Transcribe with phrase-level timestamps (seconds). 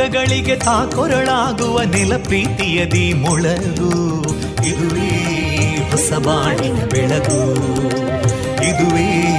[0.00, 4.22] ದುಃಖಗಳಿಗೆ ತಾಕೊರಳಾಗುವ ನೆಲ ಪ್ರೀತಿಯದಿ ಮೊಳಗು.
[4.66, 5.10] ಇದುವೇ
[5.90, 7.54] ಹೊಸ ಬಾಣಿನ ಬೆಳಗು.
[8.64, 9.38] ಇದುವೇ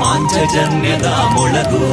[0.00, 1.84] ಪಾಂಚಜನ್ಯದ ಮೊಳಗು.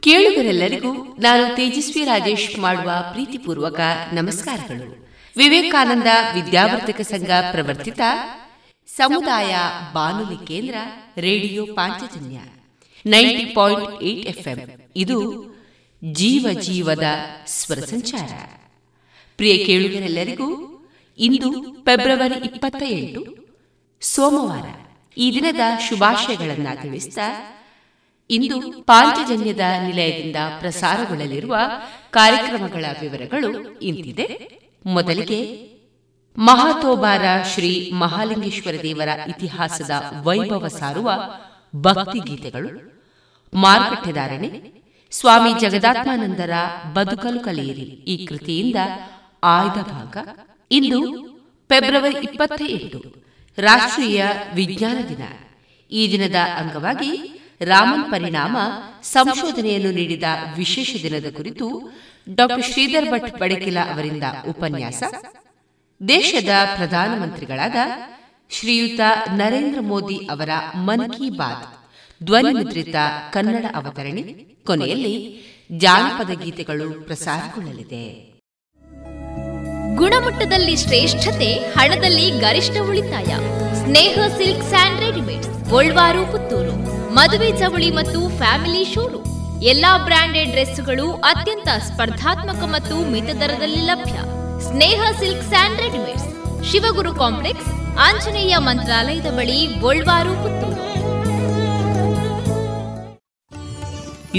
[0.00, 3.80] ಕೇಳುಗರೆಲ್ಲರಿಗೂ ನಾನು ತೇಜಸ್ವಿ ರಾಜೇಶ್ ಮಾಡುವ ಪ್ರೀತಿಪೂರ್ವಕ
[4.12, 5.08] ನಮಸ್ಕಾರಗಳು.
[5.36, 8.00] ವಿವೇಕಾನಂದ ವಿದ್ಯಾವರ್ಧಕ ಸಂಘ ಪ್ರವರ್ತಿತ
[8.98, 9.56] ಸಮುದಾಯ
[9.92, 10.74] ಬಾನುಲಿ ಕೇಂದ್ರ
[11.16, 12.38] radio Panchajanya
[13.06, 14.58] ninety point eight FM.
[14.96, 15.44] ಇದು
[16.12, 17.04] ಜೀವ ಜೀವದ
[17.46, 18.32] ಸ್ವರ ಸಂಚಾರ.
[19.36, 20.48] ಪ್ರಿಯ ಕೇಳುಗರೆಲ್ಲರಿಗೂ
[21.18, 23.36] ಇಂದು ಫೆಬ್ರವರಿ ಇಪ್ಪತ್ತ ಎಂಟು
[24.00, 24.64] ಸೋಮವಾರ
[25.16, 27.18] ಈ ದಿನದ ಶುಭಾಶಯಗಳನ್ನು ತಿಳಿಸಿದ
[28.30, 31.56] ಇಂದು ಪಾಂಚಜನ್ಯದ ನಿಲಯದಿಂದ ಪ್ರಸಾರಗೊಳ್ಳಲಿರುವ
[32.10, 34.58] ಕಾರ್ಯಕ್ರಮಗಳ ವಿವರಗಳು ಇಂತಿದೆ.
[34.86, 35.68] ಮೊದಲಿಗೆ
[36.38, 41.08] ಮಹಾತೋಬಾರ ಶ್ರೀ ಮಹಾಲಿಂಗೇಶ್ವರ ದೇವರ ಇತಿಹಾಸದ ವೈಭವ ಸಾರುವ
[41.76, 42.70] ಭಕ್ತಿ ಗೀತೆಗಳು
[43.54, 44.50] ಮಾರುಕಟ್ಟೆದಾರಣೆ,
[45.10, 46.50] ಸ್ವಾಮಿ ಜಗದಾತ್ಮಾನಂದರ
[46.92, 48.76] ಬದುಕಲು ಕಲಿಯಿರಿ ಈ ಕೃತಿಯಿಂದ
[49.42, 50.16] ಆಯ್ದ ಭಾಗ.
[50.70, 51.00] ಇಂದು
[51.70, 53.00] ಫೆಬ್ರವರಿ ಇಪ್ಪತ್ತ ಎಂಟು
[53.58, 54.24] ರಾಷ್ಟ್ರೀಯ
[54.54, 55.24] ವಿಜ್ಞಾನ ದಿನ.
[55.90, 57.12] ಈ ದಿನದ ಅಂಗವಾಗಿ
[57.60, 58.56] ರಾಮನ್ ಪರಿಣಾಮ
[59.02, 60.24] ಸಂಶೋಧನೆಯನ್ನು ನೀಡಿದ
[60.56, 61.68] ವಿಶೇಷ ದಿನದ ಕುರಿತು
[62.34, 65.02] ಡಾಕ್ಟರ್ ಶ್ರೀಧರ್ ಭಟ್ ಬಡಕಿಲ ಅವರಿಂದ ಉಪನ್ಯಾಸ.
[66.08, 67.76] ದೇಶದ ಪ್ರಧಾನಮಂತ್ರಿಗಳಾದ
[68.50, 69.00] ಶ್ರೀಯುತ
[69.34, 71.88] ನರೇಂದ್ರ ಮೋದಿ ಅವರ ಮನ್ ಕಿ ಬಾತ್
[72.24, 72.94] ಧ್ವನಿ ಮುದ್ರಿತ
[73.32, 74.22] ಕನ್ನಡ ಅವತರಣೆ
[74.66, 75.42] ಕೊನೆಯಲ್ಲಿ
[75.76, 78.38] ಜಾನಪದ ಗೀತೆಗಳು ಪ್ರಸಾರಗೊಳ್ಳಲಿದೆ.
[79.96, 83.36] ಗುಣಮಟ್ಟದಲ್ಲಿ ಶ್ರೇಷ್ಠತೆ, ಹಣದಲ್ಲಿ ಗರಿಷ್ಠ ಉಳಿತಾಯ.
[83.74, 86.72] ಸ್ನೇಹ ಸಿಲ್ಕ್ ಸ್ಯಾಂಡ್ ರೆಡಿಮೇಡ್ ಗೋಲ್ವಾರು, ಪುತ್ತೂರು.
[87.14, 89.62] ಮದುವೆ ಚವಳಿ ಮತ್ತು ಫ್ಯಾಮಿಲಿ ಶೋರೂಮ್.
[89.62, 94.37] ಎಲ್ಲಾ ಬ್ರಾಂಡೆಡ್ ಡ್ರೆಸ್ಗಳು ಅತ್ಯಂತ ಸ್ಪರ್ಧಾತ್ಮಕ ಮತ್ತು ಮಿತ ದರದಲ್ಲಿ ಲಭ್ಯ.
[94.66, 96.28] Sneha silk and readymades,
[96.68, 97.68] Shivaguru complex,
[98.06, 99.58] Anjaneya ಮಂತ್ರಾಲಯದ ಬಳಿ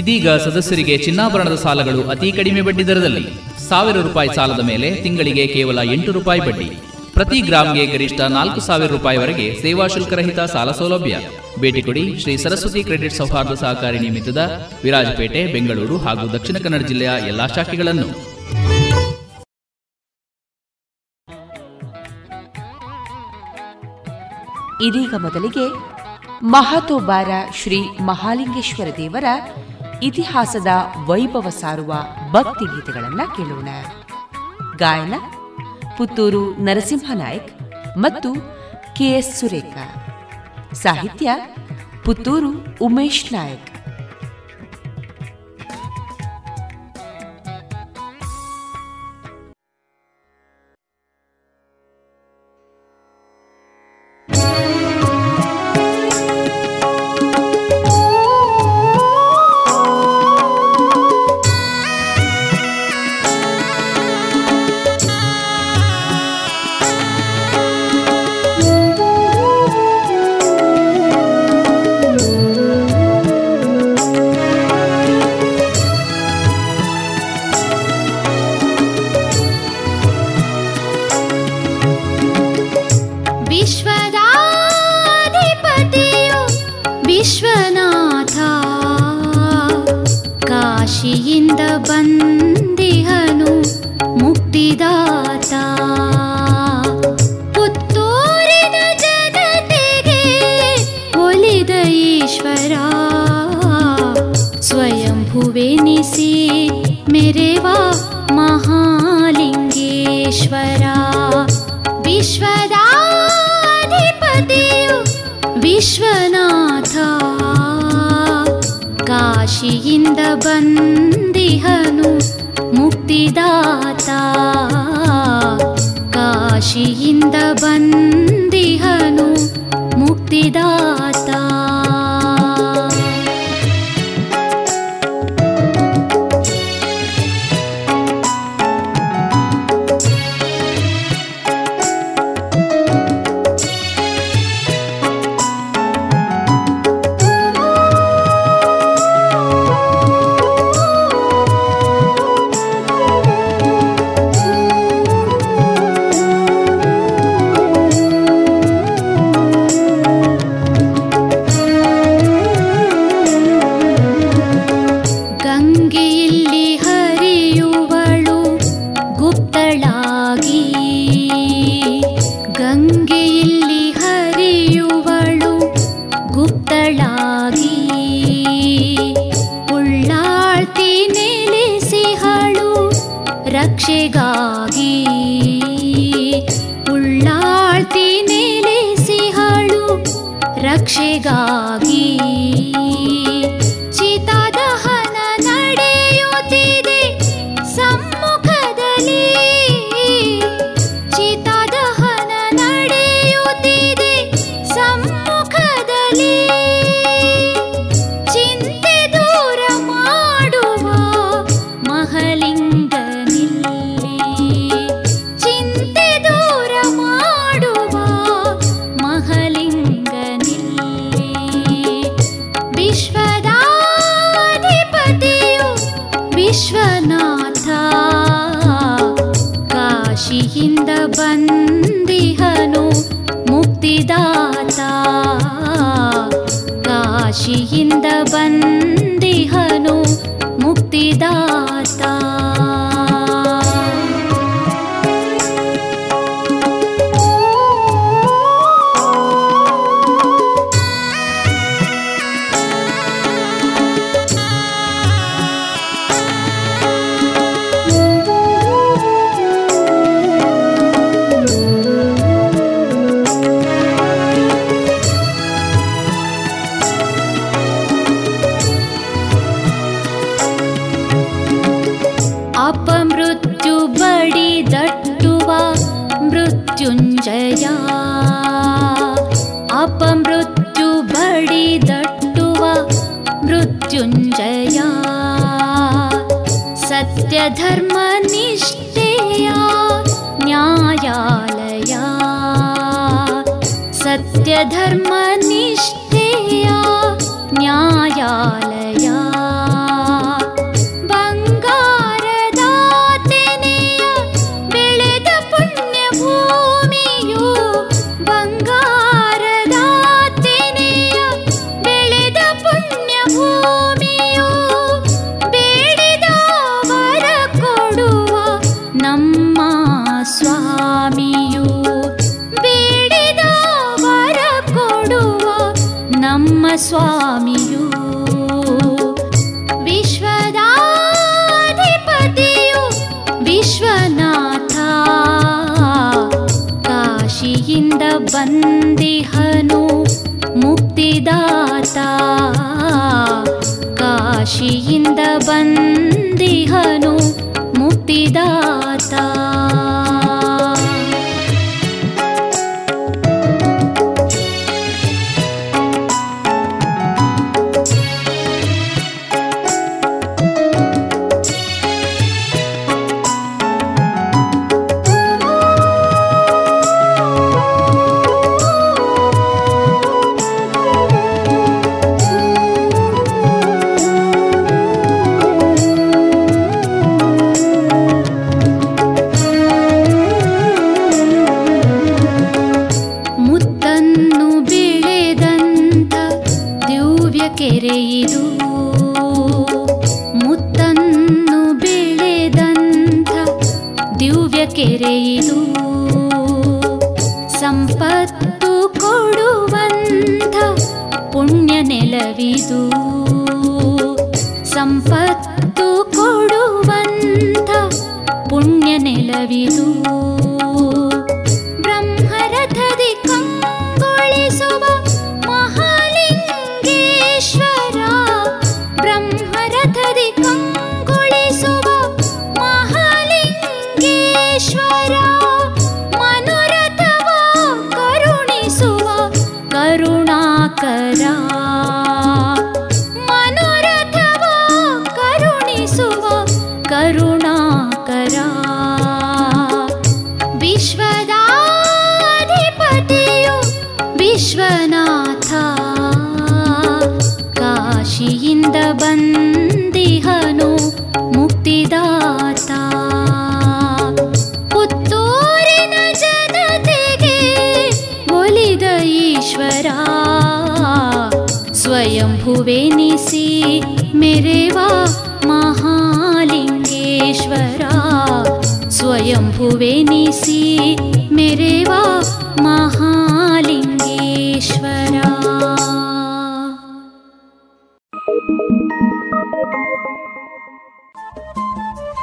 [0.00, 3.24] ಇದೀಗ ಸದಸ್ಯರಿಗೆ ಚಿನ್ನಾಭರಣದ ಸಾಲಗಳು ಅತಿ ಕಡಿಮೆ ಬಡ್ಡಿ ದರದಲ್ಲಿ.
[3.68, 6.70] ಸಾವಿರ ರೂಪಾಯಿ ಸಾಲದ ಮೇಲೆ ತಿಂಗಳಿಗೆ ಕೇವಲ ಎಂಟು ರೂಪಾಯಿ ಬಡ್ಡಿ.
[7.14, 11.16] ಪ್ರತಿ ಗ್ರಾಮ್ಗೆ ಗರಿಷ್ಠ ನಾಲ್ಕು ಸಾವಿರ ರೂಪಾಯಿವರೆಗೆ ಸೇವಾ ಶುಲ್ಕರಹಿತ ಸಾಲ ಸೌಲಭ್ಯ.
[11.60, 14.42] ಭೇಟಿ ಕೊಡಿ ಶ್ರೀ ಸರಸ್ವತಿ ಕ್ರೆಡಿಟ್ ಸೌಹಾರ್ದ ಸಹಕಾರಿ ನಿಮಿತ್ತದ
[14.84, 18.08] ವಿರಾಜಪೇಟೆ, ಬೆಂಗಳೂರು ಹಾಗೂ ದಕ್ಷಿಣ ಕನ್ನಡ ಜಿಲ್ಲೆಯ ಎಲ್ಲಾ ಶಾಖೆಗಳನ್ನು.
[24.82, 25.64] ಇದೀಗ ಮೊದಲಿಗೆ
[26.42, 29.24] ಮಹಾತೋಬಾರ ಶ್ರೀ ಮಹಾಲಿಂಗೇಶ್ವರ ದೇವರ
[30.02, 30.66] ಇತಿಹಾಸದ
[31.06, 31.94] ವೈಭವ ಸಾರುವ
[32.30, 33.68] ಭಕ್ತಿ ಗೀತೆಗಳನ್ನ ಕೇಳೋಣ.
[34.76, 35.14] ಗಾಯನ
[35.96, 37.62] ಪುತ್ತೂರು ನರಸಿಂಹನಾಯಕ್
[37.98, 38.34] ಮತ್ತು
[38.96, 39.94] ಕೆಎಸ್ ಸುರೇಖಾ.
[40.72, 41.30] ಸಾಹಿತ್ಯ
[42.04, 43.69] ಪುತ್ತೂರು ಉಮೇಶ್ ನಾಯಕ್.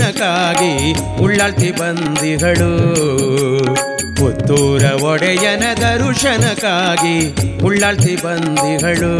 [0.00, 0.92] ದರ್ಶನಕ್ಕಾಗಿ
[1.22, 2.70] ಉಳ್ಳಾಳ್ತಿ ಬಂದಿಗಳು.
[4.16, 7.16] ಪುತ್ತೂರ ಒಡೆಯನ ದರುಶನಕ್ಕಾಗಿ
[7.60, 9.12] ಉಳ್ಳಾಳ್ತಿ ಬಂದಿಗಳು.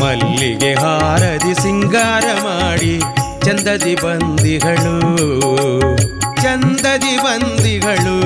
[0.00, 3.00] ಮಲ್ಲಿಗೆ ಹಾರದಿ ಸಿಂಗಾರ ಮಾಡಿ
[3.44, 4.96] ಚಂದದಿ ಬಂದಿಗಳು.
[6.42, 8.16] ಚಂದದಿ ಬಂದಿಗಳು.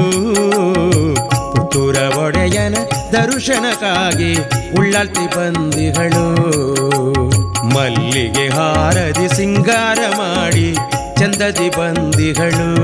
[1.53, 2.75] ಪುತ್ತೂರ ಒಡೆಯನ
[3.13, 4.35] ದರುಶನಕ್ಕಾಗಿ
[4.79, 6.25] ಉಳ್ಳಾಳ್ತಿ ಬಂದಿಗಳು.
[7.75, 10.77] ಮಲ್ಲಿಗೆ ಹಾರದಿ ಸಿಂಗಾರ ಮಾಡಿ
[11.35, 12.75] ಚಂದದಿ ಬಂದಿಗಳು.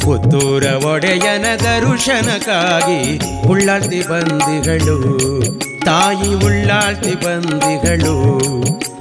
[0.00, 5.18] ಪುತ್ತೂರ ಒಡೆಯನ ದರುಶನಕ್ಕಾಗಿ ಉಳ್ಳಾಳ್ತಿ ಬಂದಿಗಳು.
[5.80, 8.38] ತಾಯಿ ಉಳ್ಳಾಳ್ತಿ ಬಂದಿಗಳು.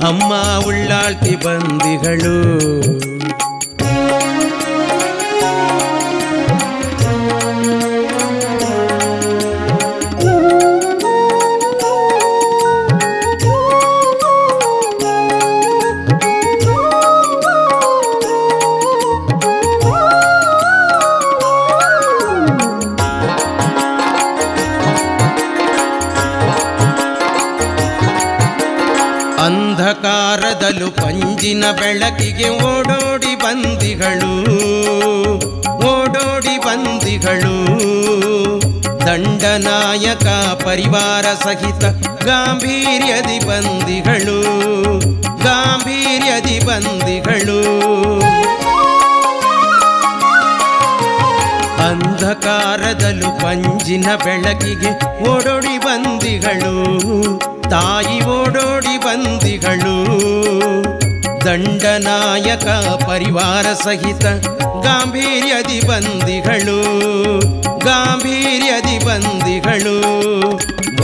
[0.07, 2.63] ಅಮ್ಮ ಉಳ್ಳಾಳ್ತಿ ಬಂದಿಗಳು.
[31.79, 34.33] ಬೆಳಕಿಗೆ ಓಡೋಡಿ ಬಂದಿಗಳು
[35.91, 37.55] ಓಡೋಡಿ ಬಂದಿಗಳು.
[39.05, 40.27] ದಂಡನಾಯಕ
[40.65, 41.85] ಪರಿವಾರ ಸಹಿತ
[42.25, 44.39] ಗಾಂಭೀರ್ಯದಿ ಬಂದಿಗಳು
[45.43, 47.59] ಗಾಂಭೀರ್ಯದಿ ಬಂದಿಗಳು.
[51.87, 54.91] ಅಂಧಕಾರದಲ್ಲೂ ಪಂಜಿನ ಬೆಳಕಿಗೆ
[55.29, 56.75] ಓಡೋಡಿ ಬಂದಿಗಳು,
[57.69, 59.95] ತಾಯಿ ಓಡೋಡಿ ಬಂದಿಗಳು.
[62.03, 62.67] ದಂಡನಾಯಕ
[63.07, 64.25] ಪರಿವಾರ ಸಹಿತ
[64.83, 66.77] ಗಾಂಭೀರ್ಯದಿ ಬಂದಿಗಳು
[67.79, 69.95] ಗಾಂಭೀರ್ಯದಿ ಬಂದಿಗಳು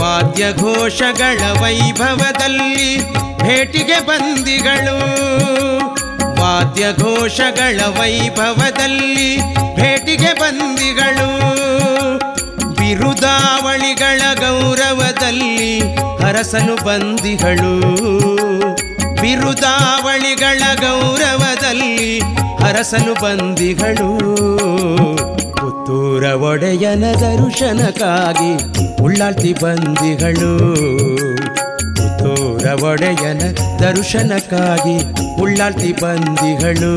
[0.00, 4.96] ವಾದ್ಯ ಘೋಷಗಳ ವೈಭವದಲ್ಲಿ ಭೇಟಿಗೆ ಬಂದಿಗಳು
[6.40, 9.38] ವಾದ್ಯ ಘೋಷಗಳ ವೈಭವದಲ್ಲಿ
[9.76, 11.28] ಭೇಟಿಗೆ ಬಂದಿಗಳು.
[12.74, 15.80] ಬಿರುದಾವಳಿಗಳ ಗೌರವದಲ್ಲಿ
[16.22, 17.72] ಹರಸನು ಬಂದಿಗಳು.
[19.30, 22.20] ಬಿರುದಾವಳಿಗಳ ಗೌರವದಲ್ಲಿ
[22.66, 24.18] ಅರಸನು ಬಂದಿಗಳು.
[25.52, 30.74] ಪುತ್ತೂರ ಒಡೆಯನ ದರ್ಶನಕ್ಕಾಗಿ ಉಳ್ಳಾಳ್ತಿ ಬಂದಿಗಳು.
[31.96, 33.40] ಪುತ್ತೂರ ಒಡೆಯನ
[33.78, 34.96] ದರ್ಶನಕ್ಕಾಗಿ
[35.40, 36.94] ಉಳ್ಳಾಳ್ತಿ ಬಂದಿಗಳು.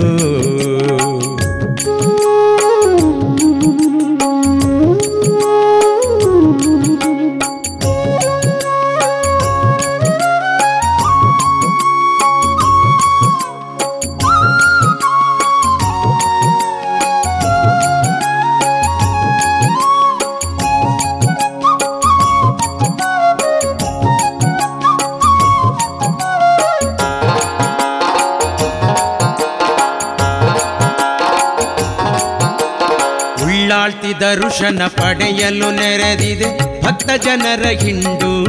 [34.20, 36.82] ದರ್ಶನ ಪಡೆಯಲು ನೆರೆದಿದೆ.
[36.84, 38.46] ಭಕ್ತ ಜನರ ಹಿಂಡು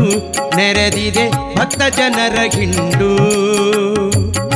[0.56, 1.56] ನೆರೆದಿದೆ.
[1.56, 3.11] ಭಕ್ತ ಜನರ ಹಿಂಡು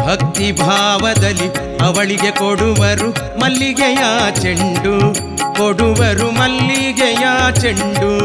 [0.07, 3.99] ಭಕ್ತಿ ಭಾವದಲ್ಲಿ ಅವಳಿಗೆ ಕೊಡುವರು ಮಲ್ಲಿಗೆಯ
[4.43, 5.15] ಚೆಂಡು.
[5.57, 7.27] ಕೊಡುವರು ಮಲ್ಲಿಗೆಯ
[7.61, 8.19] ಚೆಂಡು.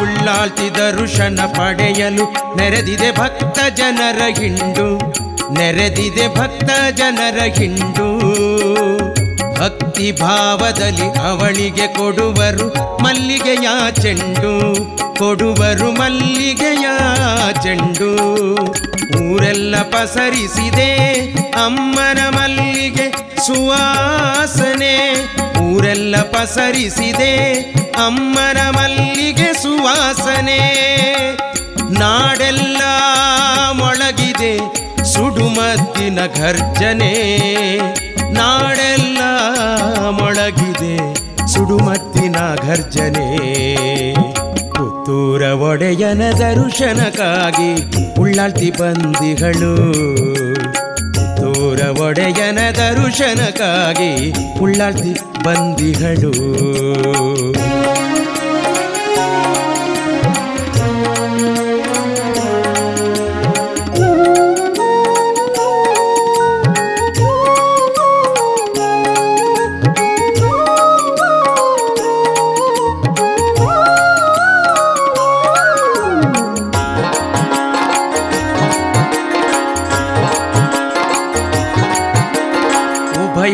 [0.00, 3.16] ಉಳ್ಳಾಳ್ತಿ ದರ್ಶನ ಪಡೆಯಲು ನೆರೆದಿದೆ.
[3.16, 8.18] ಭಕ್ತ ಜನರ ಹಿಂಡು ನೆರೆದಿದೆ ಭಕ್ತ ಜನರ ಹಿಂಡು.
[9.60, 13.68] ಭಕ್ತಿ ಭಾವದಲ್ಲಿ ಅವಳಿಗೆ ಕೊಡುವರು ಮಲ್ಲಿಗೆಯ
[14.02, 14.74] ಚೆಂಡು.
[15.18, 16.86] ಕೊಡುವರು ಮಲ್ಲಿಗೆಯ
[17.62, 18.54] ಚೆಂಡು.
[19.24, 20.96] ಊರೆಲ್ಲ ಪಸರಿಸಿದೆ
[21.64, 25.14] ಅಮ್ಮನ ಮಲ್ಲಿಗೆ ಸುವಾಸನೆ.
[25.58, 27.60] ಊರೆಲ್ಲ ಪಸರಿಸಿದೆ
[28.06, 30.58] ಅಮ್ಮನ ಮಲ್ಲಿಗೆ ಸುವಾಸನೆ.
[31.90, 32.76] ನಾಡೆಲ್ಲ
[33.72, 34.77] ಮೊಳಗಿದೆ
[35.18, 37.12] ಸುಡುಮದ್ದಿನ ಘರ್ಜನೆ
[38.30, 39.20] ನಾಡೆಲ್ಲ
[40.18, 40.94] ಮೊಳಗಿದೆ.
[41.52, 43.26] ಸುಡುಮದ್ದಿನ ಘರ್ಜನೆ
[44.74, 47.70] ಪುತ್ತೂರ ಒಡೆಯನ ದರ್ಶನಕ್ಕಾಗಿ
[48.20, 49.72] ಉಳ್ಳಾಳ್ತಿ ಬಂದಿಗಳು
[51.14, 54.12] ಪುತ್ತೂರ ಒಡೆಯನ ದರ್ಶನಕ್ಕಾಗಿ
[54.60, 55.12] ಉಳ್ಳಾಳ್ತಿ
[55.44, 56.32] ಬಂದಿಗಳು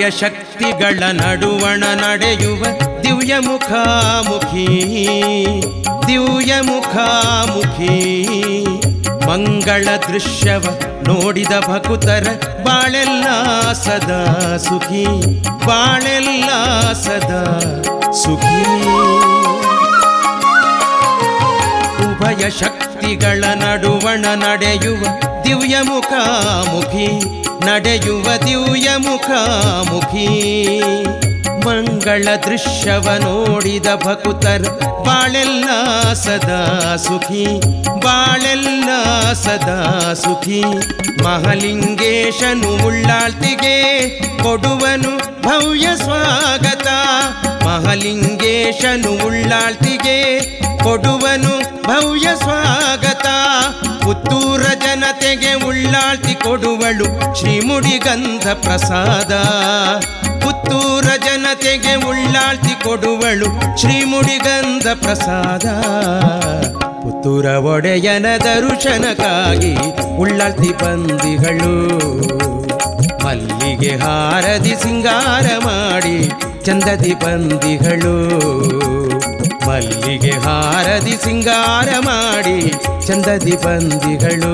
[0.08, 2.64] ಶಕ್ತಿಗಳ ನಡುವಣ ನಡೆಯುವ
[3.02, 4.66] ದಿವ್ಯ ಮುಖಾಮುಖಿ.
[6.09, 8.26] ದಿವ್ಯ ಮುಖಾಮುಖಿ.
[9.28, 10.64] ಮಂಗಳ ದೃಶ್ಯವ
[11.07, 12.26] ನೋಡಿದ ಭಕುತರ
[12.64, 13.24] ಬಾಳೆಲ್ಲ
[13.72, 15.07] ಸದಾ ಸುಖಿ.
[15.66, 16.46] ಬಾಳೆಲ್ಲ
[16.92, 17.61] ಸದಾ
[18.12, 18.62] ಸುಖಿ.
[22.05, 25.07] ಉಭಯ ಶಕ್ತಿಗಳ ನಡುವಣ ನಡೆಯುವ
[25.44, 27.43] ದಿವ್ಯ ಮುಖಾಮುಖಿ.
[27.66, 30.27] ನಡೆಯುವ ದಿವ್ಯ ಮುಖಾಮುಖಿ.
[31.66, 34.62] ಮಂಗಳ ದೃಶ್ಯವ ನೋಡಿದ ಭಕುತರ್,
[35.07, 35.64] ಬಾಳೆಲ್ಲ
[36.12, 37.61] ಸದಾ ಸುಖಿ.
[38.00, 38.88] ಬಾಳೆಲ್ಲ
[39.33, 40.62] ಸದಾ ಸುಖಿ.
[41.24, 44.09] ಮಹಾಲಿಂಗೇಶನು ಉಳ್ಳಾಳ್ತಿಗೆ
[44.42, 46.88] ಕೊಡುವನು ಭವ್ಯ ಸ್ವಾಗತ.
[47.64, 50.18] ಮಹಾಲಿಂಗೇಶನು ಉಳ್ಳಾಳ್ತಿಗೆ
[50.83, 53.27] ಕೊಡುವನು ಭವ್ಯ ಸ್ವಾಗತ.
[54.04, 59.32] ಪುತ್ತೂರ ಜನತೆಗೆ ಉಳ್ಳಾಳ್ತಿ ಕೊಡುವಳು ಶ್ರೀಮುಡಿಗಂಧ ಪ್ರಸಾದ.
[60.40, 65.66] ಪುತ್ತೂರ ಜನತೆಗೆ ಉಳ್ಳಾಳ್ತಿ ಕೊಡುವಳು ಶ್ರೀಮುಡಿಗಂಧ ಪ್ರಸಾದ.
[67.02, 69.74] ಪುತ್ತೂರ ಒಡೆಯನ ದರ್ಶನಕ್ಕಾಗಿ
[70.16, 71.74] ಉಳ್ಳಾಳ್ತಿ ಬಂದಿಗಳು.
[73.24, 76.30] ಮಲ್ಲಿಗೆ ಹಾರದಿ ಸಿಂಗಾರ ಮಾಡಿ
[76.64, 78.14] ಚಂದದಿ ಬಂದಿಗಳು.
[79.68, 82.73] ಮಲ್ಲಿಗೆ ಹಾರದಿ ಸಿಂಗಾರ ಮಾಡಿ
[83.06, 84.52] ಚಂದದಿ ಬಂದಿಗಳು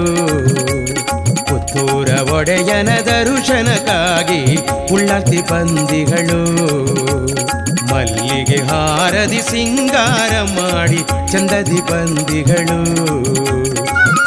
[1.48, 4.40] ಪುತ್ತೂರ ಒಡೆಯನ ದರುಶನಕ್ಕಾಗಿ
[4.94, 6.40] ಉಳ್ಳತಿ ಬಂದಿಗಳು
[7.90, 11.00] ಮಲ್ಲಿಗೆ ಹಾರದಿ ಸಿಂಗಾರ ಮಾಡಿ
[11.32, 12.78] ಚಂದದಿ ಬಂದಿಗಳು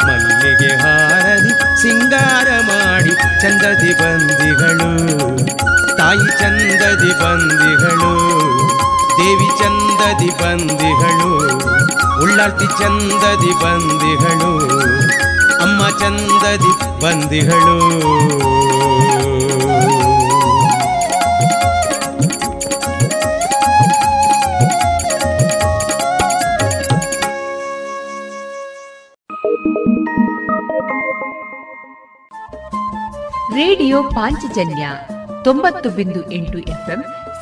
[0.06, 4.90] ಮಲ್ಲಿಗೆ ಹಾರದಿ ಸಿಂಗಾರ ಮಾಡಿ ಚಂದದಿ ಬಂದಿಗಳು
[6.00, 8.12] ತಾಯಿ ಚಂದದಿ ಬಂದಿಗಳು
[9.18, 11.32] ದೇವಿ ಚಂದದಿ ಬಂದಿಗಳು
[12.24, 14.52] ಉಳ್ಳಾಳ್ತಿ ಚಂದದಿ ಬಂದಿಗಳು
[15.62, 17.78] ಅಮ್ಮ ಚಂದದಿ ಬಂದಿಗಳು
[33.56, 34.86] ರೇಡಿಯೋ ಪಾಂಚಜನ್ಯ
[35.44, 37.02] ತೊಂಬತ್ತು ಬಿಂದು ಎಂಟು ಎಫ್ಎಂ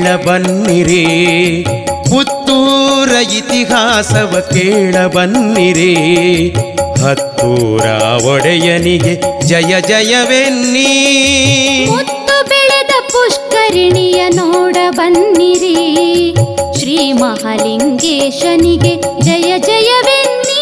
[0.00, 1.00] ಕೇಳ ಬನ್ನಿರಿ
[2.10, 5.90] ಪುತ್ತೂರ ಇತಿಹಾಸವ ಕೇಳ ಬನ್ನಿರಿ
[7.02, 7.84] ಹತ್ತೂರ
[8.24, 9.12] ಒಡೆಯನಿಗೆ
[9.46, 10.86] ಜಯ ಜಯವೆನ್ನಿ?
[11.90, 15.74] ಮುತ್ತು ಬೆಳೆದ ಪುಷ್ಕರಿಣಿಯ ನೋಡ ಬನ್ನಿರಿ
[16.78, 20.60] ಶ್ರೀ ಮಹಾಲಿಂಗೇಶನಿಗೆ ಜಯ ಜಯವೆನ್ನಿ?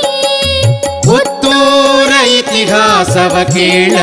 [1.07, 3.95] ಪುತ್ತೂರ ಇತಿಹಾಸವ ಕೇಳ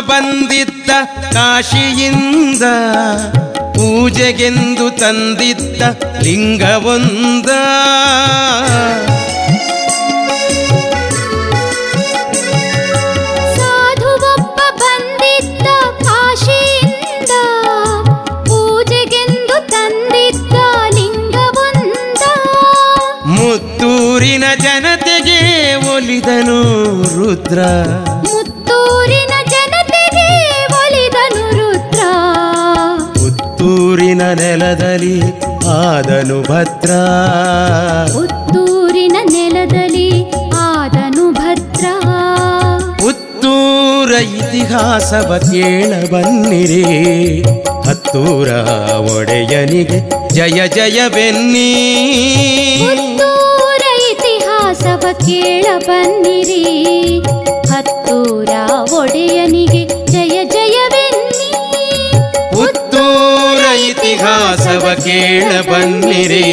[0.00, 0.90] ಬಂದಿದ್ದ
[1.32, 2.62] ಕಾಶಿಯಿಂದ
[3.74, 5.82] ಪೂಜೆಗೆಂದು ತಂದಿದ್ದ
[6.22, 7.50] ಲಿಂಗವೊಂದ.
[23.26, 25.40] ಮುತ್ತೂರಿನ ಜನತೆಗೆ
[25.94, 26.58] ಒಲಿದನು
[27.16, 27.58] ರುದ್ರ.
[34.20, 35.20] ಪುತ್ತೂರಿನ ನೆಲದಲ್ಲಿ
[35.68, 36.90] ಆದನು ಭದ್ರ.
[38.12, 41.86] ಪುತ್ತೂರಿನ ನೆಲದಲ್ಲಿ ಆದನು ಭದ್ರ.
[42.98, 47.42] ಪುತ್ತೂರ ಇತಿಹಾಸವ ಕೇಳ ಬನ್ನಿರಿ.
[47.88, 48.48] ಹತ್ತೂರ
[48.98, 51.74] ಒಡೆಯನಿಗೆ ಜಯ ಜಯವೆನ್ನಿ.
[52.80, 57.39] ಪುತ್ತೂರ ಇತಿಹಾಸವ ಕೇಳ ಬನ್ನಿರಿ.
[65.04, 66.44] ಕೇಳ ಬನ್ನಿರಿ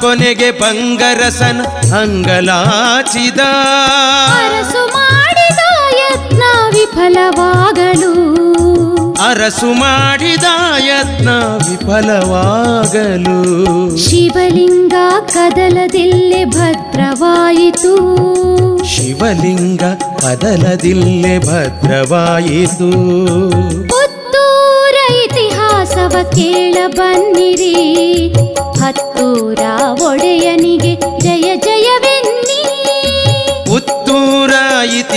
[0.00, 1.60] ಕೊನೆಗೆ ಬಂಗರಸನ
[2.00, 3.40] ಅಂಗಲಾಚಿದ
[4.26, 5.58] ಅರಸು ಮಾಡಿದ
[5.92, 8.12] ಯತ್ನ ವಿಫಲವಾಗಲು.
[9.14, 10.44] ಅರಸು ಮಾಡಿದ
[10.78, 11.28] ಯತ್ನ
[11.68, 13.40] ವಿಫಲವಾಗಲು.
[13.96, 14.94] ಶಿವಲಿಂಗ
[15.26, 17.94] ಕದಲದಿಲ್ಲೆ ಭದ್ರವಾಯಿತು.
[18.84, 19.82] ಶಿವಲಿಂಗ
[20.18, 22.90] ಕದಲದಿಲ್ಲೆ ಭದ್ರವಾಯಿತು.
[23.88, 26.76] ಪುತ್ತೂರ ಇತಿಹಾಸವ ಕೇಳ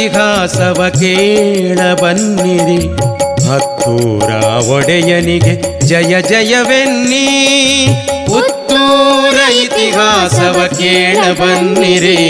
[0.04, 2.88] ಇತಿಹಾಸವ ಕೇಳ ಬನ್ನಿರಿ.
[3.50, 4.34] ಹತ್ತೂರ
[4.70, 7.88] ಒಡೆಯನಿಗೆ ಜಯ ಜಯವೆನ್ನಿ.
[8.28, 12.24] ಪುತ್ತೂರ ಇತಿಹಾಸವ ಕೇಳ ಬನ್ನಿರಿ.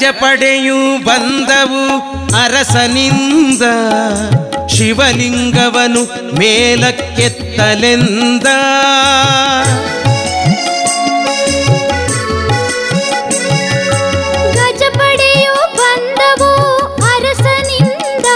[0.00, 1.82] ಗಜಪಡೆಯು ಬಂದವು
[2.36, 3.62] ಅರಸನಿಂದ
[4.68, 6.02] ಶಿವಲಿಂಗವನು
[6.38, 8.46] ಮೇಲಕ್ಕೆತ್ತಲೆಂದ.
[14.56, 16.50] ಗಜಪಡೆಯು ಬಂದವು
[17.04, 18.28] ಅರಸನಿಂದ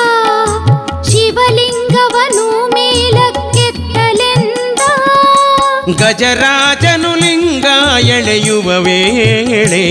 [1.11, 4.81] ಶಿವಲಿಂಗವನು ಮೇಲಕ್ಕೆತ್ತಲೆಂದ.
[5.97, 7.67] ಗಜರಾಜನು ಲಿಂಗ
[8.09, 9.87] ಎಳೆಯುವ ವೇಳೆ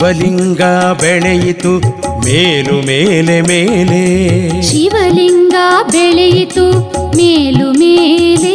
[0.00, 0.60] ಶಿವಲಿಂಗ
[1.00, 1.78] ಬೆಳೆಯಿತು
[2.24, 4.62] ಮೇಲು ಮೇಲೆ ಮೇಲೆ.
[4.62, 5.54] ಶಿವಲಿಂಗ
[5.90, 6.72] ಬೆಳೆಯಿತು
[7.16, 8.54] ಮೇಲು ಮೇಲೆ.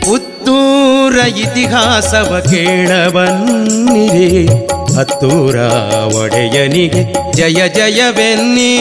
[0.00, 4.46] ಪುತ್ತೂರ ಇತಿಹಾಸವ ಕೇಳಬನ್ನಿರಿ.
[4.96, 5.56] ಹತ್ತೂರ
[6.16, 8.72] ಒಡೆಯನಿಗೆ ಜಯ ಜಯವೆನ್ನಿ.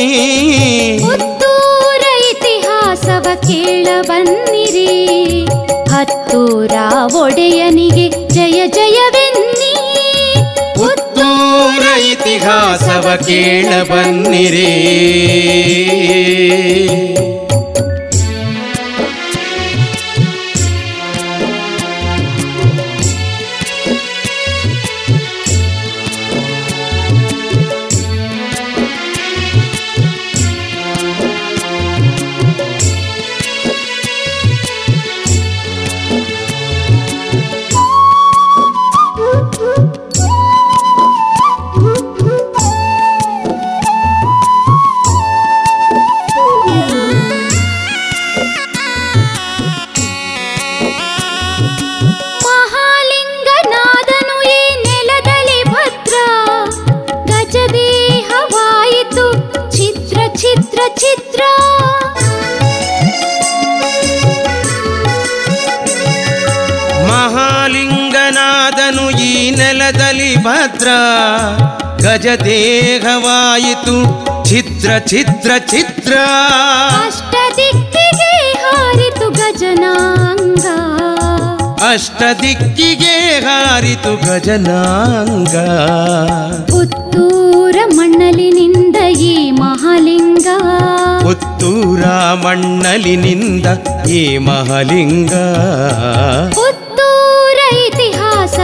[1.01, 5.45] ಪುತ್ತೂರ ಇತಿಹಾಸವ ಕೇಳಬನ್ನಿರಿ.
[5.89, 6.71] ಹತ್ತೂರ
[7.15, 9.40] ಒಡೆಯನಿಗೆ ಜಯ ಜಯವೆನ್ನಿ.
[12.41, 14.71] ಪುತ್ತೂರ ಇತಿಹಾಸವ ಕೇಳ ಬನ್ನಿರಿ.
[69.55, 70.87] ನೆಲದಲ್ಲಿ ಭದ್ರ
[71.97, 76.13] ಗಜದೇಹವಾಯಿತು ಚಿತ್ರ ಛಿದ್ರ ಛಿದ್ರ.
[77.07, 80.65] ಅಷ್ಟ ದಿಕ್ಕಿಗೆ ಹಾರಿತು ಗಜನಾಂಗ.
[81.93, 85.55] ಅಷ್ಟ ದಿಕ್ಕಿಗೆ ಹಾರಿತು ಗಜನಾಂಗ.
[86.71, 90.47] ಪುತ್ತೂರ ಮಣ್ಣಲಿನಿಂದ ಈ ಮಹಾಲಿಂಗ.
[91.23, 93.65] ಪುತ್ತೂರ ಮಣ್ಣಲಿನಿಂದ
[94.07, 95.33] ಈ ಮಹಲಿಂಗ.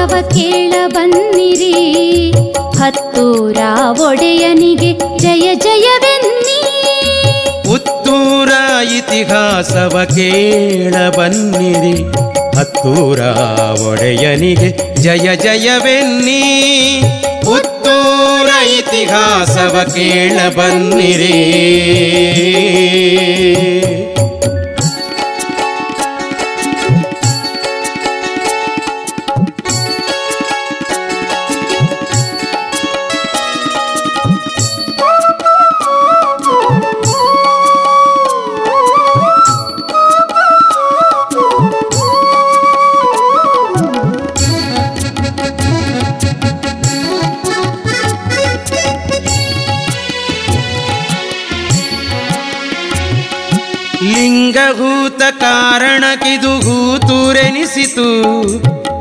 [0.07, 2.31] ಇತಿಹಾಸವ ಕೇಳ ಬನ್ನಿರಿ.
[2.79, 3.57] ಹತ್ತೂರ
[3.89, 6.83] ಒಡೆಯನಿಗೆ ಜಯ ಜಯವೆನ್ನಿ.
[7.65, 8.51] ಪುತ್ತೂರ
[8.97, 12.03] ಇತಿಹಾಸವ ಕೇಳ ಬನ್ನಿರಿ.
[12.57, 13.19] ಹತ್ತೂರ
[13.87, 16.41] ಒಡೆಯನಿಗೆ ಜಯ ಜಯವೆನ್ನಿ.
[17.45, 21.67] ಪುತ್ತೂರ ಇತಿಹಾಸವ ಕೇಳ ಬನ್ನಿರಿ.
[55.77, 58.05] ಕಾರಣಕ್ಕಿದು ಹೂತೂರೆನಿಸಿತು.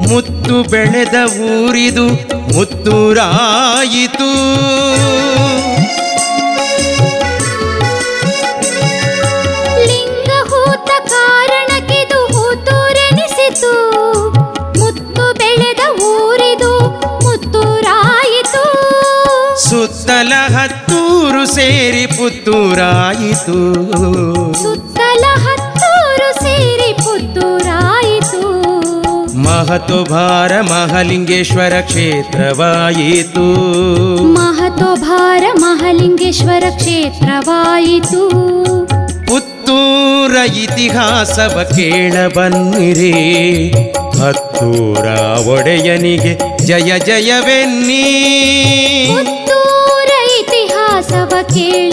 [0.08, 2.06] ಮುತ್ತು ಬೆಳೆದ ಊರಿದು
[2.54, 4.30] ಮುತ್ತೂರಾಯಿತು.
[19.68, 23.58] ಸುತ್ತಲ ಹತ್ತೂರು ಸೇರಿ ಪುತ್ತೂರಾಯಿತು.
[29.68, 33.44] ಮಹತು ಭಾರ ಮಹಲಿಂಗೇಶ್ವರ ಕ್ಷೇತ್ರವಾಯಿತು
[34.36, 38.20] ಮಹತೋ ಭಾರ ಮಹಲಿಂಗೇಶ್ವರ ಕ್ಷೇತ್ರವಾಯಿತು
[39.28, 43.12] ಪುತ್ತೂರ ಇತಿಹಾಸವ ಕೇಳ ಬನ್ನಿರಿ
[44.20, 45.06] ಹತ್ತೂರ
[45.48, 48.04] ಒಡೆಯನಿಗೆ ಜಯ ಜಯವೆನ್ನಿ
[49.10, 51.92] ಪುತ್ತೂರ ಇತಿಹಾಸವ ಕೇಳ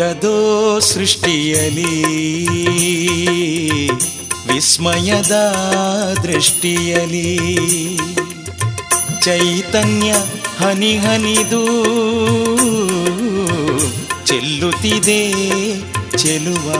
[0.00, 2.06] ನೋಡದೋ ಸೃಷ್ಟಿಯಲಿ?
[4.52, 5.32] ವಿಸ್ಮಯದ
[6.22, 7.38] ದೃಷ್ಟಿಯಲಿ?
[9.22, 10.12] ಚೈತನ್ಯ
[10.58, 11.66] ಹನಿ ಹನಿದು
[14.26, 15.32] ಚೆಲ್ಲುತ್ತಿದೆ
[16.18, 16.72] ಚೆಲುವ.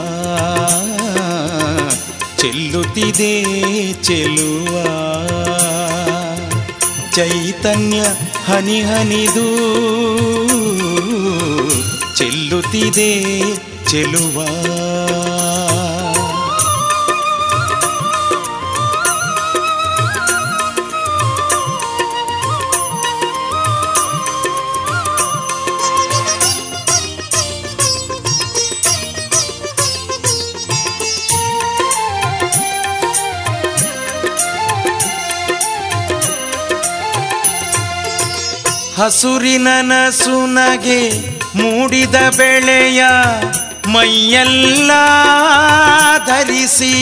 [2.36, 3.42] ಚೆಲ್ಲುತ್ತಿದೆ
[3.92, 4.82] ಚೆಲುವ.
[7.12, 8.02] ಚೈತನ್ಯ
[8.44, 9.70] ಹನಿ ಹನಿದು
[12.80, 13.10] ಚೆಲ್ಲುತ್ತಿದೆ
[13.86, 14.36] ಚೆಲುವ.
[39.00, 41.00] ಹಸುರಿನ ನಸುನಗೆ
[41.54, 43.04] ಮೂಡಿದ ಬೆಳೆಯ
[43.86, 44.90] ಮೈಯೆಲ್ಲ
[46.26, 46.94] ಧರಿಸಿ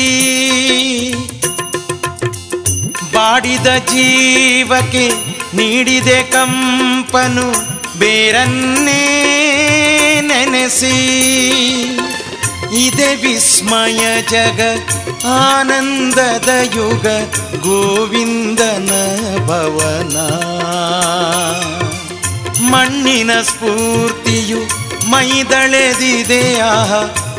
[3.14, 5.08] ಬಾಡಿದ ಜೀವಕ್ಕೆ
[5.54, 9.04] ನೀಡಿದೆ ಕಂಪನು ಬೇರನ್ನೇ
[10.20, 10.96] ನೆನೆಸಿ.
[12.86, 14.60] ಇದೆ ವಿಸ್ಮಯ ಜಗ,
[15.24, 17.06] ಆನಂದದ ಯುಗ,
[17.60, 18.90] ಗೋವಿಂದನ
[19.46, 20.16] ಭವನ.
[22.70, 24.17] ಮಣ್ಣಿನ ಸ್ಫೂರ್ತಿಯು
[25.10, 26.60] ಮೈದಳೆದಿದೆ.
[26.60, 26.92] ಆಹ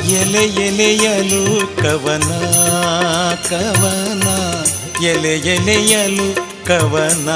[0.09, 2.29] ಎಲೆ ಎಲೆಯಲು ಕವನ
[3.49, 4.27] ಕವನ.
[5.03, 7.29] ಎಲೆ ಎಲೆಯಲು ಕವನ.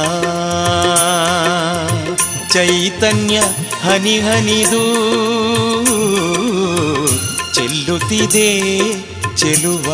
[2.52, 3.42] ಚೈತನ್ಯ
[3.84, 4.84] ಹನಿ ಹನಿದು
[7.54, 8.80] ಚೆಲ್ಲುತ್ತಿದೆ
[9.36, 9.86] ಚೆಲುವ.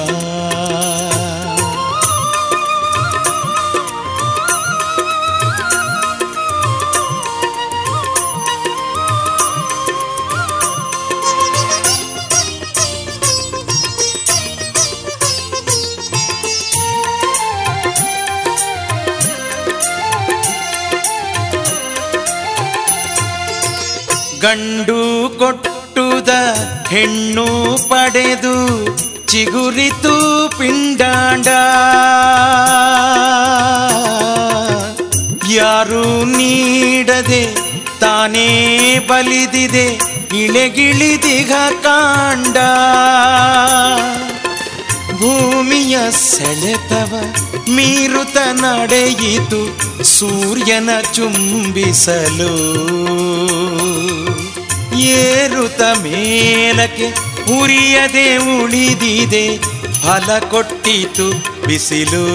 [24.49, 26.29] ಗಂಡು ಕೊಟ್ಟುದ
[26.88, 27.45] ಹೆಣ್ಣು
[27.89, 28.85] ಪಡೆದು
[29.27, 30.13] ಚಿಗುರಿತು
[30.57, 31.47] ಪಿಂಡಾಂಡ.
[35.51, 37.55] ಯಾರು ನೀಡದೆ
[37.99, 38.47] ತಾನೇ
[39.09, 39.88] ಬಲಿದಿದೆ
[40.38, 41.51] ಇಳೆಗಿಳಿದಿಗ
[41.83, 42.57] ಕಾಂಡ.
[45.19, 47.13] ಭೂಮಿಯ ಸೆಳೆತವ
[47.75, 49.60] ಮೀರುತ ನಡೆಯಿತು
[50.03, 52.53] ಸೂರ್ಯನ ಚುಂಬಿಸಲು.
[54.99, 57.08] ಏರುತ ಮೇಲಕ್ಕೆ
[57.60, 59.45] ಉರಿಯದೆ ಉಳಿದಿದೆ,
[60.01, 61.27] ಫಲ ಕೊಟ್ಟಿತು
[61.67, 62.25] ಬಿಸಿಲು.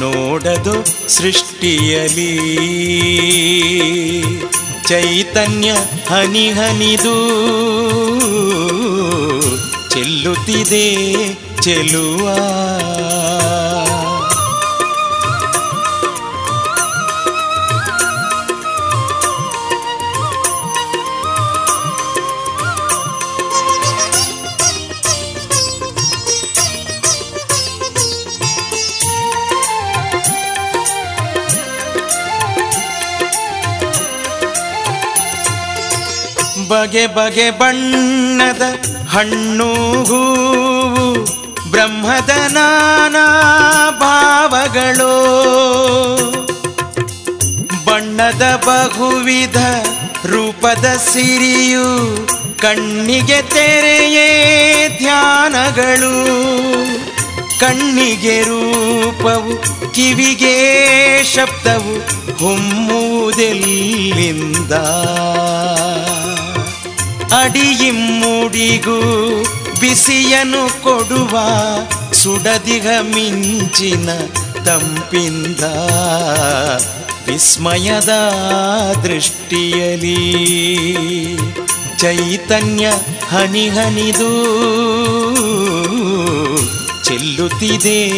[0.00, 0.74] ನೋಡದು
[1.08, 2.32] ಸೃಷ್ಟಿಯಲಿ
[4.88, 5.70] ಚೈತನ್ಯ
[6.08, 7.16] ಹನಿ ಹನಿದು,
[9.90, 10.86] ಚೆಲ್ಲುತ್ತಿದೆ
[11.62, 12.26] ಚೆಲುವ
[36.70, 38.64] ಬಗೆ ಬಗೆ ಬಣ್ಣದ
[39.08, 39.68] ಹಣ್ಣು
[40.04, 41.06] ಹೂವು
[41.72, 43.26] ಬ್ರಹ್ಮದ ನಾನಾ
[44.00, 45.12] ಭಾವಗಳು,
[47.84, 49.56] ಬಣ್ಣದ ಬಹುವಿಧ
[50.26, 52.18] ರೂಪದ ಸಿರಿಯು
[52.58, 56.14] ಕಣ್ಣಿಗೆ ತೆರೆಯೇ ಧ್ಯಾನಗಳು.
[57.60, 60.56] ಕಣ್ಣಿಗೆ ರೂಪವು, ಕಿವಿಗೆ
[61.34, 62.06] ಶಬ್ದವು
[62.36, 64.72] ಹೊಮ್ಮುವುದೆಲ್ಲಿಂದ?
[67.32, 69.00] ಅಡಿಯಿಮ್ಮುಡಿಗೂ
[69.82, 71.38] ಬಿಸಿಯನ್ನು ಕೊಡುವ
[72.12, 74.10] ಸುಡದಿಗ ಮಿಂಚಿನ
[74.64, 75.64] ತಂಪಿಂದ
[77.26, 78.08] ವಿಸ್ಮಯದ
[79.02, 80.16] ದೃಷ್ಟಿಯಲಿ.
[81.98, 82.90] ಚೈತನ್ಯ
[83.28, 84.30] ಹನಿ ಹನಿದು
[87.04, 88.10] ಚೆಲ್ಲುತ್ತಿದೆ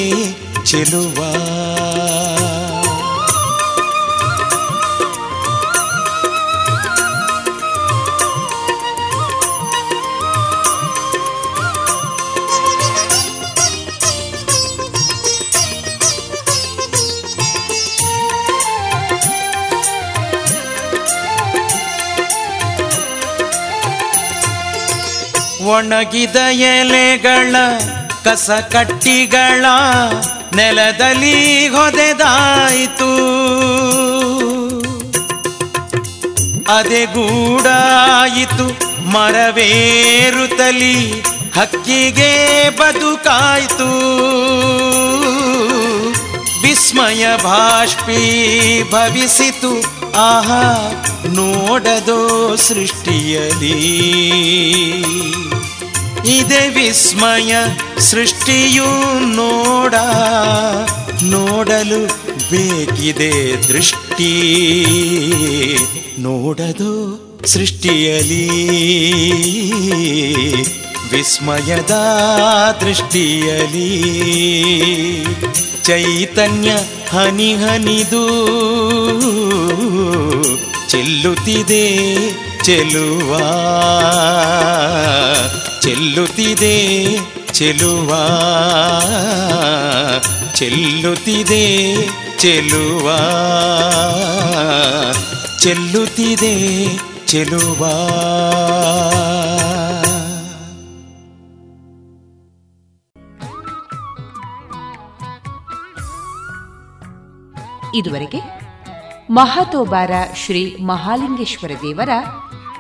[0.65, 1.19] ಚೆಲುವ.
[25.65, 27.57] ಒಣಗಿದ ಎಲೆಗಳ
[28.25, 29.65] ಕಸ ಕಟ್ಟಿಗಳ
[30.55, 33.11] ನೆಲದಲ್ಲಿ ಹೊದೆದಾಯಿತು.
[36.79, 38.79] ಅದೇ ಗೂಡಾಯಿತು,
[39.11, 41.25] ಮರವೇರುತ್ತಲಿ,
[41.57, 43.91] ಹಕ್ಕಿಗೆ ಬದುಕಾಯಿತು.
[46.63, 50.91] ವಿಸ್ಮಯ ಭಾಷ್ಪೀ ಭವಿಸಿತು ಆಹಾ
[51.29, 53.95] ನೋಡದೋ ಸೃಷ್ಟಿಯಲಿ
[56.39, 57.57] ಇದೆ ವಿಸ್ಮಯ
[57.99, 58.87] ಸೃಷ್ಟಿಯು
[59.37, 59.95] ನೋಡ,
[61.23, 62.07] ನೋಡಲು
[62.51, 64.33] ಬೇಕಿದೆ ದೃಷ್ಟಿ.
[66.19, 68.49] ನೋಡದು ಸೃಷ್ಟಿಯಲಿ
[71.11, 71.91] ವಿಸ್ಮಯದ
[72.81, 74.03] ದೃಷ್ಟಿಯಲಿ
[75.83, 76.71] ಚೈತನ್ಯ
[77.11, 78.25] ಹನಿ ಹನಿದು
[80.89, 82.17] ಚೆಲ್ಲುತ್ತಿದೆ
[82.63, 83.39] ಚೆಲುವ.
[85.81, 87.19] ಚೆಲ್ಲುತ್ತಿದೆ
[87.53, 88.11] ಚೆಲುವ.
[90.55, 91.95] ಚೆಲ್ಲುತ್ತಿದೆ
[92.39, 93.11] ಚೆಲುವ.
[95.59, 96.87] ಚೆಲ್ಲುತ್ತಿದೆ
[97.27, 97.87] ಚೆಲುವ.
[107.95, 108.54] ಇದುವರೆಗೆ
[109.35, 112.09] ಮಹಾತೋಬಾರ ಶ್ರೀ ಮಹಾಲಿಂಗೇಶ್ವರ ದೇವರ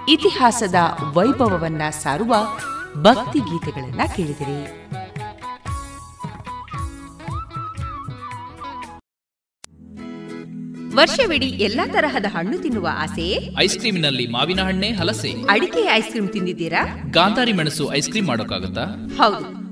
[0.08, 0.74] ಇತಿಹಾಸದ
[1.12, 2.36] ವೈಭವವನ್ನ ಸಾರುವ
[3.02, 4.84] ಭಕ್ತಿ ಗೀತೆಗಳನ್ನ ಕೇಳಿದಿರಿ.
[10.96, 15.30] ವರ್ಷವಿಡೀ ಎಲ್ಲಾ ತರಹದ ಹಣ್ಣು ತಿನ್ನುವ ಆಸೆಯೇ ಐಸ್ ಕ್ರೀಮಿನಲ್ಲಿ ಮಾವಿನ ಹಣ್ಣೆ ಹಲಸೆ.
[15.50, 16.98] ಅಡಿಕೆ ಐಸ್ ಕ್ರೀಮ್ ತಿಂದಿದ್ದೀರಾ?
[17.10, 18.84] ಗಾಂಧಾರಿ ಮೆಣಸು ಐಸ್ ಕ್ರೀಮ್ ಮಾಡೋಕ್ಕಾಗತ್ತಾ?
[19.16, 19.63] ಹೌದು.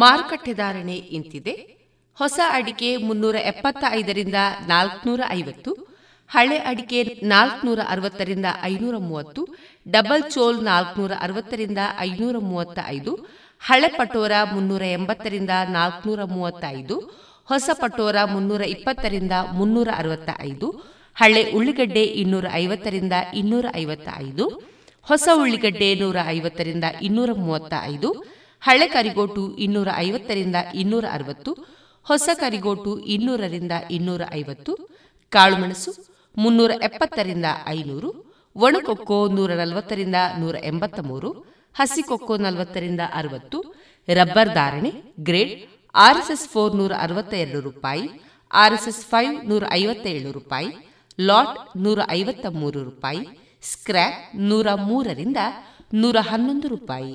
[0.00, 1.54] ಮಾರುಕಟ್ಟೆ ಧಾರಣೆ ಇಂತಿದೆ.
[2.18, 4.38] ಹೊಸ ಅಡಿಕೆ ಮುನ್ನೂರ ಎಪ್ಪತ್ತ ಐದರಿಂದ
[4.68, 5.72] ನಾಲ್ಕನೂರ ಐವತ್ತು
[6.30, 6.98] ಹಳೆ ಅಡಿಕೆ
[7.32, 9.42] ನಾಲ್ಕನೂರ ಅರವತ್ತರಿಂದ ಐನೂರ ಮೂವತ್ತು
[9.86, 13.12] ಡಬಲ್ ಚೋಲ್ ನಾಲ್ಕನೂರ ಅರವತ್ತರಿಂದ ಐನೂರ ಮೂವತ್ತ ಐದು
[13.62, 16.96] ಹಳೆ ಪಟೋರ ಮುನ್ನೂರ ಎಂಬತ್ತರಿಂದ ನಾಲ್ಕನೂರ ಮೂವತ್ತೈದು
[17.48, 20.68] ಹೊಸ ಪಟೋರ ಮುನ್ನೂರ ಇಪ್ಪತ್ತರಿಂದ ಮುನ್ನೂರ ಅರವತ್ತ ಐದು
[21.16, 24.44] ಹಳೆ ಉಳ್ಳಿಗಡ್ಡೆ ಇನ್ನೂರ ಐವತ್ತರಿಂದ ಇನ್ನೂರ ಐವತ್ತ ಐದು
[25.06, 28.10] ಹೊಸ ಉಳ್ಳಿಗಡ್ಡೆ ನೂರ ಐವತ್ತರಿಂದ ಇನ್ನೂರ ಮೂವತ್ತ ಐದು
[28.62, 31.52] ಹಳೆ ಕರಿಗೋಟು ಇನ್ನೂರ ಐವತ್ತರಿಂದ ಇನ್ನೂರ ಅರವತ್ತು,
[32.06, 34.72] ಹೊಸ ಕರಿಗೋಟು ಇನ್ನೂರರಿಂದ ಇನ್ನೂರ ಐವತ್ತು,
[35.32, 35.92] ಕಾಳುಮೆಣಸು
[36.36, 38.10] ಮುನ್ನೂರ ಎಪ್ಪತ್ತರಿಂದ ಐನೂರು,
[38.56, 41.30] ಒಣಕೊಕ್ಕೋ ನೂರ ನಲವತ್ತರಿಂದ ನೂರ ಎಂಬತ್ತ ಮೂರು
[41.74, 43.58] ಹಸಿಕೊಕ್ಕೋ ನಲವತ್ತರಿಂದ ಅರವತ್ತು,
[44.08, 44.90] ರಬ್ಬರ್ ಧಾರಣೆ
[45.20, 45.52] ಗ್ರೇಡ್
[45.94, 48.08] ಆರ್ಎಸ್ಎಸ್ ಫೋರ್ ನೂರ ಅರವತ್ತ ಎರಡು ರೂಪಾಯಿ,
[48.52, 50.68] ಆರ್ಎಸ್ಎಸ್ ಫೈವ್ ನೂರ ಐವತ್ತ ಏಳು ರೂಪಾಯಿ,
[51.20, 53.22] ಲಾಟ್ ನೂರ ಐವತ್ತ ಮೂರು ರೂಪಾಯಿ,
[53.62, 55.36] ಸ್ಕ್ರ್ಯಾಪ್ ನೂರ ಮೂರರಿಂದ
[55.94, 57.14] ನೂರ ಹನ್ನೊಂದು ರೂಪಾಯಿ.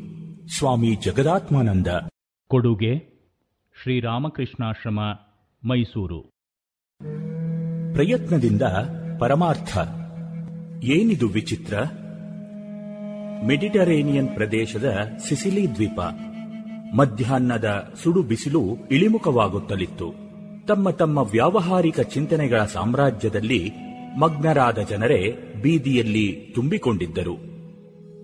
[0.57, 1.87] ಸ್ವಾಮಿ ಜಗದಾತ್ಮಾನಂದ.
[2.47, 2.97] ಕೊಡುಗೆ
[3.83, 4.99] ಶ್ರೀರಾಮಕೃಷ್ಣಾಶ್ರಮ
[5.63, 6.21] ಮೈಸೂರು.
[7.93, 8.61] ಪ್ರಯತ್ನದಿಂದ
[9.19, 9.77] ಪರಮಾರ್ಥ.
[10.83, 11.79] ಏನಿದು ವಿಚಿತ್ರ?
[13.45, 14.95] ಮೆಡಿಟರೇನಿಯನ್ ಪ್ರದೇಶದ
[15.27, 15.99] ಸಿಸಿಲಿ ದ್ವೀಪ.
[16.95, 20.13] ಮಧ್ಯಾಹ್ನದ ಸುಡು ಬಿಸಿಲು ಇಳಿಮುಖವಾಗುತ್ತಲಿತ್ತು.
[20.67, 23.71] ತಮ್ಮ ತಮ್ಮ ವ್ಯಾವಹಾರಿಕ ಚಿಂತನೆಗಳ ಸಾಮ್ರಾಜ್ಯದಲ್ಲಿ
[24.19, 27.51] ಮಗ್ನರಾದ ಜನರೇ ಬೀದಿಯಲ್ಲಿ ತುಂಬಿಕೊಂಡಿದ್ದರು.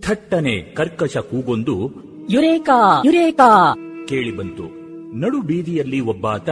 [0.01, 3.73] ಥಟ್ಟನೆ ಕರ್ಕಶ ಕೂಗೊಂದು ಯುರೇಕಾ ಯುರೇಕಾ.
[4.07, 4.63] ಕೇಳಿಬಂತು.
[5.17, 6.49] ನಡು ಬೀದಿಯಲ್ಲಿ ಒಬ್ಬಾತ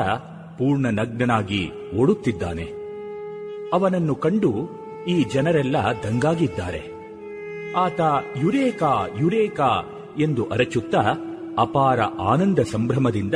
[0.58, 2.72] ಪೂರ್ಣ ನಗ್ನನಾಗಿ ಓಡುತ್ತಿದ್ದಾನೆ.
[3.74, 4.54] ಅವನನ್ನು ಕಂಡು
[5.08, 6.92] ಈ ಜನರೆಲ್ಲ ದಂಗಾಗಿದ್ದಾರೆ.
[7.78, 8.02] ಆತ,
[8.44, 11.14] ಯುರೇಕಾ ಯುರೇಕಾ ಎಂದು ಅರಚುತ್ತಾ
[11.60, 13.34] ಅಪಾರ ಆನಂದ ಸಂಭ್ರಮದಿಂದ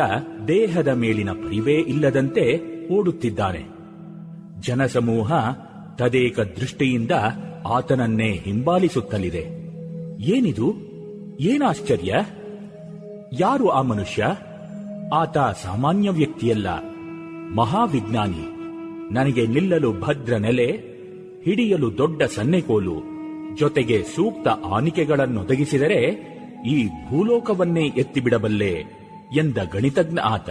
[0.48, 2.62] ದೇಹದ ಮೇಲಿನ ಪರಿವೇ ಇಲ್ಲದಂತೆ
[2.94, 3.66] ಓಡುತ್ತಿದ್ದಾನೆ.
[4.60, 5.32] ಜನಸಮೂಹ
[5.96, 7.12] ತದೇಕ ದೃಷ್ಟಿಯಿಂದ
[7.68, 9.74] ಆತನನ್ನೇ ಹಿಂಬಾಲಿಸುತ್ತಲಿದೆ.
[10.20, 10.89] ಏನಿದು?
[11.40, 12.16] ಏನಾಶ್ಚರ್ಯ
[13.34, 14.28] ಯಾರು ಆ ಮನುಷ್ಯ?
[15.14, 16.68] ಆತ ಸಾಮಾನ್ಯ ವ್ಯಕ್ತಿಯಲ್ಲ,
[17.56, 18.46] ಮಹಾವಿಜ್ಞಾನಿ.
[19.14, 20.66] ನನಗೆ ನಿಲ್ಲಲು ಭದ್ರ ನೆಲೆ,
[21.46, 23.04] ಹಿಡಿಯಲು ದೊಡ್ಡ ಸನ್ನೆಕೋಲು,
[23.56, 26.02] ಜೊತೆಗೆ ಸೂಕ್ತ ಆನಿಕೆಗಳನ್ನೊದಗಿಸಿದರೆ
[26.68, 28.84] ಈ ಭೂಲೋಕವನ್ನೇ ಎತ್ತಿಬಿಡಬಲ್ಲೆ
[29.38, 30.50] ಎಂದ ಗಣಿತಜ್ಞ ಆತ.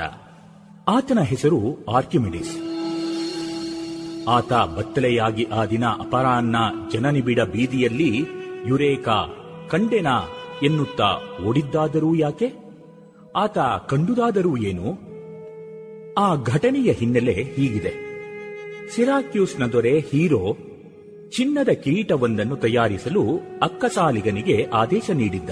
[0.89, 2.57] ಆತನ ಹೆಸರು ಆರ್ಕಿಮಿಡಿಸ್.
[4.28, 6.57] ಆತ ಬತ್ತಲೆಯಾಗಿ ಆ ದಿನ ಅಪರಾಹ್ನ
[6.93, 8.24] ಜನನಿಬಿಡ ಬೀದಿಯಲ್ಲಿ
[8.66, 9.26] ಯುರೇಕಾ,
[9.70, 10.28] ಕಂಡೆನಾ
[10.62, 11.16] ಎನ್ನುತ್ತಾ
[11.48, 12.52] ಓಡಿದ್ದಾದರೂ ಯಾಕೆ?
[13.36, 14.98] ಆತ ಕಂಡುದಾದರೂ ಏನು?
[16.18, 17.92] ಆ ಘಟನೆಯ ಹಿನ್ನೆಲೆ ಹೀಗಿದೆ.
[18.94, 20.56] ಸಿರಾಕ್ಯೂಸ್ನ ದೊರೆ ಹೀರೋ
[21.36, 23.22] ಚಿನ್ನದ ಕಿರೀಟವೊಂದನ್ನು ತಯಾರಿಸಲು
[23.62, 25.50] ಅಕ್ಕಸಾಲಿಗನಿಗೆ ಆದೇಶ ನೀಡಿದ್ದ.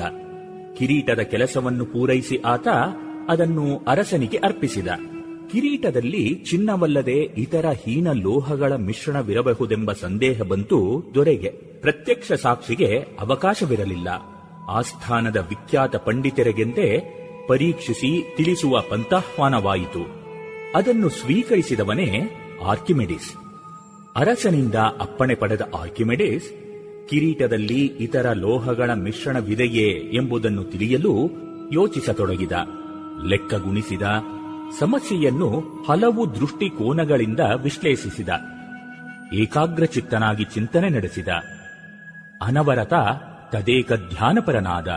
[0.76, 2.68] ಕಿರೀಟದ ಕೆಲಸವನ್ನು ಪೂರೈಸಿ ಆತ
[3.28, 4.86] ಅದನ್ನು ಅರಸನಿಗೆ ಅರ್ಪಿಸಿದ.
[5.52, 11.48] ಕಿರೀಟದಲ್ಲಿ ಚಿನ್ನವಲ್ಲದೆ ಇತರ ಹೀನ ಲೋಹಗಳ ಮಿಶ್ರಣವಿರಬಹುದೆಂಬ ಸಂದೇಹ ಬಂತು ದೊರೆಗೆ.
[11.80, 14.35] ಪ್ರತ್ಯಕ್ಷ ಸಾಕ್ಷಿಗೆ ಅವಕಾಶವಿರಲಿಲ್ಲ.
[14.68, 17.12] ಆಸ್ಥಾನದ ವಿಖ್ಯಾತ ಪಂಡಿತರಿಗೆಂದೇ
[17.48, 20.26] ಪರೀಕ್ಷಿಸಿ ತಿಳಿಸುವ ಪಂತಾಹ್ವಾನವಾಯಿತು
[20.74, 22.30] ಅದನ್ನು ಸ್ವೀಕರಿಸಿದವನೇ
[22.64, 23.34] ಆರ್ಕಿಮೆಡಿಸ್.
[24.16, 26.50] ಅರಸನಿಂದ ಅಪ್ಪಣೆ ಪಡೆದ ಆರ್ಕಿಮೆಡಿಸ್,
[27.08, 31.30] ಕಿರೀಟದಲ್ಲಿ ಇತರ ಲೋಹಗಳ ಮಿಶ್ರಣವಿದೆಯೇ ಎಂಬುದನ್ನು ತಿಳಿಯಲು
[31.72, 32.52] ಯೋಚಿಸತೊಡಗಿದ,
[33.24, 34.02] ಲೆಕ್ಕಗುಣಿಸಿದ,
[34.80, 38.28] ಸಮಸ್ಯೆಯನ್ನು ಹಲವು ದೃಷ್ಟಿಕೋನಗಳಿಂದ ವಿಶ್ಲೇಷಿಸಿದ,
[39.32, 41.28] ಏಕಾಗ್ರಚಿತ್ತನಾಗಿ ಚಿಂತನೆ ನಡೆಸಿದ,
[42.42, 42.92] ಅನವರತ
[43.52, 44.88] ತದೇಕ ಧ್ಯಾನಪರನಾದ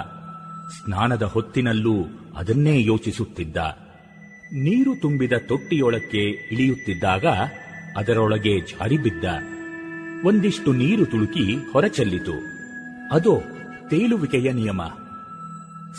[0.77, 1.95] ಸ್ನಾನದ ಹೊತ್ತಿನಲ್ಲೂ
[2.37, 3.57] ಅದನ್ನೇ ಯೋಚಿಸುತ್ತಿದ್ದ.
[4.53, 7.25] ನೀರು ತುಂಬಿದ ತೊಟ್ಟಿಯೊಳಕ್ಕೆ ಇಳಿಯುತ್ತಿದ್ದಾಗ
[7.97, 9.23] ಅದರೊಳಗೆ ಜಾರಿಬಿದ್ದ
[10.25, 12.31] ಒಂದಿಷ್ಟು ನೀರು ತುಳುಕಿ ಹೊರಚೆಲ್ಲಿತು.
[13.11, 13.41] ಅದೋ
[13.89, 14.81] ತೇಲುವಿಕೆಯ ನಿಯಮ.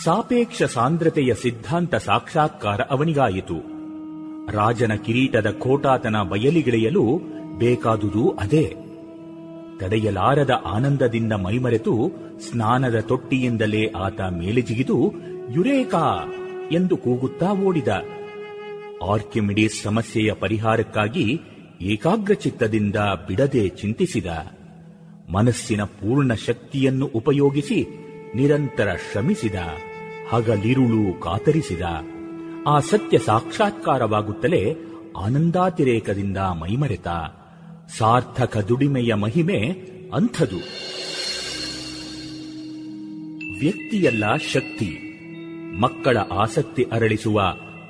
[0.05, 3.81] ಸಾಪೇಕ್ಷ ಸಾಂದ್ರತೆಯ ಸಿದ್ಧಾಂತ ಸಾಕ್ಷಾತ್ಕಾರ ಅವನಿಗಾಯಿತು.
[4.53, 7.21] ರಾಜನ ಕಿರೀಟದ ಕೋಟಾತನ ಬಯಲಿಗಿಳಿಯಲು
[7.59, 8.77] ಬೇಕಾದುದು ಅದೇ.
[9.81, 12.13] ತಡೆಯಲಾರದ ಆನಂದದಿಂದ ಮೈಮರೆತು
[12.51, 15.13] ಸ್ನಾನದ ತೊಟ್ಟಿಯಿಂದಲೇ ಆತ ಮೇಲೆ ಜಿಗಿದು
[15.55, 16.33] ಯುರೇಕಾ!
[16.73, 17.89] ಎಂದು ಕೂಗುತ್ತಾ ಓಡಿದ.
[19.11, 21.41] ಆರ್ಕಿಮಿಡೀಸ್ ಸಮಸ್ಯೆಯ ಪರಿಹಾರಕ್ಕಾಗಿ
[21.81, 22.97] ಏಕಾಗ್ರಚಿತ್ತದಿಂದ
[23.29, 24.27] ಬಿಡದೆ ಚಿಂತಿಸಿದ.
[25.33, 27.87] ಮನಸ್ಸಿನ ಪೂರ್ಣ ಶಕ್ತಿಯನ್ನು ಉಪಯೋಗಿಸಿ
[28.35, 29.55] ನಿರಂತರ ಶ್ರಮಿಸಿದ.
[30.31, 31.83] ಹಗಲಿರುಳು ಕಾತರಿಸಿದ.
[32.67, 34.77] ಆ ಸತ್ಯ ಸಾಕ್ಷಾತ್ಕಾರವಾಗುತ್ತಲೇ
[35.21, 37.09] ಆನಂದಾತಿರೇಕದಿಂದ ಮೈಮರೆತ.
[37.99, 39.59] ಸಾರ್ಥಕ ದುಡಿಮೆಯ ಮಹಿಮೆ
[40.15, 40.57] ಅಂಥದು.
[43.61, 44.99] ವ್ಯಕ್ತಿಯಲ್ಲ ಶಕ್ತಿ,
[45.81, 47.43] ಮಕ್ಕಳ ಆಸಕ್ತಿ ಅರಳಿಸುವ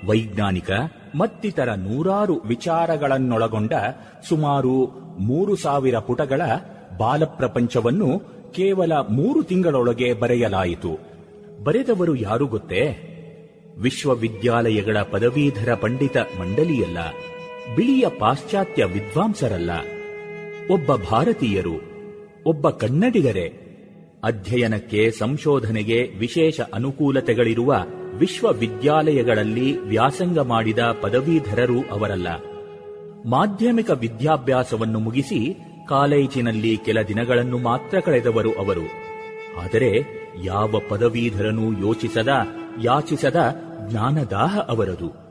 [0.06, 0.70] ವೈಜ್ಞಾನಿಕ
[1.14, 3.72] ಮತ್ತಿತರ ನೂರಾರು ವಿಚಾರಗಳನ್ನೊಳಗೊಂಡ
[4.28, 4.86] ಸುಮಾರು
[5.18, 6.40] ಮೂರು ಸಾವಿರ ಪುಟಗಳ
[6.98, 8.18] ಬಾಲಪ್ರಪಂಚವನ್ನು
[8.52, 10.98] ಕೇವಲ ಮೂರು ತಿಂಗಳೊಳಗೆ ಬರೆಯಲಾಯಿತು.
[11.64, 13.06] ಬರೆದವರು ಯಾರು ಗೊತ್ತೇ?
[13.78, 16.98] ವಿಶ್ವವಿದ್ಯಾಲಯಗಳ ಪದವೀಧರ ಪಂಡಿತ ಮಂಡಳಿಯಲ್ಲ
[17.76, 19.70] ಬಿಳಿಯ ಪಾಶ್ಚಾತ್ಯ ವಿದ್ವಾಂಸರಲ್ಲ.
[20.70, 21.80] ಒಬ್ಬ ಭಾರತೀಯರು,
[22.46, 23.66] ಒಬ್ಬ ಕನ್ನಡಿಗರೇ,
[24.24, 27.76] ಅಧ್ಯಯನಕ್ಕೆ ಸಂಶೋಧನೆಗೆ ವಿಶೇಷ ಅನುಕೂಲತೆಗಳಿರುವ
[28.14, 32.28] ವಿಶ್ವವಿದ್ಯಾಲಯಗಳಲ್ಲಿ ವ್ಯಾಸಂಗ ಮಾಡಿದ ಪದವೀಧರರು ಅವರಲ್ಲ.
[33.26, 35.56] ಮಾಧ್ಯಮಿಕ ವಿದ್ಯಾಭ್ಯಾಸವನ್ನು ಮುಗಿಸಿ
[35.88, 38.86] ಕಾಲೇಜಿನಲ್ಲಿ ಕೆಲ ದಿನಗಳನ್ನು ಮಾತ್ರ ಕಳೆದವರು ಅವರು.
[39.62, 40.02] ಆದರೆ
[40.44, 42.28] ಯಾವ ಪದವೀಧರನೂ ಯೋಚಿಸದ,
[42.82, 43.54] ಯಾಚಿಸದ
[43.88, 45.29] ಜ್ಞಾನದಾಹ ಅವರದು.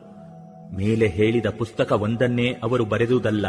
[0.76, 3.46] ಮೇಲೆ ಹೇಳಿದ ಪುಸ್ತಕವೊಂದನ್ನೇ ಅವರು ಬರೆದುದಲ್ಲ.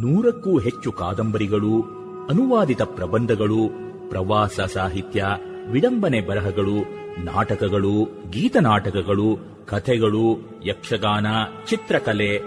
[0.00, 1.82] ನೂರಕ್ಕೂ ಹೆಚ್ಚು ಕಾದಂಬರಿಗಳು,
[2.30, 3.68] ಅನುವಾದಿತ ಪ್ರಬಂಧಗಳು,
[4.08, 5.24] ಪ್ರವಾಸ ಸಾಹಿತ್ಯ,
[5.70, 6.76] ವಿಡಂಬನೆ ಬರಹಗಳು,
[7.24, 11.26] ನಾಟಕಗಳು, ಗೀತನಾಟಕಗಳು, ಕಥೆಗಳು, ಯಕ್ಷಗಾನ,
[11.68, 12.38] ಚಿತ್ರಕಲೆ,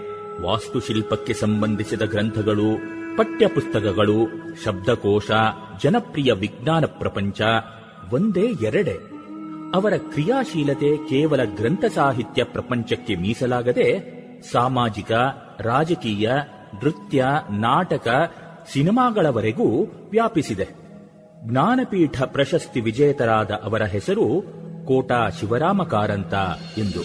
[0.42, 2.76] ವಾಸ್ತುಶಿಲ್ಪಕ್ಕೆ ಸಂಬಂಧಿಸಿದ ಗ್ರಂಥಗಳು,
[3.16, 4.26] ಪಠ್ಯಪುಸ್ತಕಗಳು,
[4.64, 5.30] ಶಬ್ದಕೋಶ,
[5.82, 7.40] ಜನಪ್ರಿಯ ವಿಜ್ಞಾನ ಪ್ರಪಂಚ,
[8.12, 9.13] ಒಂದೇ ಎರಡೆ.
[9.74, 14.14] ಅವರ ಕ್ರಿಯಾಶೀಲತೆ ಕೇವಲ ಗ್ರಂಥ ಸಾಹಿತ್ಯ ಪ್ರಪಂಚಕ್ಕೆ ಮೀಸಲಾಗದೆ
[14.52, 15.12] ಸಾಮಾಜಿಕ,
[15.60, 16.30] ರಾಜಕೀಯ,
[16.74, 18.32] ನೃತ್ಯ, ನಾಟಕ
[18.72, 20.68] ಸಿನಿಮಾಗಳವರೆಗೂ ವ್ಯಾಪಿಸಿದೆ.
[21.44, 24.42] ಜ್ಞಾನಪೀಠ ಪ್ರಶಸ್ತಿ ವಿಜೇತರಾದ ಅವರ ಹೆಸರು
[24.84, 26.34] ಕೋಟಾ ಶಿವರಾಮ ಕಾರಂತ
[26.78, 27.00] ಎಂದು.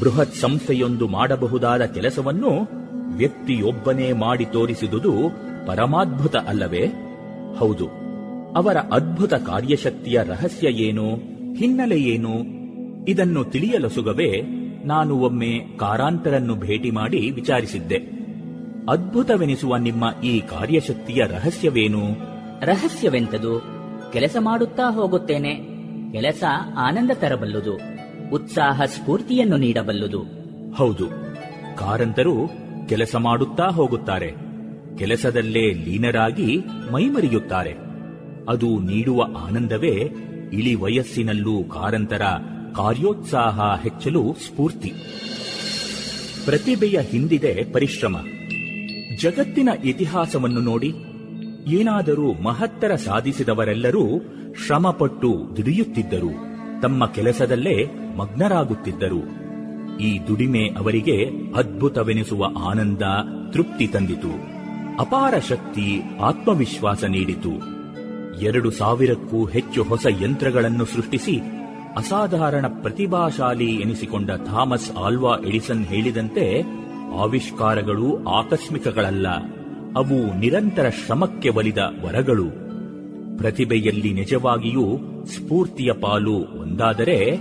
[0.00, 2.68] ಬೃಹತ್ ಸಂಸ್ಥೆಯೊಂದು ಮಾಡಬಹುದಾದ ಕೆಲಸವನ್ನು
[3.16, 5.12] ವ್ಯಕ್ತಿಯೊಬ್ಬನೇ ಮಾಡಿ ತೋರಿಸಿದುದು
[5.66, 6.86] ಪರಮಾದ್ಭುತ ಅಲ್ಲವೇ?
[7.58, 7.88] ಹೌದು.
[8.56, 11.29] ಅವರ ಅದ್ಭುತ ಕಾರ್ಯಶಕ್ತಿಯ ರಹಸ್ಯ ಏನು?
[11.56, 12.60] ಹಿನ್ನೆಲೆ ಏನು?
[13.08, 14.42] ಇದನ್ನು ತಿಳಿಯಲೊಸುಗವೇ
[14.84, 17.96] ನಾನು ಒಮ್ಮೆ ಕಾರಾಂತರನ್ನು ಭೇಟಿ ಮಾಡಿ ವಿಚಾರಿಸಿದ್ದೆ.
[18.88, 22.00] ಅದ್ಭುತವೆನಿಸುವ ನಿಮ್ಮ ಈ ಕಾರ್ಯಶಕ್ತಿಯ ರಹಸ್ಯವೇನು?
[22.60, 23.62] ರಹಸ್ಯವೆಂತದು?
[24.12, 25.54] ಕೆಲಸ ಮಾಡುತ್ತಾ ಹೋಗುತ್ತೇನೆ.
[26.12, 26.44] ಕೆಲಸ
[26.76, 27.78] ಆನಂದ ತರಬಲ್ಲುದು.
[28.32, 30.22] ಉತ್ಸಾಹ ಸ್ಫೂರ್ತಿಯನ್ನು ನೀಡಬಲ್ಲುದು.
[30.72, 31.06] ಹೌದು.
[31.76, 32.48] ಕಾರಂತರು
[32.88, 34.34] ಕೆಲಸ ಮಾಡುತ್ತಾ ಹೋಗುತ್ತಾರೆ.
[34.98, 36.58] ಕೆಲಸದಲ್ಲೇ ಲೀನರಾಗಿ
[36.92, 37.74] ಮೈಮರಿಯುತ್ತಾರೆ.
[38.48, 40.10] ಅದು ನೀಡುವ ಆನಂದವೇ
[40.52, 42.22] ಇಳಿ ವಯಸ್ಸಿನಲ್ಲೂ ಕಾರಂತರ
[42.76, 44.92] ಕಾರ್ಯೋತ್ಸಾಹ ಹೆಚ್ಚಲು ಸ್ಫೂರ್ತಿ.
[46.44, 48.16] ಪ್ರತಿಭೆಯ ಹಿಂದಿದೆ ಪರಿಶ್ರಮ.
[49.20, 50.92] ಜಗತ್ತಿನ ಇತಿಹಾಸವನ್ನು ನೋಡಿ
[51.68, 54.18] ಏನಾದರೂ ಮಹತ್ತರ ಸಾಧಿಸಿದವರೆಲ್ಲರೂ
[54.66, 56.30] ಶ್ರಮಪಟ್ಟು ದುಡಿಯುತ್ತಿದ್ದರು.
[56.82, 57.84] ತಮ್ಮ ಕೆಲಸದಲ್ಲೇ
[58.16, 59.40] ಮಗ್ನರಾಗುತ್ತಿದ್ದರು.
[59.98, 61.24] ಈ ದುಡಿಮೆ ಅವರಿಗೆ
[61.54, 63.02] ಅದ್ಭುತವೆನಿಸುವ ಆನಂದ
[63.52, 64.60] ತೃಪ್ತಿ ತಂದಿತು.
[65.00, 67.79] ಅಪಾರ ಶಕ್ತಿ, ಆತ್ಮವಿಶ್ವಾಸ ನೀಡಿತು.
[68.38, 71.40] ಎರಡು ಸಾವಿರಕ್ಕೂ ಹೆಚ್ಚು ಹೊಸ ಯಂತ್ರಗಳನ್ನು ಸೃಷ್ಟಿಸಿ
[71.96, 76.62] ಅಸಾಧಾರಣ ಪ್ರತಿಭಾಶಾಲಿ ಎನಿಸಿಕೊಂಡ ಥಾಮಸ್ ಆಲ್ವಾ ಎಡಿಸನ್ ಹೇಳಿದಂತೆ
[77.18, 79.26] ಆವಿಷ್ಕಾರಗಳು ಆಕಸ್ಮಿಕಗಳಲ್ಲ,
[79.96, 82.48] ಅವು ನಿರಂತರ ಶ್ರಮಕ್ಕೆ ಒಲಿದ ವರಗಳು.
[83.38, 87.38] ಪ್ರತಿಭೆಯಲ್ಲಿ ನಿಜವಾಗಿಯೂ ಸ್ಫೂರ್ತಿಯ ಪಾಲು ಒಂದಾದರೆ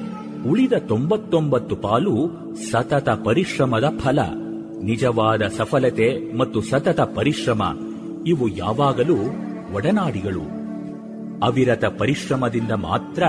[0.50, 2.30] ಉಳಿದ ತೊಂಬತ್ತೊಂಬತ್ತು ಪಾಲು
[2.72, 4.20] ಸತತ ಪರಿಶ್ರಮದ ಫಲ,
[4.84, 7.62] ನಿಜವಾದ ಸಫಲತೆ ಮತ್ತು ಸತತ ಪರಿಶ್ರಮ,
[8.28, 9.18] ಇವು ಯಾವಾಗಲೂ
[9.76, 10.59] ಒಡನಾಡಿಗಳು.
[11.44, 13.24] ಅವಿರತ ಪರಿಶ್ರಮದಿಂದ ಮಾತ್ರ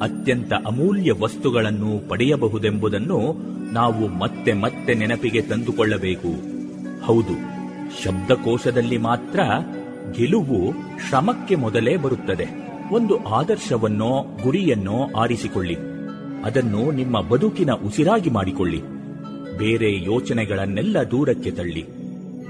[0.00, 3.34] ಅತ್ಯಂತ ಅಮೂಲ್ಯ ವಸ್ತುಗಳನ್ನು ಪಡೆಯಬಹುದೆಂಬುದನ್ನು
[3.72, 6.28] ನಾವು ಮತ್ತೆ ಮತ್ತೆ ನೆನಪಿಗೆ ತಂದುಕೊಳ್ಳಬೇಕು.
[7.04, 7.34] ಹೌದು,
[8.02, 9.40] ಶಬ್ದಕೋಶದಲ್ಲಿ ಮಾತ್ರ
[10.12, 10.72] ಗೆಲುವು
[11.08, 12.46] ಶ್ರಮಕ್ಕೆ ಮೊದಲೇ ಬರುತ್ತದೆ.
[12.92, 15.76] ಒಂದು ಆದರ್ಶವನ್ನೋ, ಗುರಿಯನ್ನೋ ಆರಿಸಿಕೊಳ್ಳಿ.
[16.44, 18.82] ಅದನ್ನು ನಿಮ್ಮ ಬದುಕಿನ ಉಸಿರಾಗಿ ಮಾಡಿಕೊಳ್ಳಿ.
[19.58, 21.84] ಬೇರೆ ಯೋಚನೆಗಳನ್ನೆಲ್ಲ ದೂರಕ್ಕೆ ತಳ್ಳಿ.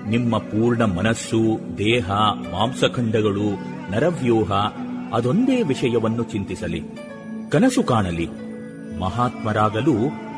[0.09, 1.39] ನಿಮ್ಮ ಪೂರ್ಣ ಮನಸ್ಸು,
[1.79, 2.11] ದೇಹ,
[2.53, 4.51] ಮಾಂಸಖಂಡಗಳು, ನರವ್ಯೂಹ
[5.15, 6.83] ಅದೊಂದೇ ವಿಷಯವನ್ನು ಚಿಂತಿಸಲಿ.
[7.51, 8.29] ಕನಸು ಕಾಣಲಿ.
[8.99, 9.95] ಮಹಾತ್ಮರಾಗಲು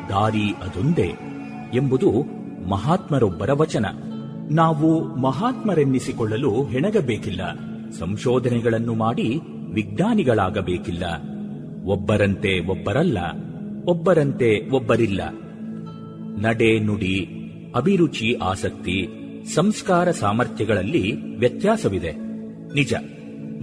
[0.09, 1.13] ದಾರಿ ಅದೊಂದೇ
[1.73, 2.11] ಎಂಬುದು
[2.69, 3.85] ಮಹಾತ್ಮರೊಬ್ಬರ ವಚನ.
[4.51, 7.41] ನಾವು ಮಹಾತ್ಮರೆನ್ನಿಸಿಕೊಳ್ಳಲು ಹೆಣಗಬೇಕಿಲ್ಲ.
[7.99, 9.39] ಸಂಶೋಧನೆಗಳನ್ನು ಮಾಡಿ
[9.73, 11.03] ವಿಜ್ಞಾನಿಗಳಾಗಬೇಕಿಲ್ಲ.
[11.85, 13.17] ಒಬ್ಬರಂತೆ ಒಬ್ಬರಲ್ಲ.
[13.85, 15.21] ಒಬ್ಬರಂತೆ ಒಬ್ಬರಿಲ್ಲ.
[16.39, 17.29] ನಡೆ ನುಡಿ,
[17.75, 19.07] ಅಭಿರುಚಿ, ಆಸಕ್ತಿ,
[19.55, 22.11] ಸಂಸ್ಕಾರ ಸಾಮರ್ಥ್ಯಗಳಲ್ಲಿ ವ್ಯತ್ಯಾಸವಿದೆ.
[22.73, 22.93] ನಿಜ.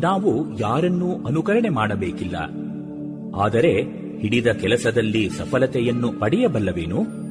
[0.01, 2.37] ನಾವು ಯಾರನ್ನೂ ಅನುಕರಣೆ ಮಾಡಬೇಕಿಲ್ಲ.
[3.37, 3.83] ಆದರೆ
[4.21, 7.25] ಹಿಡಿದ ಕೆಲಸದಲ್ಲಿ ಸಫಲತೆಯನ್ನು ಪಡೆಯಬಲ್ಲವೇನು?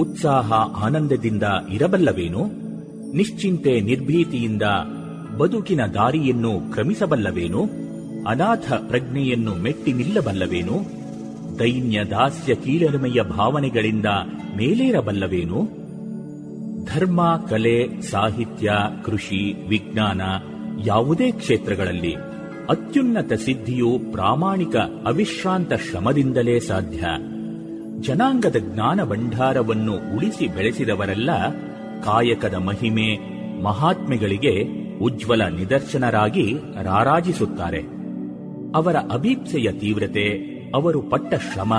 [0.00, 1.42] ಉತ್ಸಾಹ ಆನಂದದಿಂದ
[1.72, 2.46] ಇರಬಲ್ಲವೇನು?
[3.16, 4.62] ನಿಶ್ಚಿಂತೆ ನಿರ್ಭೀತಿಯಿಂದ
[5.38, 7.62] ಬದುಕಿನ ದಾರಿಯನ್ನು ಕ್ರಮಿಸಬಲ್ಲವೇನು?
[8.28, 11.04] ಅನಾಥ ಪ್ರಜ್ಞೆಯನ್ನು ಮೆಟ್ಟಿ ನಿಲ್ಲಬಲ್ಲವೇನು?
[11.58, 14.06] ದೈನ್ಯ ದಾಸ್ಯ ಕೀಳರಿಮೆಯ ಭಾವನೆಗಳಿಂದ
[14.56, 15.84] ಮೇಲೇರಬಲ್ಲವೇನು?
[16.94, 18.72] ಧರ್ಮ, ಕಲೆ, ಸಾಹಿತ್ಯ,
[19.04, 20.20] ಕೃಷಿ, ವಿಜ್ಞಾನ
[20.82, 22.14] ಯಾವುದೇ ಕ್ಷೇತ್ರಗಳಲ್ಲಿ
[22.70, 27.04] ಅತ್ಯುನ್ನತ ಸಿದ್ಧಿಯು ಪ್ರಾಮಾಣಿಕ ಅವಿಶ್ರಾಂತ ಶ್ರಮದಿಂದಲೇ ಸಾಧ್ಯ.
[28.00, 31.30] ಜನಾಂಗದ ಜ್ಞಾನ ಭಂಡಾರವನ್ನು ಉಳಿಸಿ ಬೆಳೆಸಿದವರೆಲ್ಲ
[32.04, 33.18] ಕಾಯಕದ ಮಹಿಮೆ,
[33.62, 37.80] ಮಹಾತ್ಮೆಗಳಿಗೆ ಉಜ್ವಲ ನಿದರ್ಶನರಾಗಿ ರಾರಾಜಿಸುತ್ತಾರೆ.
[38.74, 40.28] ಅವರ ಅಭೀಪ್ಸೆಯ ತೀವ್ರತೆ,
[40.74, 41.74] ಅವರು ಪಟ್ಟ ಶ್ರಮ,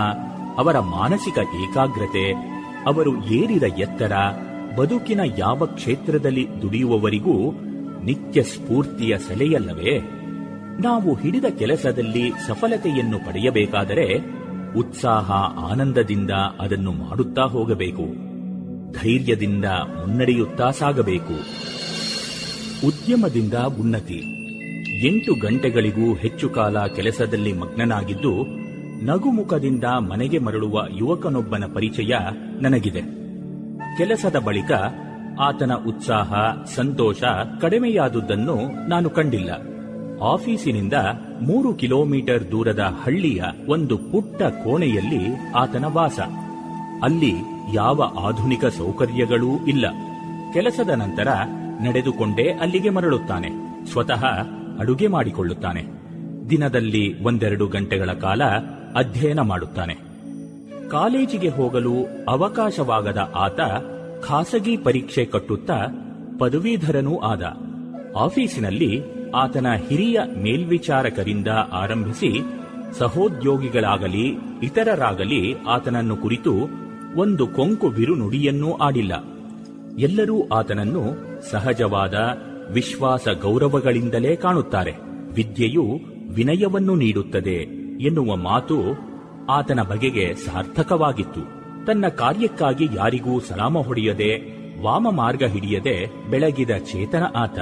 [0.57, 2.31] ಅವರ ಮಾನಸಿಕ ಏಕಾಗ್ರತೆ,
[2.85, 4.11] ಅವರು ಏರಿದ ಎತ್ತರ,
[4.77, 7.53] ಬದುಕಿನ ಯಾವ ಕ್ಷೇತ್ರದಲ್ಲಿ ದುಡಿಯುವವರಿಗೂ
[8.05, 9.99] ನಿತ್ಯ ಸ್ಫೂರ್ತಿಯ ಸೆಲೆಯಲ್ಲವೇ?
[10.81, 14.35] ನಾವು ಹಿಡಿದ ಕೆಲಸದಲ್ಲಿ ಸಫಲತೆಯನ್ನು ಪಡೆಯಬೇಕಾದರೆ
[14.77, 15.31] ಉತ್ಸಾಹ,
[15.71, 18.03] ಆನಂದದಿಂದ ಅದನ್ನು ಮಾಡುತ್ತಾ ಹೋಗಬೇಕು.
[18.91, 21.33] ಧೈರ್ಯದಿಂದ ಮುನ್ನಡೆಯುತ್ತಾ ಸಾಗಬೇಕು.
[22.87, 24.21] ಉದ್ಯಮದಿಂದ ಉನ್ನತಿ.
[25.07, 28.45] ಎಂಟು ಗಂಟೆಗಳಿಗೂ ಹೆಚ್ಚು ಕಾಲ ಕೆಲಸದಲ್ಲಿ ಮಗ್ನನಾಗಿದ್ದು,
[29.05, 32.13] ನಗುಮುಖದಿಂದ ಮನೆಗೆ ಮರಳುವ ಯುವಕನೊಬ್ಬನ ಪರಿಚಯ
[32.61, 33.01] ನನಗಿದೆ.
[33.97, 34.71] ಕೆಲಸದ ಬಳಿಕ
[35.39, 36.33] ಆತನ ಉತ್ಸಾಹ,
[36.75, 37.23] ಸಂತೋಷ
[37.61, 39.49] ಕಡಿಮೆಯಾದುದನ್ನು ನಾನು ಕಂಡಿಲ್ಲ.
[40.23, 40.93] ಆಫೀಸಿನಿಂದ
[41.41, 46.19] ಮೂರು ಕಿಲೋಮೀಟರ್ ದೂರದ ಹಳ್ಳಿಯ ಒಂದು ಪುಟ್ಟ ಕೋಣೆಯಲ್ಲಿ ಆತನ ವಾಸ.
[47.03, 47.33] ಅಲ್ಲಿ
[47.73, 49.85] ಯಾವ ಆಧುನಿಕ ಸೌಕರ್ಯಗಳೂ ಇಲ್ಲ.
[50.53, 51.27] ಕೆಲಸದ ನಂತರ
[51.81, 53.49] ನಡೆದುಕೊಂಡೇ ಅಲ್ಲಿಗೆ ಮರಳುತ್ತಾನೆ.
[53.91, 54.25] ಸ್ವತಃ
[54.79, 55.85] ಅಡುಗೆ ಮಾಡಿಕೊಳ್ಳುತ್ತಾನೆ.
[56.49, 58.43] ದಿನದಲ್ಲಿ ಒಂದೆರಡು ಗಂಟೆಗಳ ಕಾಲ
[58.95, 59.93] ಅಧ್ಯಯನ ಮಾಡುತ್ತಾನೆ.
[60.89, 61.93] ಕಾಲೇಜಿಗೆ ಹೋಗಲು
[62.29, 63.59] ಅವಕಾಶವಾಗದ ಆತ
[64.21, 65.85] ಖಾಸಗಿ ಪರೀಕ್ಷೆ ಕಟ್ಟುತ್ತಾ
[66.39, 67.43] ಪದವೀಧರನೂ ಆದ.
[68.15, 69.01] ಆಫೀಸಿನಲ್ಲಿ
[69.35, 72.39] ಆತನ ಹಿರಿಯ ಮೇಲ್ವಿಚಾರಕರಿಂದ ಆರಂಭಿಸಿ
[72.97, 74.27] ಸಹೋದ್ಯೋಗಿಗಳಾಗಲಿ
[74.63, 76.53] ಇತರರಾಗಲಿ ಆತನನ್ನು ಕುರಿತು
[77.15, 79.23] ಒಂದು ಕೊಂಕು ಬಿರುನುಡಿಯನ್ನೂ ಆಡಿಲ್ಲ.
[79.99, 81.01] ಎಲ್ಲರೂ ಆತನನ್ನು
[81.51, 82.13] ಸಹಜವಾದ
[82.71, 84.91] ವಿಶ್ವಾಸ ಗೌರವಗಳಿಂದಲೇ ಕಾಣುತ್ತಾರೆ.
[85.33, 85.83] ವಿದ್ಯೆಯು
[86.33, 87.57] ವಿನಯವನ್ನು ನೀಡುತ್ತದೆ
[88.03, 88.77] ಎನ್ನುವ ಮಾತು
[89.49, 91.54] ಆತನ ಬಗೆಗೆ ಸಾರ್ಥಕವಾಗಿತ್ತು.
[91.87, 94.31] ತನ್ನ ಕಾರ್ಯಕ್ಕಾಗಿ ಯಾರಿಗೂ ಸಲಾಮ ಹೊಡೆಯದೆ,
[94.81, 97.59] ವಾಮ ಮಾರ್ಗ ಹಿಡಿಯದೆ ಬೆಳಗಿದ ಚೇತನ ಆತ.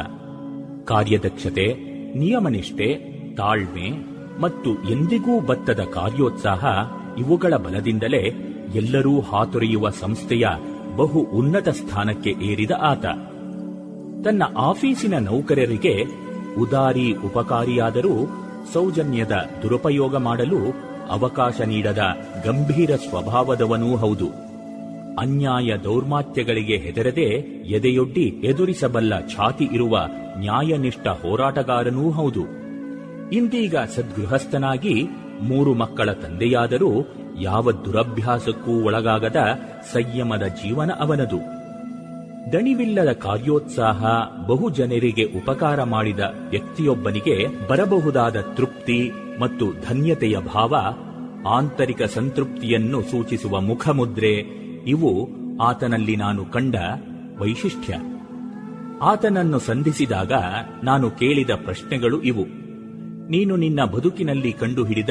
[0.85, 1.73] ಕಾರ್ಯದಕ್ಷತೆ,
[2.17, 2.87] ನಿಯಮನಿಷ್ಠೆ,
[3.35, 3.89] ತಾಳ್ಮೆ
[4.41, 6.65] ಮತ್ತು ಎಂದಿಗೂ ಬತ್ತದ ಕಾರ್ಯೋತ್ಸಾಹ
[7.17, 8.23] ಇವುಗಳ ಬಲದಿಂದಲೇ
[8.75, 10.47] ಎಲ್ಲರೂ ಹಾತೊರೆಯುವ ಸಂಸ್ಥೆಯ
[10.95, 13.05] ಬಹು ಉನ್ನತ ಸ್ಥಾನಕ್ಕೆ ಏರಿದ ಆತ.
[14.23, 16.05] ತನ್ನ ಆಫೀಸಿನ ನೌಕರರಿಗೆ
[16.57, 18.15] ಉದಾರಿ ಉಪಕಾರಿಯಾದರೂ
[18.73, 22.01] ಸೌಜನ್ಯದ ದುರುಪಯೋಗ ಮಾಡಲು ಅವಕಾಶ ನೀಡದ
[22.45, 24.27] ಗಂಭೀರ ಸ್ವಭಾವದವನೂ ಹೌದು.
[25.19, 27.27] ಅನ್ಯಾಯ ದೌರ್ಮಾತ್ಯಗಳಿಗೆ ಹೆದರದೆ
[27.65, 29.99] ಎದೆಯೊಡ್ಡಿ ಎದುರಿಸಬಲ್ಲ ಛಾತಿ ಇರುವ
[30.37, 32.43] ನ್ಯಾಯನಿಷ್ಠ ಹೋರಾಟಗಾರನೂ ಹೌದು.
[33.31, 35.07] ಇಂದೀಗ ಸದ್ಗೃಹಸ್ಥನಾಗಿ
[35.41, 37.07] ಮೂರು ಮಕ್ಕಳ ತಂದೆಯಾದರೂ
[37.39, 39.35] ಯಾವ ದುರಭ್ಯಾಸಕ್ಕೂ ಒಳಗಾಗದ
[39.93, 41.62] ಸಂಯಮದ ಜೀವನ ಅವನದು.
[42.51, 44.05] ದಣಿವಿಲ್ಲದ ಕಾರ್ಯೋತ್ಸಾಹ
[44.47, 46.19] ಬಹು ಜನರಿಗೆ ಉಪಕಾರ ಮಾಡಿದ
[46.49, 50.75] ವ್ಯಕ್ತಿಯೊಬ್ಬನಿಗೆ ಬರಬಹುದಾದ ತೃಪ್ತಿ ಮತ್ತು ಧನ್ಯತೆಯ ಭಾವ,
[51.47, 54.33] ಆಂತರಿಕ ಸಂತೃಪ್ತಿಯನ್ನು ಸೂಚಿಸುವ ಮುಖಮುದ್ರೆ,
[54.87, 55.29] ಇವು
[55.61, 56.75] ಆತನಲ್ಲಿ ನಾನು ಕಂಡ
[57.37, 57.95] ವೈಶಿಷ್ಟ್ಯ.
[59.01, 60.31] ಆತನನ್ನು ಸಂಧಿಸಿದಾಗ
[60.83, 62.45] ನಾನು ಕೇಳಿದ ಪ್ರಶ್ನೆಗಳು ಇವು.
[63.29, 65.09] ನೀನು ನಿನ್ನ ಬದುಕಿನಲ್ಲಿ ಕಂಡುಹಿಡಿದ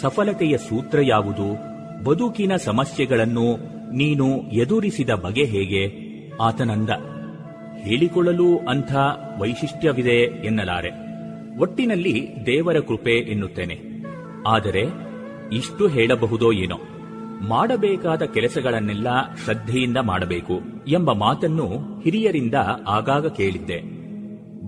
[0.00, 1.74] ಸಫಲತೆಯ ಸೂತ್ರ ಯಾವುದು?
[2.04, 3.56] ಬದುಕಿನ ಸಮಸ್ಯೆಗಳನ್ನು
[3.96, 6.03] ನೀನು ಎದುರಿಸಿದ ಬಗೆ ಹೇಗೆ?
[6.40, 6.88] ಆತನಂದ
[7.76, 8.94] ಹೇಳಿಕೊಳ್ಳಲು ಅಂಥ
[9.38, 10.90] ವೈಶಿಷ್ಟ್ಯವಿದೆ ಎನ್ನಲಾರೆ.
[11.58, 13.80] ಒಟ್ಟಿನಲ್ಲಿ ದೇವರ ಕೃಪೆ ಎನ್ನುತ್ತೇನೆ.
[14.46, 14.84] ಆದರೆ
[15.52, 16.78] ಇಷ್ಟು ಹೇಳಬಹುದೋ ಏನೋ.
[17.48, 22.54] ಮಾಡಬೇಕಾದ ಕೆಲಸಗಳನ್ನೆಲ್ಲ ಶ್ರದ್ಧೆಯಿಂದ ಮಾಡಬೇಕು ಎಂಬ ಮಾತನ್ನು ಹಿರಿಯರಿಂದ
[22.88, 23.82] ಆಗಾಗ ಕೇಳಿದ್ದೆ.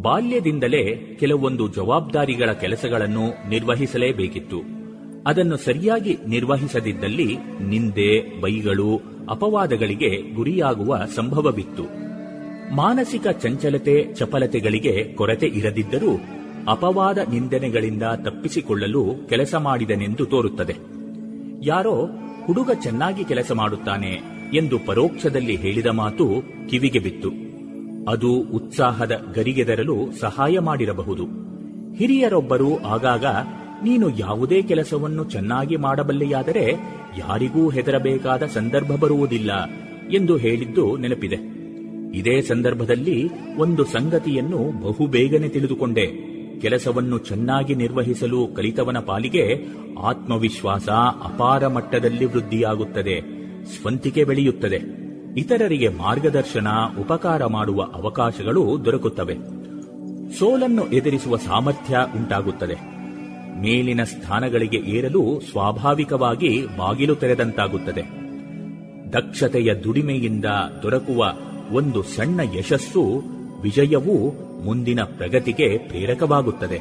[0.02, 4.85] ಬಾಲ್ಯದಿಂದಲೇ ಕೆಲವೊಂದು ಜವಾಬ್ದಾರಿಗಳ ಕೆಲಸಗಳನ್ನು ನಿರ್ವಹಿಸಲೇಬೇಕಿತ್ತು.
[5.26, 9.00] ಅದನ್ನು ಸರಿಯಾಗಿ ನಿರ್ವಹಿಸದಿದ್ದಲ್ಲಿ ನಿಂದೆ, ಬೈಗಳು,
[9.30, 11.82] ಅಪವಾದಗಳಿಗೆ ಗುರಿಯಾಗುವ ಸಂಭವವಿತ್ತು.
[12.74, 16.20] ಮಾನಸಿಕ ಚಂಚಲತೆ, ಚಪಲತೆಗಳಿಗೆ ಕೊರತೆ ಇರದಿದ್ದರೂ
[16.68, 20.76] ಅಪವಾದ ನಿಂದನೆಗಳಿಂದ ತಪ್ಪಿಸಿಕೊಳ್ಳಲು ಕೆಲಸ ಮಾಡಿದನೆಂದು ತೋರುತ್ತದೆ.
[21.62, 22.08] ಯಾರೋ
[22.46, 24.22] ಹುಡುಗ ಚೆನ್ನಾಗಿ ಕೆಲಸ ಮಾಡುತ್ತಾನೆ
[24.54, 26.28] ಎಂದು ಪರೋಕ್ಷದಲ್ಲಿ ಹೇಳಿದ ಮಾತು
[26.70, 27.30] ಕಿವಿಗೆ ಬಿತ್ತು.
[28.10, 31.24] ಅದು ಉತ್ಸಾಹದ ಗರಿಗೆದರಲು ಸಹಾಯ ಮಾಡಿರಬಹುದು.
[31.94, 33.24] ಹಿರಿಯರೊಬ್ಬರು ಆಗಾಗ
[33.84, 36.70] ನೀನು ಯಾವುದೇ ಕೆಲಸವನ್ನು ಚೆನ್ನಾಗಿ ಮಾಡಬಲ್ಲೆಯಾದರೆ
[37.18, 39.50] ಯಾರಿಗೂ ಹೆದರಬೇಕಾದ ಸಂದರ್ಭ ಬರುವುದಿಲ್ಲ
[40.14, 41.56] ಎಂದು ಹೇಳಿದ್ದು ನೆನಪಿದೆ.
[42.18, 46.06] ಇದೇ ಸಂದರ್ಭದಲ್ಲಿ ಒಂದು ಸಂಗತಿಯನ್ನು ಬಹುಬೇಗನೆ ತಿಳಿದುಕೊಂಡೆ.
[46.60, 49.66] ಕೆಲಸವನ್ನು ಚೆನ್ನಾಗಿ ನಿರ್ವಹಿಸಲು ಕಲಿತವನ ಪಾಲಿಗೆ
[50.02, 50.88] ಆತ್ಮವಿಶ್ವಾಸ
[51.24, 53.20] ಅಪಾರ ಮಟ್ಟದಲ್ಲಿ ವೃದ್ಧಿಯಾಗುತ್ತದೆ,
[53.64, 55.06] ಸ್ವಂತಿಕೆ ಬೆಳೆಯುತ್ತದೆ.
[55.36, 56.66] ಇತರರಿಗೆ ಮಾರ್ಗದರ್ಶನ,
[57.00, 59.34] ಉಪಕಾರ ಮಾಡುವ ಅವಕಾಶಗಳು ದೊರಕುತ್ತವೆ.
[60.38, 62.95] ಸೋಲನ್ನು ಎದುರಿಸುವ ಸಾಮರ್ಥ್ಯ ಉಂಟಾಗುತ್ತದೆ.
[63.60, 68.02] ಮೇಲಿನ ಸ್ಥಾನಗಳಿಗೆ ಏರಲು ಸ್ವಾಭಾವಿಕವಾಗಿ ಬಾಗಿಲು ತೆರೆದಂತಾಗುತ್ತದೆ.
[69.12, 70.44] ದಕ್ಷತೆಯ ದುಡಿಮೆಯಿಂದ
[70.82, 71.32] ದೊರಕುವ
[71.72, 73.22] ಒಂದು ಸಣ್ಣ ಯಶಸ್ಸು
[73.62, 74.30] ವಿಜಯವೂ
[74.64, 76.78] ಮುಂದಿನ ಪ್ರಗತಿಗೆ ಪ್ರೇರಕವಾಗುತ್ತದೆ.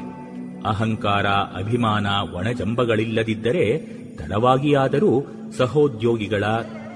[0.66, 3.78] ಅಹಂಕಾರ, ಅಭಿಮಾನ, ಒಣಜಂಬಗಳಿಲ್ಲದಿದ್ದರೆ
[4.16, 5.26] ತಡವಾಗಿಯಾದರೂ
[5.58, 6.44] ಸಹೋದ್ಯೋಗಿಗಳ,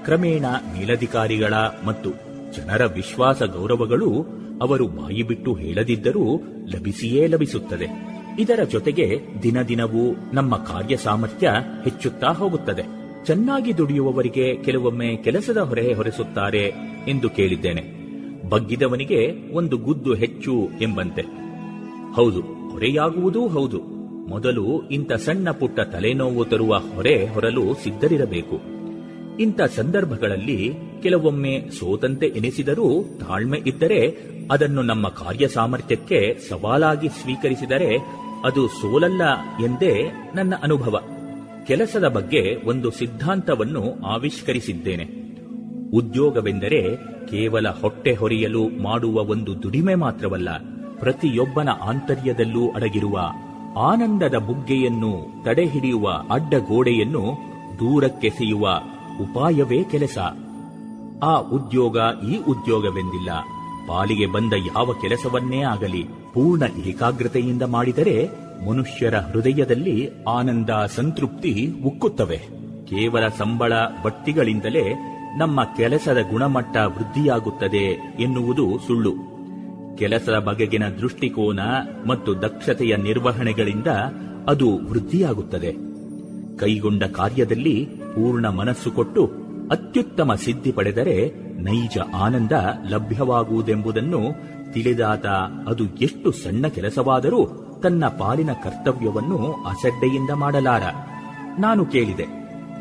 [0.04, 1.54] ಕ್ರಮೇಣ ಮೇಲಧಿಕಾರಿಗಳ
[1.84, 2.10] ಮತ್ತು
[2.56, 4.26] ಜನರ ವಿಶ್ವಾಸ ಗೌರವಗಳು
[4.62, 6.36] ಅವರು ಬಾಯಿಬಿಟ್ಟು ಹೇಳದಿದ್ದರೂ
[6.76, 8.19] ಲಭಿಸಿಯೇ ಲಭಿಸುತ್ತದೆ.
[8.38, 11.52] ಇದರ ಜೊತೆಗೆ ದಿನದಿನವೂ ನಮ್ಮ ಕಾರ್ಯ ಸಾಮರ್ಥ್ಯ
[11.84, 12.82] ಹೆಚ್ಚುತ್ತಾ ಹೋಗುತ್ತದೆ.
[13.24, 16.72] ಚೆನ್ನಾಗಿ ದುಡಿಯುವವರಿಗೆ ಕೆಲವೊಮ್ಮೆ ಕೆಲಸದ ಹೊರೆ ಹೊರಿಸುತ್ತಾರೆ
[17.08, 18.00] ಎಂದು ಕೇಳಿದ್ದೇನೆ.
[18.48, 21.22] ಬಗ್ಗಿದವನಿಗೆ ಒಂದು ಗುದ್ದು ಹೆಚ್ಚು ಎಂಬಂತೆ.
[22.12, 23.78] ಹೌದು, ಹೊರೆಯಾಗುವುದೂ ಹೌದು.
[24.28, 28.79] ಮೊದಲು ಇಂಥ ಸಣ್ಣ ಪುಟ್ಟ ತಲೆನೋವು ತರುವ ಹೊರೆ ಹೊರಲು ಸಿದ್ಧರಿರಬೇಕು.
[29.38, 34.18] ಇಂಥ ಸಂದರ್ಭಗಳಲ್ಲಿ ಕೆಲವೊಮ್ಮೆ ಸೋತಂತೆ ಎನಿಸಿದರೂ ತಾಳ್ಮೆ ಇದ್ದರೆ
[34.50, 37.96] ಅದನ್ನು ನಮ್ಮ ಕಾರ್ಯ ಸಾಮರ್ಥ್ಯಕ್ಕೆ ಸವಾಲಾಗಿ ಸ್ವೀಕರಿಸಿದರೆ
[38.44, 39.22] ಅದು ಸೋಲಲ್ಲ
[39.64, 41.00] ಎಂದೇ ನನ್ನ ಅನುಭವ.
[41.66, 45.04] ಕೆಲಸದ ಬಗ್ಗೆ ಒಂದು ಸಿದ್ಧಾಂತವನ್ನು ಆವಿಷ್ಕರಿಸಿದ್ದೇನೆ.
[45.92, 50.48] ಉದ್ಯೋಗವೆಂದರೆ ಕೇವಲ ಹೊಟ್ಟೆ ಹೊರೆಯಲು ಮಾಡುವ ಒಂದು ದುಡಿಮೆ ಮಾತ್ರವಲ್ಲ,
[50.98, 53.20] ಪ್ರತಿಯೊಬ್ಬನ ಆಂತರ್ಯದಲ್ಲೂ ಅಡಗಿರುವ
[53.78, 57.38] ಆನಂದದ ಬುಗ್ಗೆಯನ್ನು ತಡೆಹಿಡಿಯುವ ಅಡ್ಡಗೋಡೆಯನ್ನು
[57.78, 58.80] ದೂರಕ್ಕೆಸೆಯುವ
[59.22, 60.18] ಉಪಾಯವೇ ಕೆಲಸ.
[61.22, 61.98] ಆ ಉದ್ಯೋಗ
[62.30, 63.30] ಈ ಉದ್ಯೋಗವೆಂದಿಲ್ಲ.
[63.88, 68.28] ಪಾಲಿಗೆ ಬಂದ ಯಾವ ಕೆಲಸವನ್ನೇ ಆಗಲಿ, ಪೂರ್ಣ ಏಕಾಗ್ರತೆಯಿಂದ ಮಾಡಿದರೆ
[68.70, 72.36] ಮನುಷ್ಯರ ಹೃದಯದಲ್ಲಿ ಆನಂದ, ಸಂತೃಪ್ತಿ ಉಕ್ಕುತ್ತವೆ.
[72.86, 73.72] ಕೇವಲ ಸಂಬಳ,
[74.04, 74.94] ಬಟ್ಟಿಗಳಿಂದಲೇ
[75.38, 79.12] ನಮ್ಮ ಕೆಲಸದ ಗುಣಮಟ್ಟ ವೃದ್ಧಿಯಾಗುತ್ತದೆ ಎನ್ನುವುದು ಸುಳ್ಳು.
[79.96, 81.60] ಕೆಲಸದ ಬಗೆಗಿನ ದೃಷ್ಟಿಕೋನ
[82.06, 83.86] ಮತ್ತು ದಕ್ಷತೆಯ ನಿರ್ವಹಣೆಗಳಿಂದ
[84.48, 85.89] ಅದು ವೃದ್ಧಿಯಾಗುತ್ತದೆ.
[86.60, 87.76] ಕೈಗೊಂಡ ಕಾರ್ಯದಲ್ಲಿ
[88.14, 89.22] ಪೂರ್ಣ ಮನಸ್ಸು ಕೊಟ್ಟು
[89.70, 91.16] ಅತ್ಯುತ್ತಮ ಸಿದ್ಧಿ ಪಡೆದರೆ
[91.66, 92.54] ನೈಜ ಆನಂದ
[92.88, 94.22] ಲಭ್ಯವಾಗುವುದೆಂಬುದನ್ನು
[94.72, 95.26] ತಿಳಿದಾತ
[95.70, 97.40] ಅದು ಎಷ್ಟು ಸಣ್ಣ ಕೆಲಸವಾದರೂ
[97.82, 99.38] ತನ್ನ ಪಾಲಿನ ಕರ್ತವ್ಯವನ್ನು
[99.68, 100.84] ಅಸಡ್ಡೆಯಿಂದ ಮಾಡಲಾರ.
[101.58, 102.26] ನಾನು ಕೇಳಿದೆ,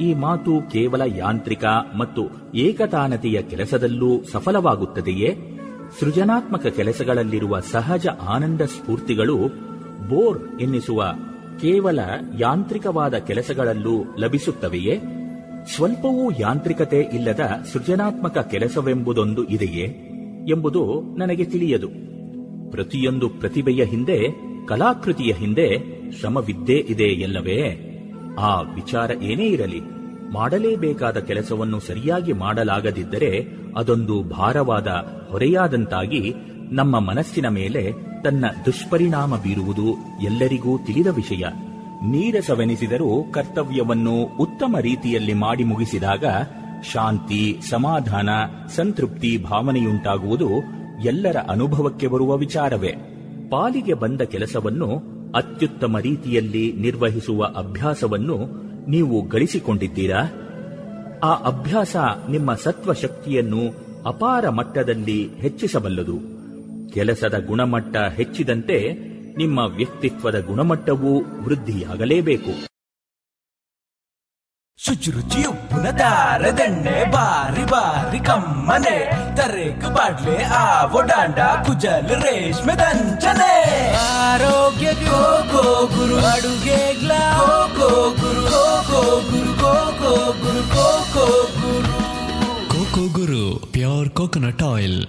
[0.06, 1.66] ಈ ಮಾತು ಕೇವಲ ಯಾಂತ್ರಿಕ
[2.00, 2.24] ಮತ್ತು
[2.58, 5.32] ಏಕತಾನತೆಯ ಕೆಲಸದಲ್ಲೂ ಸಫಲವಾಗುತ್ತದೆಯೇ?
[6.00, 9.38] ಸೃಜನಾತ್ಮಕ ಕೆಲಸಗಳಲ್ಲಿರುವ ಸಹಜ ಆನಂದ ಸ್ಫೂರ್ತಿಗಳು
[10.10, 11.02] ಬೋರ್ ಎನ್ನಿಸುವ
[11.62, 12.00] ಕೇವಲ
[12.40, 15.02] ಯಾಂತ್ರಿಕವಾದ ಕೆಲಸಗಳಲ್ಲೂ ಲಭಿಸುತ್ತವೆಯೇ?
[15.76, 17.40] ಸ್ವಲ್ಪವೂ ಯಾಂತ್ರಿಕತೆ ಇಲ್ಲದ
[17.74, 19.84] ಸೃಜನಾತ್ಮಕ ಕೆಲಸವೆಂಬುದೊಂದು ಇದೆಯೇ?
[20.50, 21.88] ಎಂಬುದು ನನಗೆ ತಿಳಿಯದು.
[22.72, 24.20] ಪ್ರತಿಯೊಂದು ಪ್ರತಿಭೆಯ ಹಿಂದೆ,
[24.66, 25.68] ಕಲಾಕೃತಿಯ ಹಿಂದೆ
[26.20, 27.86] ಶ್ರಮವಿದ್ದೇ ಇದೆ ಎಲ್ಲವೇ?
[28.40, 29.82] ಆ ವಿಚಾರ ಏನೇ ಇರಲಿ,
[30.32, 33.48] ಮಾಡಲೇಬೇಕಾದ ಕೆಲಸವನ್ನು ಸರಿಯಾಗಿ ಮಾಡಲಾಗದಿದ್ದರೆ
[33.78, 34.88] ಅದೊಂದು ಭಾರವಾದ
[35.30, 36.34] ಹೊರೆಯಾದಂತಾಗಿ
[36.72, 41.46] ನಮ್ಮ ಮನಸ್ಸಿನ ಮೇಲೆ ತನ್ನ ದುಷ್ಪರಿಣಾಮ ಬೀರುವುದು ಎಲ್ಲರಿಗೂ ತಿಳಿದ ವಿಷಯ.
[42.12, 46.24] ನೀರಸವೆನಿಸಿದರೂ ಕರ್ತವ್ಯವನ್ನು ಉತ್ತಮ ರೀತಿಯಲ್ಲಿ ಮಾಡಿ ಮುಗಿಸಿದಾಗ
[46.92, 48.30] ಶಾಂತಿ, ಸಮಾಧಾನ,
[48.76, 50.50] ಸಂತೃಪ್ತಿ ಭಾವನೆಯುಂಟಾಗುವುದು
[51.04, 52.96] ಎಲ್ಲರ ಅನುಭವಕ್ಕೆ ಬರುವ ವಿಚಾರವೇ.
[53.50, 58.38] ಪಾಲಿಗೆ ಬಂದ ಕೆಲಸವನ್ನು ಅತ್ಯುತ್ತಮ ರೀತಿಯಲ್ಲಿ ನಿರ್ವಹಿಸುವ ಅಭ್ಯಾಸವನ್ನು
[58.90, 60.22] ನೀವು ಗಳಿಸಿಕೊಂಡಿದ್ದೀರಾ?
[61.24, 61.96] ಆ ಅಭ್ಯಾಸ
[62.30, 66.29] ನಿಮ್ಮ ಸತ್ವಶಕ್ತಿಯನ್ನು ಅಪಾರ ಮಟ್ಟದಲ್ಲಿ ಹೆಚ್ಚಿಸಬಲ್ಲದು.
[66.94, 68.94] ಕೆಲಸದ ಗುಣಮಟ್ಟ ಹೆಚ್ಚಿದಂತೆ
[69.38, 72.70] ನಿಮ್ಮ ವ್ಯಕ್ತಿತ್ವದ ಗುಣಮಟ್ಟವೂ ವೃದ್ಧಿಯಾಗಲೇಬೇಕು.
[74.78, 79.12] ಶುಚಿರುಚಿ ಉಪ್ಪಿನ ದಾರದೆಣ್ಣೆ ಬಾರಿ ಬಾರಿ ಕಮ್ಮನೆ.
[79.38, 83.94] ತರೇಕು ಬಾಡ್ಲೆ ಆ ಒಡಾಂಡ ಕುಜಲ್ ರೇಷ್ಮೆ ದಂಚನೆ.
[83.96, 86.26] ಆರೋಗ್ಯ ಗೋ ಗೋ ಗುರು.
[86.26, 87.40] ಅಡುಗೆ ಗ್ಲಾ
[87.76, 88.42] ಗೋ ಗುರು.
[88.42, 89.52] ಗೋ ಗೋ ಗುರು.
[89.52, 90.68] ಗೋ ಗೋ ಗುರು.
[90.68, 92.00] ಗೋ ಗೋ ಗುರು.
[92.70, 93.72] Coco Guru.
[93.72, 95.09] Pure coconut oil.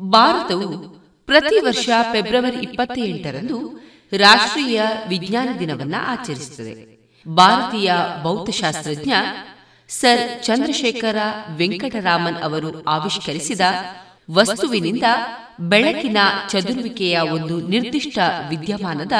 [0.00, 0.88] ಭಾರತವು
[1.26, 3.84] ಪ್ರತಿ ವರ್ಷ ಫೆಬ್ರವರಿ ಇಪ್ಪತ್ತೆಂಟರಂದು
[4.18, 6.94] ರಾಷ್ಟ್ರೀಯ ವಿಜ್ಞಾನ ದಿನವನ್ನ ಆಚರಿಸುತ್ತದೆ.
[7.28, 7.92] ಭಾರತೀಯ
[8.22, 9.12] ಭೌತಶಾಸ್ತ್ರಜ್ಞ
[9.88, 11.16] ಸರ್ ಚಂದ್ರಶೇಖರ
[11.56, 13.60] ವೆಂಕಟರಾಮನ್ ಅವರು ಆವಿಷ್ಕರಿಸಿದ
[14.30, 15.02] ವಸ್ತುವಿನಿಂದ
[15.60, 16.16] ಬೆಳಕಿನ
[16.48, 18.18] ಚದುರುವಿಕೆಯ ಒಂದು ನಿರ್ದಿಷ್ಟ
[18.48, 19.12] ವಿದ್ಯಮಾನದ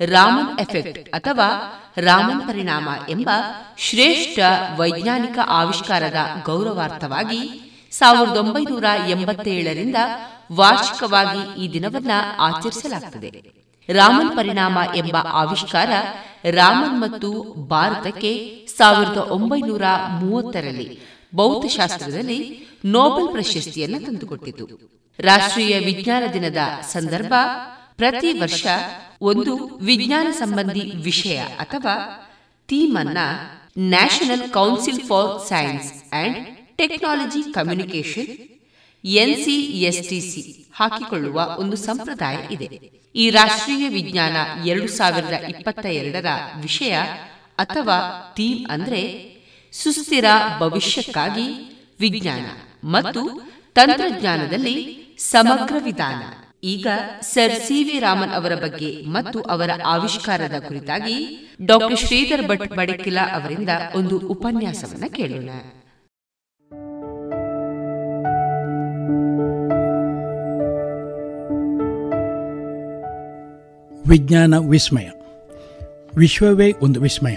[0.00, 1.48] ರಾಮನ್ ಎಫೆಕ್ಟ್ ಅಥವಾ
[1.96, 3.30] ರಾಮನ್ ಪರಿಣಾಮ ಎಂಬ
[3.78, 4.38] ಶ್ರೇಷ್ಠ
[4.76, 9.96] ವೈಜ್ಞಾನಿಕ ಆವಿಷ್ಕಾರದ ಗೌರವಾರ್ಥವಾಗಿ ಸಾವಿರದ ಒಂಬೈನೂರ ಎಂಬತ್ತೇಳರಿಂದ
[10.52, 13.56] ವಾರ್ಷಿಕವಾಗಿ ಈ ದಿನವನ್ನ ಆಚರಿಸಲಾಗುತ್ತದೆ
[13.94, 15.90] ರಾಮನ್ ಪರಿಣಾಮ ಎಂಬ ಆವಿಷ್ಕಾರ
[16.50, 19.82] ರಾಮನ್ ಮತ್ತು ಭಾರತಕ್ಕೆ ಸಾವಿರದ ಒಂಬೈನೂರ
[20.20, 21.00] ಮೂವತ್ತರಲ್ಲಿ
[21.34, 24.96] ಭೌತಶಾಸ್ತ್ರದಲ್ಲಿ ನೋಬೆಲ್ ಪ್ರಶಸ್ತಿಯನ್ನು ತಂದುಕೊಟ್ಟಿತು.
[25.20, 27.32] ರಾಷ್ಟ್ರೀಯ ವಿಜ್ಞಾನ ದಿನದ ಸಂದರ್ಭ
[27.96, 28.66] ಪ್ರತಿ ವರ್ಷ
[29.20, 31.94] ಒಂದು ವಿಜ್ಞಾನ ಸಂಬಂಧಿ ವಿಷಯ ಅಥವಾ
[32.68, 33.18] ಥೀಮ್ ಅನ್ನ
[33.78, 38.30] National Council for Science and Technology Communication
[39.04, 42.68] NCSTC ಹಾಕಿಕೊಳ್ಳುವ ಒಂದು ಸಂಪ್ರದಾಯ ಇದೆ.
[43.14, 46.26] ಈ ರಾಷ್ಟ್ರೀಯ ವಿಜ್ಞಾನ ಎರಡು ಸಾವಿರದ ಇಪ್ಪತ್ತ ಎರಡರ
[46.60, 46.94] ವಿಷಯ
[47.58, 47.98] ಅಥವಾ
[48.36, 49.02] ಥೀಮ್ ಅಂದ್ರೆ
[49.72, 50.24] ಸುಸ್ಥಿರ
[50.58, 51.46] ಭವಿಷ್ಯಕ್ಕಾಗಿ
[52.00, 52.46] ವಿಜ್ಞಾನ
[52.84, 53.22] ಮತ್ತು
[53.74, 54.76] ತಂತ್ರಜ್ಞಾನದಲ್ಲಿ
[55.18, 56.22] ಸಮಗ್ರ ವಿಧಾನ.
[56.64, 56.86] ಈಗ
[57.20, 61.16] ಸರ್ ಸಿ ವಿ ರಾಮನ್ ಅವರ ಬಗ್ಗೆ ಮತ್ತು ಅವರ ಆವಿಷ್ಕಾರದ ಕುರಿತಾಗಿ
[61.62, 65.50] ಡಾಕ್ಟರ್ ಶ್ರೀಧರ್ ಭಟ್ ಬಡಕಿಲಾ ಅವರಿಂದ ಒಂದು ಉಪನ್ಯಾಸವನ್ನ ಕೇಳೋಣ.
[74.08, 75.10] ವಿಜ್ಞಾನ ವಿಸ್ಮಯ.
[76.16, 77.36] ವಿಶ್ವವೇ ಒಂದು ವಿಸ್ಮಯ.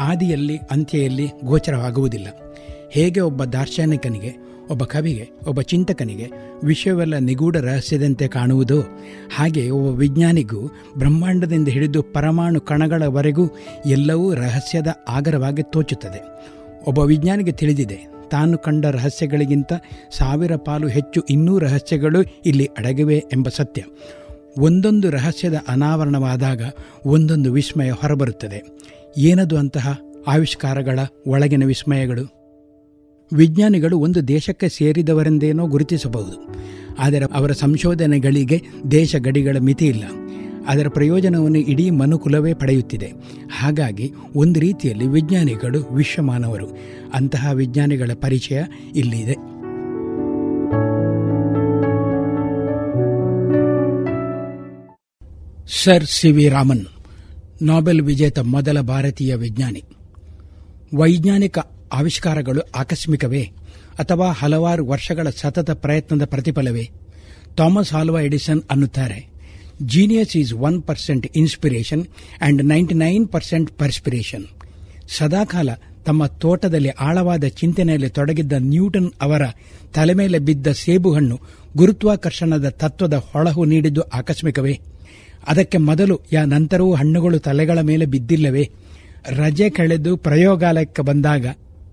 [0.00, 2.26] ಆದಿಯಲ್ಲಿ, ಅಂತ್ಯೆಯಲ್ಲಿ ಗೋಚರವಾಗುವುದಿಲ್ಲ.
[2.90, 4.32] ಹೇಗೆ ಒಬ್ಬ ದಾರ್ಶನಿಕನಿಗೆ,
[4.70, 6.30] ಒಬ್ಬ ಕವಿಗೆ, ಒಬ್ಬ ಚಿಂತಕನಿಗೆ
[6.64, 8.80] ವಿಶ್ವವೆಲ್ಲ ನಿಗೂಢ ರಹಸ್ಯದಂತೆ ಕಾಣುವುದು,
[9.36, 13.50] ಹಾಗೆ ಒಬ್ಬ ವಿಜ್ಞಾನಿಗೂ ಬ್ರಹ್ಮಾಂಡದಿಂದ ಹಿಡಿದು ಪರಮಾಣು ಕಣಗಳವರೆಗೂ
[13.86, 16.22] ಎಲ್ಲವೂ ರಹಸ್ಯದ ಆಗರವಾಗಿ ತೋಚುತ್ತದೆ.
[16.86, 19.72] ಒಬ್ಬ ವಿಜ್ಞಾನಿಗೆ ತಿಳಿದಿದೆ, ತಾನು ಕಂಡ ರಹಸ್ಯಗಳಿಗಿಂತ
[20.10, 23.84] ಸಾವಿರ ಪಾಲು ಹೆಚ್ಚು ಇನ್ನೂ ರಹಸ್ಯಗಳು ಇಲ್ಲಿ ಅಡಗಿವೆ ಎಂಬ ಸತ್ಯ.
[24.58, 26.62] ಒಂದೊಂದು ರಹಸ್ಯದ ಅನಾವರಣವಾದಾಗ
[27.06, 28.62] ಒಂದೊಂದು ವಿಸ್ಮಯ ಹೊರಬರುತ್ತದೆ.
[29.18, 32.44] ಏನದು ಅಂತಹ ಆವಿಷ್ಕಾರಗಳ ಒಳಗಿನ ವಿಸ್ಮಯಗಳು?
[33.32, 36.54] ವಿಜ್ಞಾನಿಗಳು ಒಂದು ದೇಶಕ್ಕೆ ಸೇರಿದವರೆಂದೇನೋ ಗುರುತಿಸಬಹುದು.
[36.98, 40.04] ಆದರೆ ಅವರ ಸಂಶೋಧನೆಗಳಿಗೆ ದೇಶ ಗಡಿಗಳ ಮಿತಿಯಿಲ್ಲ
[40.68, 43.12] ಅದರ ಪ್ರಯೋಜನವನ್ನು ಇಡೀ ಮನುಕುಲವೇ ಪಡೆಯುತ್ತಿದೆ.
[43.58, 46.78] ಹಾಗಾಗಿ ಒಂದು ರೀತಿಯಲ್ಲಿ ವಿಜ್ಞಾನಿಗಳು ವಿಶ್ವಮಾನವರು.
[47.14, 48.62] ಅಂತಹ ವಿಜ್ಞಾನಿಗಳ ಪರಿಚಯ
[48.94, 49.53] ಇಲ್ಲಿದೆ.
[55.68, 56.86] Sir C V Raman
[57.62, 59.82] Nobel ವಿಜೇತ ಮೊದಲ ಭಾರತೀಯ ವಿಜ್ಞಾನಿ.
[60.96, 61.58] ವೈಜ್ಞಾನಿಕ
[61.92, 63.42] ಆವಿಷ್ಕಾರಗಳು ಆಕಸ್ಮಿಕವೇ
[63.98, 66.90] ಅಥವಾ ಹಲವಾರು ವರ್ಷಗಳ ಸತತ ಪ್ರಯತ್ನದ ಪ್ರತಿಫಲವೇ?
[67.56, 69.28] ಥಾಮಸ್ ಹಾಲ್ವಾ ಎಡಿಸನ್ ಅನ್ನುತ್ತಾರೆ.
[69.82, 72.06] Genius is one percent inspiration
[72.40, 74.46] and ninety nine percent perspiration
[75.08, 75.68] ಸದಾಕಾಲ
[76.04, 79.42] ತಮ್ಮ ತೋಟದಲ್ಲಿ ಆಳವಾದ ಚಿಂತನೆಯಲ್ಲಿ ತೊಡಗಿದ್ದ ನ್ಯೂಟನ್ ಅವರ
[79.94, 81.40] ತಲೆ ಮೇಲೆ ಬಿದ್ದ ಸೇಬು ಹಣ್ಣು
[81.76, 84.93] ಗುರುತ್ವಾಕರ್ಷಣದ ತತ್ವದ ಹೊಳಹು ನೀಡಿದ್ದು ಆಕಸ್ಮಿಕವೇ?
[85.48, 88.70] ಅದಕ್ಕೆ ಮೊದಲು ಯಾ ನಂತರವೂ ಹಣ್ಣುಗಳು ತಲೆಗಳ ಮೇಲೆ ಬಿದ್ದಿಲ್ಲವೇ?
[89.28, 91.46] ರಜೆ ಕಳೆದು ಪ್ರಯೋಗಾಲಯಕ್ಕೆ ಬಂದಾಗ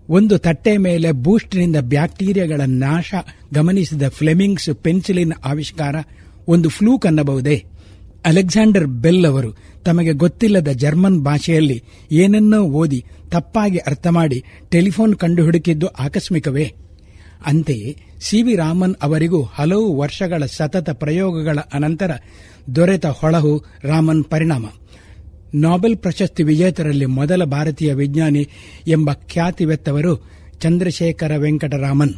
[0.10, 3.14] ಒಂದು ತಟ್ಟೆ ಮೇಲೆ ಬೂಸ್ಟ್ನಿಂದ ಬ್ಯಾಕ್ಟೀರಿಯಾಗಳ ನಾಶ
[3.54, 5.96] ಗಮನಿಸಿದ ಫ್ಲೆಮಿಂಗ್ಸ್ ಪೆನ್ಸಿಲಿನ್ ಆವಿಷ್ಕಾರ
[6.48, 7.64] ಒಂದು ಫ್ಲೂಕ್ ಅನ್ನಬಹುದೇ?
[8.26, 16.74] ಅಲೆಕ್ಸಾಂಡರ್ ಬೆಲ್ ಅವರು ತಮಗೆ ಗೊತ್ತಿಲ್ಲದ ಜರ್ಮನ್ ಭಾಷೆಯಲ್ಲಿ ಏನನ್ನೋ ಓದಿ ತಪ್ಪಾಗಿ ಅರ್ಥ ಮಾಡಿ ಟೆಲಿಫೋನ್ ಕಂಡುಹುಡುಕಿದ್ದು ಆಕಸ್ಮಿಕವೇ?
[17.46, 22.12] ಅಂತೆಯೇ ಸಿ ವಿ ರಾಮನ್ ಅವರಿಗೂ ಹಲವು ವರ್ಷಗಳ ಸತತ ಪ್ರಯೋಗಗಳ ಅನಂತರ
[22.76, 24.66] ದೊರೆತ ಹೊಳಹು ರಾಮನ್ ಪರಿಣಾಮ.
[25.56, 28.48] ನೊಬೆಲ್ ಪ್ರಶಸ್ತಿ ವಿಜೇತರಲ್ಲಿ ಮೊದಲ ಭಾರತೀಯ ವಿಜ್ಞಾನಿ
[28.88, 30.30] ಎಂಬ ಖ್ಯಾತಿವೆತ್ತವರು
[30.60, 32.14] ಚಂದ್ರಶೇಖರ ವೆಂಕಟರಾಮನ್.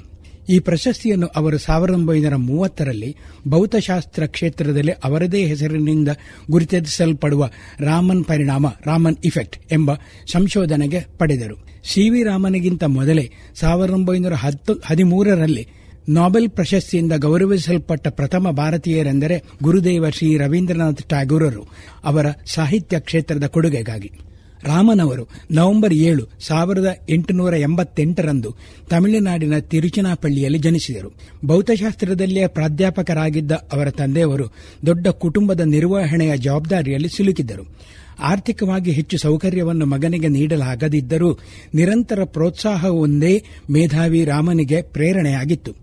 [0.49, 3.15] ಈ ಪ್ರಶಸ್ತಿಯನ್ನು ಅವರು ಸಾವಿರದ ಒಂಬೈನೂರ ಮೂವತ್ತರಲ್ಲಿ
[3.47, 6.09] ಭೌತಶಾಸ್ತ್ರ ಕ್ಷೇತ್ರದಲ್ಲಿ ಅವರದೇ ಹೆಸರಿನಿಂದ
[6.51, 7.49] ಗುರುತಿಸಲ್ಪಡುವ
[7.79, 9.93] ರಾಮನ್ ಪರಿಣಾಮ, ರಾಮನ್ ಇಫೆಕ್ಟ್ ಎಂಬ
[10.31, 11.72] ಸಂಶೋಧನೆಗೆ ಪಡೆದರು.
[11.85, 15.67] ಸಿ ವಿ ರಾಮನಿಗಿಂತ ಮೊದಲೇ ಸಾವಿರದ ಒಂಬೈನೂರ ಹತ್ತು ಹದಿಮೂರರಲ್ಲಿ
[16.09, 21.67] ನೊಬೆಲ್ ಪ್ರಶಸ್ತಿಯಿಂದ ಗೌರವಿಸಲ್ಪಟ್ಟ ಪ್ರಥಮ ಭಾರತೀಯರೆಂದರೆ ಗುರುದೇವ ಶ್ರೀ ರವೀಂದ್ರನಾಥ್ ಟ್ಯಾಗೂರರು
[22.03, 24.11] ಅವರ ಸಾಹಿತ್ಯ ಕ್ಷೇತ್ರದ ಕೊಡುಗೆಗಾಗಿ.
[24.63, 28.55] ರಾಮನ್ ಅವರು ನವೆಂಬರ್ ಏಳು ಸಾವಿರದ ಎಂಟುನೂರ ಎಂಬತ್ತೆಂಟರಂದು
[28.89, 31.09] ತಮಿಳುನಾಡಿನ ತಿರುಚನಾಪಳ್ಳಿಯಲ್ಲಿ ಜನಿಸಿದರು.
[31.45, 34.53] ಭೌತಶಾಸ್ತ್ರದಲ್ಲಿಯೇ ಪ್ರಾಧ್ಯಾಪಕರಾಗಿದ್ದ ಅವರ ತಂದೆಯವರು
[34.85, 37.93] ದೊಡ್ಡ ಕುಟುಂಬದ ನಿರ್ವಹಣೆಯ ಜವಾಬ್ದಾರಿಯಲ್ಲಿ ಸಿಲುಕಿದ್ದರು.
[38.19, 41.39] ಆರ್ಥಿಕವಾಗಿ ಹೆಚ್ಚು ಸೌಕರ್ಯವನ್ನು ಮಗನಿಗೆ ನೀಡಲಾಗದಿದ್ದರೂ
[41.73, 45.75] ನಿರಂತರ ಪ್ರೋತ್ಸಾಹವೊಂದೇ ಮೇಧಾವಿ ರಾಮನಿಗೆ ಪ್ರೇರಣೆಯಾಗಿತ್ತು.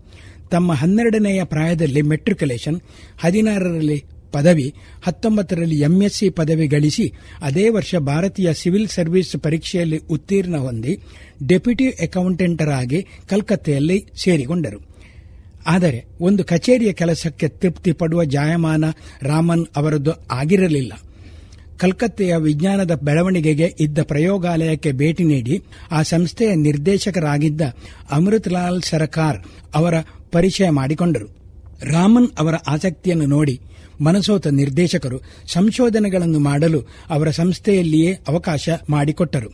[0.51, 2.81] ತಮ್ಮ ಹನ್ನೆರಡನೆಯ ಪ್ರಾಯದಲ್ಲಿ ಮೆಟ್ರಿಕ್ಯುಲೇಷನ್
[3.19, 4.73] ಹದಿನಾರರಲ್ಲಿ ಪದವಿ,
[5.03, 10.99] ಹತ್ತೊಂಬತ್ತರಲ್ಲಿ ಎಂಎಸ್ಸಿ ಪದವಿ ಗಳಿಸಿ ಅದೇ ವರ್ಷ ಭಾರತೀಯ ಸಿವಿಲ್ ಸರ್ವಿಸ್ ಪರೀಕ್ಷೆಯಲ್ಲಿ ಉತ್ತೀರ್ಣ ಹೊಂದಿ
[11.47, 14.91] ಡೆಪ್ಯೂಟಿ ಅಕೌಂಟೆಂಟರಾಗಿ ಕಲ್ಕತ್ತೆಯಲ್ಲಿ ಸೇರಿಕೊಂಡರು.
[15.67, 18.83] ಆದರೆ ಒಂದು ಕಚೇರಿಯ ಕೆಲಸಕ್ಕೆ ತೃಪ್ತಿ ಪಡುವ ಜಾಯಮಾನ
[19.21, 20.93] ರಾಮನ್ ಅವರದ್ದು ಆಗಿರಲಿಲ್ಲ.
[21.81, 27.61] ಕಲ್ಕತ್ತೆಯ ವಿಜ್ಞಾನದ ಬೆಳವಣಿಗೆಗೆ ಇದ್ದ ಪ್ರಯೋಗಾಲಯಕ್ಕೆ ಭೇಟಿ ನೀಡಿ ಆ ಸಂಸ್ಥೆಯ ನಿರ್ದೇಶಕರಾಗಿದ್ದ
[28.11, 29.39] ಅಮೃತಲಾಲ್ ಸರಕಾರ್
[29.75, 29.93] ಅವರ
[30.31, 31.27] ಪರಿಚಯ ಮಾಡಿಕೊಂಡರು.
[31.83, 33.59] ರಾಮನ್ ಅವರ ಆಸಕ್ತಿಯನ್ನು ನೋಡಿ
[34.01, 35.17] ಮನಸೋತ ನಿರ್ದೇಶಕರು
[35.47, 39.49] ಸಂಶೋಧನೆಗಳನ್ನು ಮಾಡಲು ಅವರ ಸಂಸ್ಥೆಯಲ್ಲಿಯೇ ಅವಕಾಶ ಮಾಡಿಕೊಟ್ಟರು.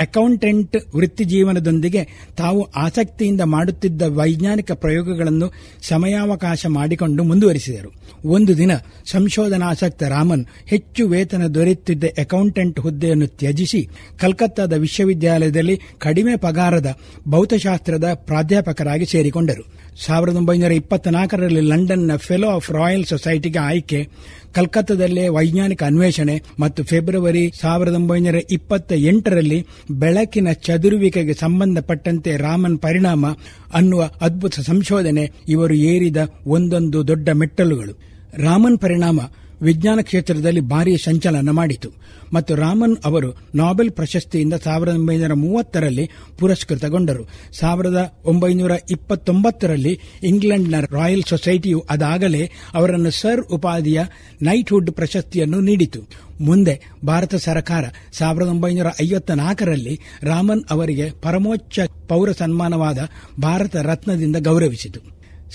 [0.00, 2.02] ಅಕೌಂಟೆಂಟ್ ವೃತ್ತಿ ಜೀವನದೊಂದಿಗೆ
[2.36, 7.90] ತಾವು ಆಸಕ್ತಿಯಿಂದ ಮಾಡುತ್ತಿದ್ದ ವೈಜ್ಞಾನಿಕ ಪ್ರಯೋಗಗಳನ್ನು ಸಮಯಾವಕಾಶ ಮಾಡಿಕೊಂಡು ಮುಂದುವರಿಸಿದರು.
[8.24, 8.70] ಒಂದು ದಿನ
[9.04, 13.88] ಸಂಶೋಧನಾಸಕ್ತ ರಾಮನ್ ಹೆಚ್ಚು ವೇತನ ದೊರೆಯುತ್ತಿದ್ದ ಅಕೌಂಟೆಂಟ್ ಹುದ್ದೆಯನ್ನು ತ್ಯಜಿಸಿ
[14.18, 16.96] ಕಲ್ಕತ್ತಾದ ವಿಶ್ವವಿದ್ಯಾಲಯದಲ್ಲಿ ಕಡಿಮೆ ಪಗಾರದ
[17.28, 19.64] ಭೌತಶಾಸ್ತ್ರದ ಪ್ರಾಧ್ಯಾಪಕರಾಗಿ ಸೇರಿಕೊಂಡರು.
[20.06, 24.08] ಸಾವಿರದ ಒಂಬೈನೂರ ಇಪ್ಪತ್ನಾಲ್ಕರಲ್ಲಿ ಲಂಡನ್ನ ಫೆಲೋ ಆಫ್ ರಾಯಲ್ ಸೊಸೈಟಿಗೆ ಆಯ್ಕೆ,
[24.54, 33.26] ಕಲ್ಕತ್ತಾದಲ್ಲೇ ವೈಜ್ಞಾನಿಕ ಅನ್ವೇಷಣೆ ಮತ್ತು ಫೆಬ್ರವರಿ ಸಾವಿರದ ಒಂಬೈನೂರ ಇಪ್ಪತ್ತ ಎಂಟರಲ್ಲಿ ಬೆಳಕಿನ ಚದುರುವಿಕೆಗೆ ಸಂಬಂಧಪಟ್ಟಂತೆ ರಾಮನ್ ಪರಿಣಾಮ
[33.74, 37.94] ಅನ್ನುವ ಅದ್ಭುತ ಸಂಶೋಧನೆ ಇವರು ಏರಿದ ಒಂದೊಂದು ದೊಡ್ಡ ಮೆಟ್ಟಲುಗಳು.
[38.36, 39.20] ರಾಮನ್ ಪರಿಣಾಮ
[39.62, 41.90] ವಿಜ್ಞಾನ ಕ್ಷೇತ್ರದಲ್ಲಿ ಭಾರಿ ಸಂಚಲನ ಮಾಡಿತು.
[42.32, 47.28] ಮತ್ತು ರಾಮನ್ ಅವರು ನೊಬೆಲ್ ಪ್ರಶಸ್ತಿಯಿಂದ ಸಾವಿರದ ಒಂಬೈನೂರ ಮೂವತ್ತರಲ್ಲಿ ಪುರಸ್ಕೃತಗೊಂಡರು.
[47.58, 54.02] ಸಾವಿರದ ಒಂಬೈನೂರ ಇಪ್ಪತ್ತೊಂಬತ್ತರಲ್ಲಿ ಇಂಗ್ಲೆಂಡ್ನ ರಾಯಲ್ ಸೊಸೈಟಿಯು ಅದಾಗಲೇ ಅವರನ್ನು ಸರ್ ಉಪಾಧಿಯ
[54.42, 56.00] ನೈಟ್ಹುಡ್ ಪ್ರಶಸ್ತಿಯನ್ನು ನೀಡಿತು.
[56.40, 62.98] ಮುಂದೆ ಭಾರತ ಸರ್ಕಾರ ಸಾವಿರದ ಒಂಬೈನೂರ ಐವತ್ತ ನಾಲ್ಕರಲ್ಲಿ ರಾಮನ್ ಅವರಿಗೆ ಪರಮೋಚ್ಚ ಪೌರ ಸನ್ಮಾನವಾದ
[63.40, 65.00] ಭಾರತ ರತ್ನದಿಂದ ಗೌರವಿಸಿತು.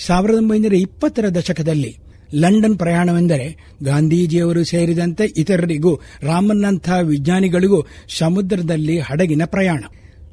[0.06, 2.03] ಸಾವಿರದ ಒಂಬೈನೂರ ಇಪ್ಪತ್ತರ ದಶಕದಲ್ಲಿ
[2.34, 7.86] ಲಂಡನ್ ಪ್ರಯಾಣವೆಂದರೆ ಗಾಂಧೀಜಿಯವರು ಸೇರಿದಂತೆ ಇತರರಿಗೂ ರಾಮನ್ನಂಥ ವಿಜ್ಞಾನಿಗಳಿಗೂ
[8.18, 9.84] ಸಮುದ್ರದಲ್ಲಿ ಹಡಗಿನ ಪ್ರಯಾಣ.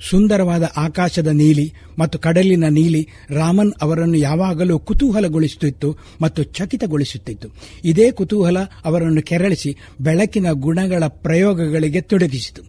[0.10, 7.48] ಸುಂದರವಾದ ಆಕಾಶದ ನೀಲಿ ಮತ್ತು ಕಡಲಿನ ನೀಲಿ ರಾಮನ್ ಅವರನ್ನು ಯಾವಾಗಲೂ ಕುತೂಹಲಗೊಳಿಸುತ್ತಿತ್ತು ಮತ್ತು ಚಕಿತಗೊಳಿಸುತ್ತಿತ್ತು.
[7.86, 12.62] ಇದೇ ಕುತೂಹಲ ಅವರನ್ನು ಕೆರಳಿಸಿ ಬೆಳಕಿನ ಗುಣಗಳ ಪ್ರಯೋಗಗಳಿಗೆ ತೊಡಗಿಸಿತು.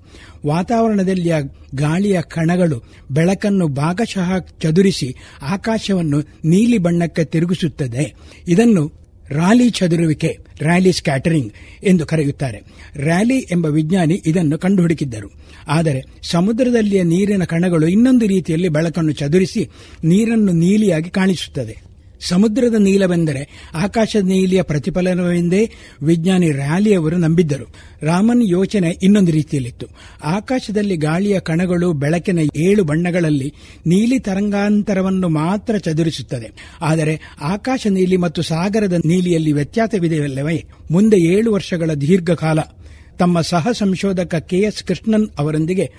[0.46, 1.34] ವಾತಾವರಣದಲ್ಲಿಯ
[1.74, 8.14] ಗಾಳಿಯ ಕಣಗಳು ಬೆಳಕನ್ನು ಭಾಗಶಃ ಚದುರಿಸಿ ಆಕಾಶವನ್ನು ನೀಲಿ ಬಣ್ಣಕ್ಕೆ ತಿರುಗಿಸುತ್ತದೆ.
[8.48, 11.52] ಇದನ್ನು ರಾಲಿ ಚದುರುವಿಕೆ ರ್ಯಾಲಿ ಸ್ಕ್ಯಾಟರಿಂಗ್
[11.84, 12.62] ಎಂದು ಕರೆಯುತ್ತಾರೆ.
[12.96, 15.32] ರ್ಯಾಲಿ ಎಂಬ ವಿಜ್ಞಾನಿ ಇದನ್ನು ಕಂಡುಹುಡುಕಿದ್ದರು.
[15.68, 19.68] ಆದರೆ ಸಮುದ್ರದಲ್ಲಿಯ ನೀರಿನ ಕಣಗಳು ಇನ್ನೊಂದು ರೀತಿಯಲ್ಲಿ ಬೆಳಕನ್ನು ಚದುರಿಸಿ
[20.04, 21.91] ನೀರನ್ನು ನೀಲಿಯಾಗಿ ಕಾಣಿಸುತ್ತದೆ.
[22.28, 25.70] ಸಮುದ್ರದ ನೀಲವೆಂದರೆ ಆಕಾಶದ ನೀಲಿಯ ಪ್ರತಿಫಲನವೆಂದೇ
[26.02, 27.72] ವಿಜ್ಞಾನಿ ರ್ಯಾಲಿ ಅವರು ನಂಬಿದ್ದರು.
[28.02, 29.86] ರಾಮನ್ ಯೋಚನೆ ಇನ್ನೊಂದು ರೀತಿಯಲ್ಲಿತ್ತು.
[30.24, 33.52] ಆಕಾಶದಲ್ಲಿ ಗಾಳಿಯ ಕಣಗಳು ಬೆಳಕಿನ ಏಳು ಬಣ್ಣಗಳಲ್ಲಿ
[33.86, 36.52] ನೀಲಿ ತರಂಗಾಂತರವನ್ನು ಮಾತ್ರ ಚದುರಿಸುತ್ತದೆ.
[36.80, 40.64] ಆದರೆ ಆಕಾಶ ನೀಲಿ ಮತ್ತು ಸಾಗರದ ನೀಲಿಯಲ್ಲಿ ವ್ಯತ್ಯಾಸವಿದೆಯಲ್ಲವೇ?
[40.90, 42.58] ಮುಂದೆ ಏಳು ವರ್ಷಗಳ ದೀರ್ಘಕಾಲ
[43.18, 45.92] ತಮ್ಮ ಸಹ ಸಂಶೋಧಕ ಕೆಎಸ್ ಕೃಷ್ಣನ್ ಅವರೊಂದಿಗೆ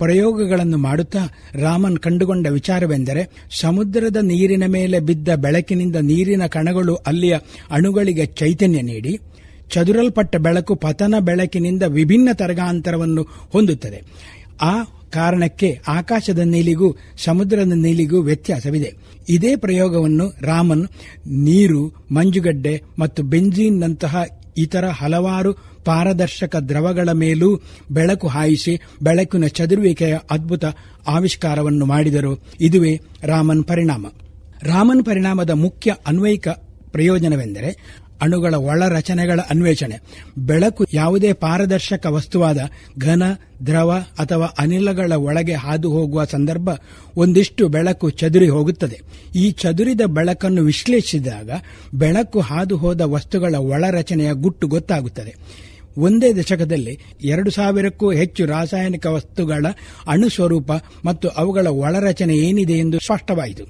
[0.00, 1.22] ಪ್ರಯೋಗಗಳನ್ನು ಮಾಡುತ್ತಾ
[1.54, 3.22] ರಾಮನ್ ಕಂಡುಕೊಂಡ ವಿಚಾರವೆಂದರೆ
[3.60, 7.36] ಸಮುದ್ರದ ನೀರಿನ ಮೇಲೆ ಬಿದ್ದ ಬೆಳಕಿನಿಂದ ನೀರಿನ ಕಣಗಳು ಅಲ್ಲಿಯ
[7.70, 9.18] ಅಣುಗಳಿಗೆ ಚೈತನ್ಯ ನೀಡಿ
[9.70, 13.22] ಚದುರಲ್ಪಟ್ಟ ಬೆಳಕು ಪತನ ಬೆಳಕಿನಿಂದ ವಿಭಿನ್ನ ತರಗಾಂತರವನ್ನು
[13.52, 13.98] ಹೊಂದುತ್ತದೆ.
[14.62, 14.74] ಆ
[15.12, 18.90] ಕಾರಣಕ್ಕೆ ಆಕಾಶದ ನೀಲಿಗೂ ಸಮುದ್ರದ ನೀಲಿಗೂ ವ್ಯತ್ಯಾಸವಿದೆ.
[19.28, 20.84] ಇದೇ ಪ್ರಯೋಗವನ್ನು ರಾಮನ್
[21.26, 24.24] ನೀರು, ಮಂಜುಗಡ್ಡೆ ಮತ್ತು ಬೆಂಜೀನ್ನಂತಹ
[24.58, 25.52] ಇತರ ಹಲವಾರು
[25.84, 30.64] ಪಾರದರ್ಶಕ ದ್ರವಗಳ ಮೇಲೂ ಬೆಳಕು ಹಾಯಿಸಿ ಬೆಳಕಿನ ಚದುರುವಿಕೆಯ ಅದ್ಭುತ
[31.06, 32.42] ಆವಿಷ್ಕಾರವನ್ನು ಮಾಡಿದರು.
[32.60, 34.06] ಇದುವೇ ರಾಮನ್ ಪರಿಣಾಮ.
[34.62, 36.48] ರಾಮನ್ ಪರಿಣಾಮದ ಮುಖ್ಯ ಅನ್ವಯಿಕ
[36.92, 40.00] ಪ್ರಯೋಜನವೆಂದರೆ ಅಣುಗಳ ಒಳ ರಚನೆಗಳ ಅನ್ವೇಷಣೆ.
[40.38, 42.58] ಬೆಳಕು ಯಾವುದೇ ಪಾರದರ್ಶಕ ವಸ್ತುವಾದ
[42.98, 43.22] ಘನ,
[43.66, 46.68] ದ್ರವ ಅಥವಾ ಅನಿಲಗಳ ಒಳಗೆ ಹಾದು ಹೋಗುವ ಸಂದರ್ಭ
[47.16, 49.00] ಒಂದಿಷ್ಟು ಬೆಳಕು ಚದುರಿ ಹೋಗುತ್ತದೆ.
[49.34, 51.50] ಈ ಚದುರಿದ ಬೆಳಕನ್ನು ವಿಶ್ಲೇಷಿಸಿದಾಗ
[51.94, 55.34] ಬೆಳಕು ಹಾದು ಹೋದ ವಸ್ತುಗಳ ಒಳರಚನೆಯ ಗುಟ್ಟು ಗೊತ್ತಾಗುತ್ತದೆ.
[55.98, 59.66] ಒಂದೇ ದಶಕದಲ್ಲಿ ಎರಡು ಸಾವಿರಕ್ಕೂ ಹೆಚ್ಚು ರಾಸಾಯನಿಕ ವಸ್ತುಗಳ
[60.06, 60.70] ಅಣು ಸ್ವರೂಪ
[61.04, 63.64] ಮತ್ತು ಅವುಗಳ ಒಳರಚನೆ ಏನಿದೆ ಎಂದು ಸ್ಪಷ್ಟವಾಯಿತು.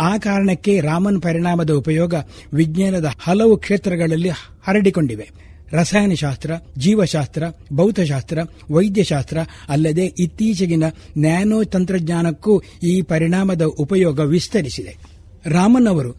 [0.00, 2.14] ಆ ಕಾರಣಕ್ಕೆ ರಾಮನ್ ಪರಿಣಾಮದ ಉಪಯೋಗ
[2.54, 5.30] ವಿಜ್ಞಾನದ ಹಲವು ಕ್ಷೇತ್ರಗಳಲ್ಲಿ ಹರಡಿಕೊಂಡಿವೆ.
[5.72, 7.42] ರಸಾಯನಶಾಸ್ತ್ರ, ಜೀವಶಾಸ್ತ್ರ,
[7.72, 8.38] ಭೌತಶಾಸ್ತ್ರ,
[8.70, 10.84] ವೈದ್ಯಶಾಸ್ತ್ರ ಅಲ್ಲದೆ ಇತ್ತೀಚೆಗಿನ
[11.18, 14.96] ನ್ಯಾನೋ ತಂತ್ರಜ್ಞಾನಕ್ಕೂ ಈ ಪರಿಣಾಮದ ಉಪಯೋಗ ವಿಸ್ತರಿಸಿದೆ.
[15.46, 16.12] ರಾಮನ್ ಅವರು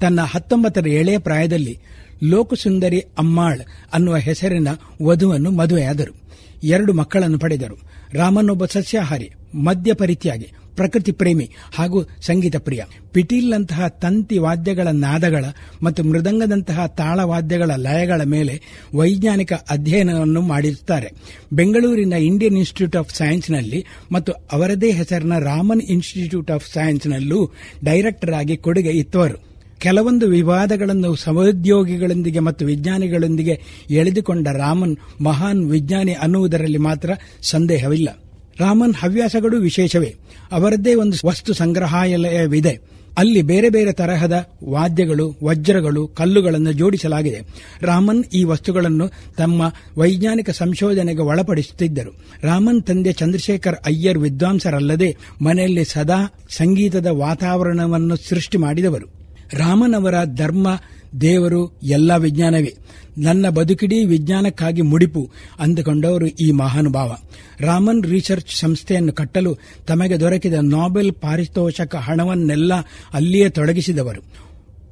[0.00, 1.78] ತನ್ನ ಹತ್ತೊಂಬತ್ತರ ಎಳೆಯ ಪ್ರಾಯದಲ್ಲಿ
[2.24, 3.60] ಲೋಕಸುಂದರಿ ಅಮ್ಮಾಳ್
[3.92, 4.68] ಅನ್ನುವ ಹೆಸರಿನ
[5.02, 6.24] ವಧುವನ್ನು ಮದುವೆಯಾದರು.
[6.64, 7.78] ಎರಡು ಮಕ್ಕಳನ್ನು ಪಡೆದರು.
[8.12, 12.82] ರಾಮನೊಬ್ಬ ಸಸ್ಯಾಹಾರಿ, ಮದ್ಯ ಪರಿತಿಯಾಗಿ, ಪ್ರಕೃತಿ ಪ್ರೇಮಿ ಹಾಗೂ ಸಂಗೀತ ಪ್ರಿಯ.
[13.12, 15.44] ಪಿಟೀಲ್ನಂತಹ ತಂತಿ ವಾದ್ಯಗಳ ನಾದಗಳ
[15.82, 18.62] ಮತ್ತು ಮೃದಂಗದಂತಹ ತಾಳವಾದ್ಯಗಳ ಲಯಗಳ ಮೇಲೆ
[18.94, 21.12] ವೈಜ್ಞಾನಿಕ ಅಧ್ಯಯನವನ್ನು ಮಾಡಿರುತ್ತಾರೆ.
[21.52, 27.52] ಬೆಂಗಳೂರಿನ ಇಂಡಿಯನ್ ಇನ್ಸ್ಟಿಟ್ಯೂಟ್ ಆಫ್ ಸೈನ್ಸ್ನಲ್ಲಿ ಮತ್ತು ಅವರದೇ ಹೆಸರಿನ ರಾಮನ್ ಇನ್ಸ್ಟಿಟ್ಯೂಟ್ ಆಫ್ ಸೈನ್ಸ್ನಲ್ಲೂ
[27.84, 29.53] ಡೈರೆಕ್ಟರ್ ಆಗಿ ಕೊಡುಗೆ ಇತ್ತವರು.
[29.78, 33.60] ಕೆಲವೊಂದು ವಿವಾದಗಳನ್ನು ಸಹೋದ್ಯೋಗಿಗಳೊಂದಿಗೆ ಮತ್ತು ವಿಜ್ಞಾನಿಗಳೊಂದಿಗೆ
[33.90, 37.10] ಎಳೆದುಕೊಂಡ ರಾಮನ್ ಮಹಾನ್ ವಿಜ್ಞಾನಿ ಅನ್ನುವುದರಲ್ಲಿ ಮಾತ್ರ
[37.42, 38.08] ಸಂದೇಹವಿಲ್ಲ.
[38.60, 40.14] ರಾಮನ್ ಹವ್ಯಾಸಗಳು ವಿಶೇಷವೇ.
[40.52, 42.94] ಅವರದ್ದೇ ಒಂದು ವಸ್ತು ಸಂಗ್ರಹಾಲಯವಿದೆ.
[43.18, 47.40] ಅಲ್ಲಿ ಬೇರೆ ಬೇರೆ ತರಹದ ವಾದ್ಯಗಳು, ವಜ್ರಗಳು, ಕಲ್ಲುಗಳನ್ನು ಜೋಡಿಸಲಾಗಿದೆ.
[47.82, 52.24] ರಾಮನ್ ಈ ವಸ್ತುಗಳನ್ನು ತಮ್ಮ ವೈಜ್ಞಾನಿಕ ಸಂಶೋಧನೆಗೆ ಒಳಪಡಿಸುತ್ತಿದ್ದರು.
[52.42, 59.13] ರಾಮನ್ ತಂದೆ ಚಂದ್ರಶೇಖರ್ ಅಯ್ಯರ್ ವಿದ್ವಾಂಸರಲ್ಲದೆ ಮನೆಯಲ್ಲಿ ಸದಾ ಸಂಗೀತದ ವಾತಾವರಣವನ್ನು ಸೃಷ್ಟಿ ಮಾಡಿದವರು.
[59.52, 60.80] ರಾಮನ್ ಅವರ ಧರ್ಮ,
[61.20, 62.74] ದೇವರು ಎಲ್ಲ ವಿಜ್ಞಾನವೇ.
[63.18, 67.16] ನನ್ನ ಬದುಕಿಡೀ ವಿಜ್ಞಾನಕ್ಕಾಗಿ ಮುಡಿಪು ಅಂದುಕೊಂಡವರು ಈ ಮಹಾನುಭಾವ.
[67.60, 72.72] ರಾಮನ್ ರಿಸರ್ಚ್ ಸಂಸ್ಥೆಯನ್ನು ಕಟ್ಟಲು ತಮಗೆ ದೊರಕಿದ ನೊಬೆಲ್ ಪಾರಿತೋಷಕ ಹಣವನ್ನೆಲ್ಲ
[73.12, 74.22] ಅಲ್ಲಿಯೇ ತೊಡಗಿಸಿದವರು.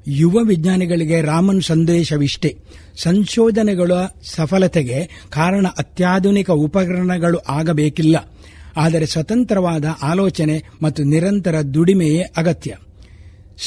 [0.07, 2.59] ಯುವ ವಿಜ್ಞಾನಿಗಳಿಗೆ ರಾಮನ್ ಸಂದೇಶವಿಷ್ಟೇ.
[2.97, 3.93] ಸಂಶೋಧನೆಗಳ
[4.25, 8.33] ಸಫಲತೆಗೆ ಕಾರಣ ಅತ್ಯಾಧುನಿಕ ಉಪಕರಣಗಳು ಆಗಬೇಕಿಲ್ಲ.
[8.77, 12.77] ಆದರೆ ಸ್ವತಂತ್ರವಾದ ಆಲೋಚನೆ ಮತ್ತು ನಿರಂತರ ದುಡಿಮೆಯೇ ಅಗತ್ಯ.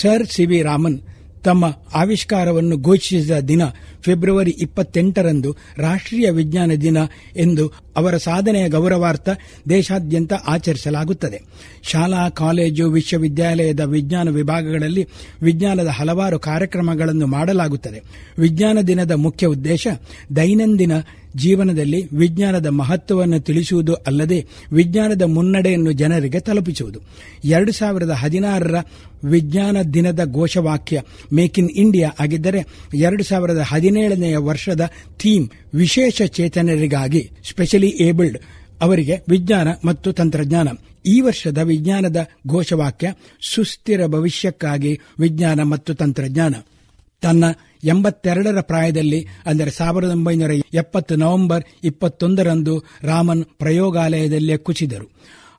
[0.01, 0.99] ಸರ್ ಸಿ ವಿ ರಾಮನ್
[1.43, 3.61] ತಮ್ಮ ಆವಿಷ್ಕಾರವನ್ನು ಘೋಷಿಸಿದ ದಿನ
[4.01, 6.97] ಫೆಬ್ರವರಿ ಇಪ್ಪತ್ತೆಂಟರಂದು ರಾಷ್ಟ್ರೀಯ ವಿಜ್ಞಾನ ದಿನ
[7.35, 9.29] ಎಂದು ಅವರ ಸಾಧನೆಯ ಗೌರವಾರ್ಥ
[9.69, 11.41] ದೇಶಾದ್ಯಂತ ಆಚರಿಸಲಾಗುತ್ತದೆ.
[11.83, 15.07] ಶಾಲಾ, ಕಾಲೇಜು, ವಿಶ್ವವಿದ್ಯಾಲಯದ ವಿಜ್ಞಾನ ವಿಭಾಗಗಳಲ್ಲಿ
[15.41, 18.01] ವಿಜ್ಞಾನದ ಹಲವಾರು ಕಾರ್ಯಕ್ರಮಗಳನ್ನು ಮಾಡಲಾಗುತ್ತದೆ.
[18.39, 19.87] ವಿಜ್ಞಾನ ದಿನದ ಮುಖ್ಯ ಉದ್ದೇಶ
[20.35, 20.91] ದೈನಂದಿನ
[21.35, 26.99] ಜೀವನದಲ್ಲಿ ವಿಜ್ಞಾನದ ಮಹತ್ವವನ್ನು ತಿಳಿಸುವುದು ಅಲ್ಲದೆ ವಿಜ್ಞಾನದ ಮುನ್ನಡೆಯನ್ನು ಜನರಿಗೆ ತಲುಪಿಸುವುದು.
[27.43, 28.75] ಎರಡು ಸಾವಿರದ ಹದಿನಾರರ
[29.23, 31.01] ವಿಜ್ಞಾನ ದಿನದ ಘೋಷವಾಕ್ಯ
[31.33, 32.65] ಮೇಕ್ ಇನ್ ಇಂಡಿಯಾ ಆಗಿದ್ದರೆ
[32.95, 38.39] ಎರಡು ಸಾವಿರದ ಹದಿನೇಳನೆಯ ವರ್ಷದ ಥೀಮ್ ವಿಶೇಷ ಚೇತನರಿಗಾಗಿ ಸ್ಪೆಷಲಿ ಏಬಲ್ಡ್
[38.81, 40.67] ಅವರಿಗೆ ವಿಜ್ಞಾನ ಮತ್ತು ತಂತ್ರಜ್ಞಾನ.
[41.05, 46.55] ಈ ವರ್ಷದ ವಿಜ್ಞಾನದ ಘೋಷವಾಕ್ಯ ಸುಸ್ಥಿರ ಭವಿಷ್ಯಕ್ಕಾಗಿ ವಿಜ್ಞಾನ ಮತ್ತು ತಂತ್ರಜ್ಞಾನ.
[47.21, 47.43] ತನ್ನ
[47.85, 55.11] ಎಂಬತ್ತೆರಡರ ಪ್ರಾಯದಲ್ಲಿ, ಅಂದರೆ ಸಾವಿರದ ಒಂಬೈನೂರ ಎಪ್ಪತ್ತು ನವೆಂಬರ್ ಇಪ್ಪತ್ತೊಂದರಂದು ರಾಮನ್ ಪ್ರಯೋಗಾಲಯದಲ್ಲೇ ಕುಸಿದರು.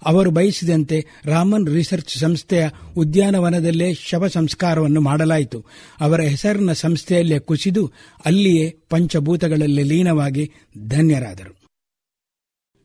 [0.07, 5.67] ಅವರು ಬಯಸಿದಂತೆ ರಾಮನ್ ರಿಸರ್ಚ್ ಸಂಸ್ಥೆಯ ಉದ್ಯಾನವನದಲ್ಲೇ ಶವ ಸಂಸ್ಕಾರವನ್ನು ಮಾಡಲಾಯಿತು.
[6.01, 7.93] ಅವರ ಹೆಸರಿನ ಸಂಸ್ಥೆಯಲ್ಲೇ ಕುಸಿದು
[8.25, 10.51] ಅಲ್ಲಿಯೇ ಪಂಚಭೂತಗಳಲ್ಲಿ ಲೀನವಾಗಿ
[10.89, 11.53] ಧನ್ಯರಾದರು.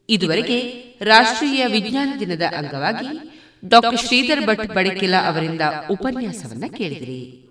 [0.09, 0.57] ಇದುವರೆಗೆ
[1.01, 3.07] ರಾಷ್ಟ್ರೀಯ ವಿಜ್ಞಾನ ದಿನದ ಅಂಗವಾಗಿ
[3.67, 7.50] ಡಾಕ್ಟರ್ ಶ್ರೀಧರ್ ಭಟ್ ಬಡಕಿಲ ಅವರಿಂದ ಉಪನ್ಯಾಸವನ್ನು ಕೇಳಿದಿರಿ.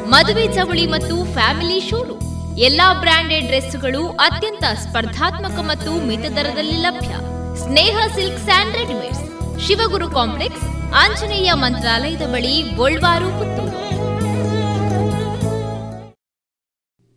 [0.11, 2.57] ಮದುವೆ ಚವಳಿ ಮತ್ತು ಫ್ಯಾಮಿಲಿ ಶೋರೂಮ್.
[2.59, 7.11] ಎಲ್ಲಾ ಬ್ರಾಂಡೆಡ್ ಡ್ರೆಸ್ಗಳು ಅತ್ಯಂತ ಸ್ಪರ್ಧಾತ್ಮಕ ಮತ್ತು ಮಿತ ದರದಲ್ಲಿ ಲಭ್ಯ.
[7.59, 9.23] Sneha silk and readymades.
[9.67, 13.79] Shivaguru complex, Anjaneya ಮಂತ್ರಾಲಯದ ಬಳಿ ಗೋಲ್ವಾರು, ಪುತ್ತೂರು.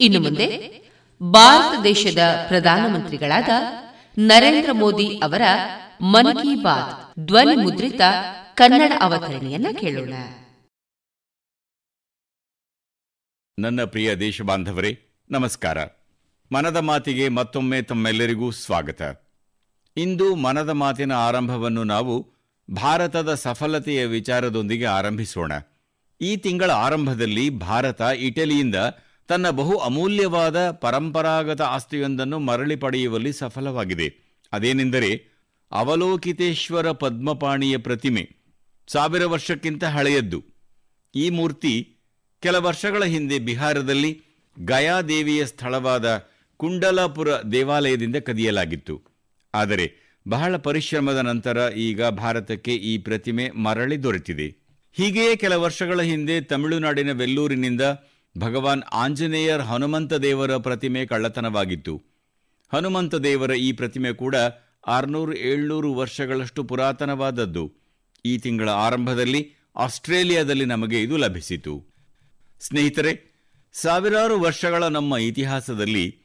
[0.01, 0.49] ಇನ್ನು ಮುಂದೆ
[1.23, 3.49] ಭಾರತ ದೇಶದ ಪ್ರಧಾನಮಂತ್ರಿಗಳಾದ
[4.19, 5.43] ನರೇಂದ್ರ ಮೋದಿ ಅವರ
[6.01, 8.01] ಮನ್ ಕಿ ಬಾತ್ ಧ್ವನಿ ಮುದ್ರಿತ
[8.55, 10.15] ಕನ್ನಡ ಅವತರಣೆಯನ್ನ ಕೇಳೋಣ.
[13.59, 14.99] ನನ್ನ ಪ್ರಿಯ ದೇಶಬಾಂಧವರೇ,
[15.31, 15.79] ನಮಸ್ಕಾರ.
[16.53, 19.03] ಮನದ ಮಾತಿಗೆ ಮತ್ತೊಮ್ಮೆ ತಮ್ಮೆಲ್ಲರಿಗೂ ಸ್ವಾಗತ.
[19.97, 22.33] ಇಂದು ಮನದ ಮಾತಿನ ಆರಂಭವನ್ನು ನಾವು
[22.71, 25.53] ಭಾರತದ ಸಫಲತೆಯ ವಿಚಾರದೊಂದಿಗೆ ಆರಂಭಿಸೋಣ.
[26.21, 28.75] ಈ ತಿಂಗಳ ಆರಂಭದಲ್ಲಿ ಭಾರತ ಇಟಲಿಯಿಂದ
[29.29, 34.15] ತನ್ನ ಬಹು ಅಮೂಲ್ಯವಾದ ಪರಂಪರಾಗತ ಆಸ್ತಿಯೊಂದನ್ನು ಮರಳಿ ಪಡೆಯುವಲ್ಲಿ ಸಫಲವಾಗಿದೆ.
[34.53, 35.27] ಅದೇನೆಂದರೆ,
[35.73, 38.37] ಅವಲೋಕಿತೇಶ್ವರ ಪದ್ಮಪಾಣಿಯ ಪ್ರತಿಮೆ
[38.87, 40.45] ಸಾವಿರ ವರ್ಷಕ್ಕಿಂತ ಹಳೆಯದ್ದು.
[41.15, 41.94] ಈ ಮೂರ್ತಿ
[42.45, 44.23] ಕೆಲ ವರ್ಷಗಳ ಹಿಂದೆ ಬಿಹಾರದಲ್ಲಿ
[44.65, 49.03] ಗಯಾದೇವಿಯ ಸ್ಥಳವಾದ ಕುಂಡಲಾಪುರ ದೇವಾಲಯದಿಂದ ಕದಿಯಲಾಗಿತ್ತು.
[49.55, 49.87] ಆದರೆ
[50.29, 54.49] ಬಹಳ ಪರಿಶ್ರಮದ ನಂತರ ಈಗ ಭಾರತಕ್ಕೆ ಈ ಪ್ರತಿಮೆ ಮರಳಿ ದೊರೆತಿದೆ.
[54.93, 57.81] ಹೀಗೆಯೇ ಕೆಲ ವರ್ಷಗಳ ಹಿಂದೆ ತಮಿಳುನಾಡಿನ ವೆಲ್ಲೂರಿನಿಂದ
[58.39, 62.03] ಭಗವಾನ್ ಆಂಜನೇಯರ್ ಹನುಮಂತ ದೇವರ ಪ್ರತಿಮೆ ಕಳ್ಳತನವಾಗಿತ್ತು.
[62.73, 64.37] ಹನುಮಂತ ದೇವರ ಈ ಪ್ರತಿಮೆ ಕೂಡ
[64.87, 67.73] ಆರ್ನೂರು ಏಳ್ನೂರು ವರ್ಷಗಳಷ್ಟು ಪುರಾತನವಾದದ್ದು.
[68.25, 71.94] ಈ ತಿಂಗಳ ಆರಂಭದಲ್ಲಿ ಆಸ್ಟ್ರೇಲಿಯಾದಲ್ಲಿ ನಮಗೆ ಇದು ಲಭಿಸಿತು.
[72.65, 73.35] ಸ್ನೇಹಿತರೆ,
[73.73, 76.19] ಸಾವಿರಾರು ವರ್ಷಗಳ ನಮ್ಮ ಇತಿಹಾಸದಲ್ಲಿ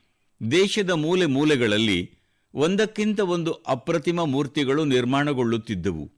[0.51, 2.19] ದೇಶದ ಮೂಲೆ ಮೂಲೆಗಳಲ್ಲಿ
[2.53, 6.11] ಒಂದಕ್ಕಿಂತ ಒಂದು ಅಪ್ರತಿಮ ಮೂರ್ತಿಗಳು ನಿರ್ಮಾಣಗೊಳ್ಳುತ್ತಿದ್ದವು.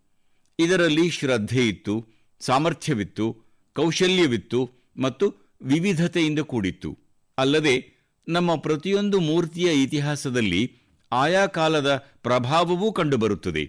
[0.60, 2.08] ಇದರಲ್ಲಿ ಶ್ರದ್ಧೆ ಇತ್ತು,
[2.40, 3.38] ಸಾಮರ್ಥ್ಯವಿತ್ತು,
[3.76, 6.98] ಕೌಶಲ್ಯವಿತ್ತು ಮತ್ತು ವಿವಿಧತೆಯಿಂದ ಕೂಡಿತ್ತು.
[7.38, 10.76] ಅಲ್ಲದೆ, ನಮ್ಮ ಪ್ರತಿಯೊಂದು ಮೂರ್ತಿಯ ಇತಿಹಾಸದಲ್ಲಿ
[11.12, 13.64] ಆಯಾ ಕಾಲದ ಪ್ರಭಾವವೂ ಕಂಡುಬರುತ್ತದೆ.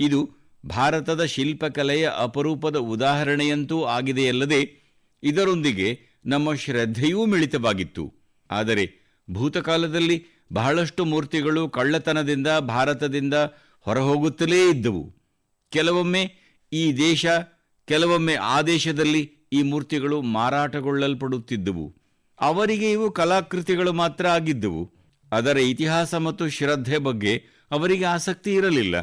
[0.00, 0.30] ಇದು
[0.66, 4.81] ಭಾರತದ ಶಿಲ್ಪಕಲೆಯ ಅಪರೂಪದ ಉದಾಹರಣೆಯಂತೂ ಆಗಿದೆಯಲ್ಲದೆ
[5.22, 8.14] ಇದರೊಂದಿಗೆ ನಮ್ಮ ಶ್ರದ್ಧೆಯೂ ಮಿಳಿತವಾಗಿತ್ತು.
[8.50, 8.84] ಆದರೆ
[9.30, 13.34] ಭೂತಕಾಲದಲ್ಲಿ ಬಹಳಷ್ಟು ಮೂರ್ತಿಗಳು ಕಳ್ಳತನದಿಂದ ಭಾರತದಿಂದ
[13.80, 15.16] ಹೊರಹೋಗುತ್ತಲೇ ಇದ್ದವು.
[15.70, 16.30] ಕೆಲವೊಮ್ಮೆ
[16.72, 17.26] ಈ ದೇಶ,
[17.84, 21.96] ಕೆಲವೊಮ್ಮೆ ಆ ದೇಶದಲ್ಲಿ ಈ ಮೂರ್ತಿಗಳು ಮಾರಾಟಗೊಳ್ಳಲ್ಪಡುತ್ತಿದ್ದವು.
[22.40, 24.92] ಅವರಿಗೆ ಇವು ಕಲಾಕೃತಿಗಳು ಮಾತ್ರ ಆಗಿದ್ದವು.
[25.32, 28.94] ಅದರ ಇತಿಹಾಸ ಮತ್ತು ಶ್ರದ್ಧೆ ಬಗ್ಗೆ ಅವರಿಗೆ ಆಸಕ್ತಿ ಇರಲಿಲ್ಲ.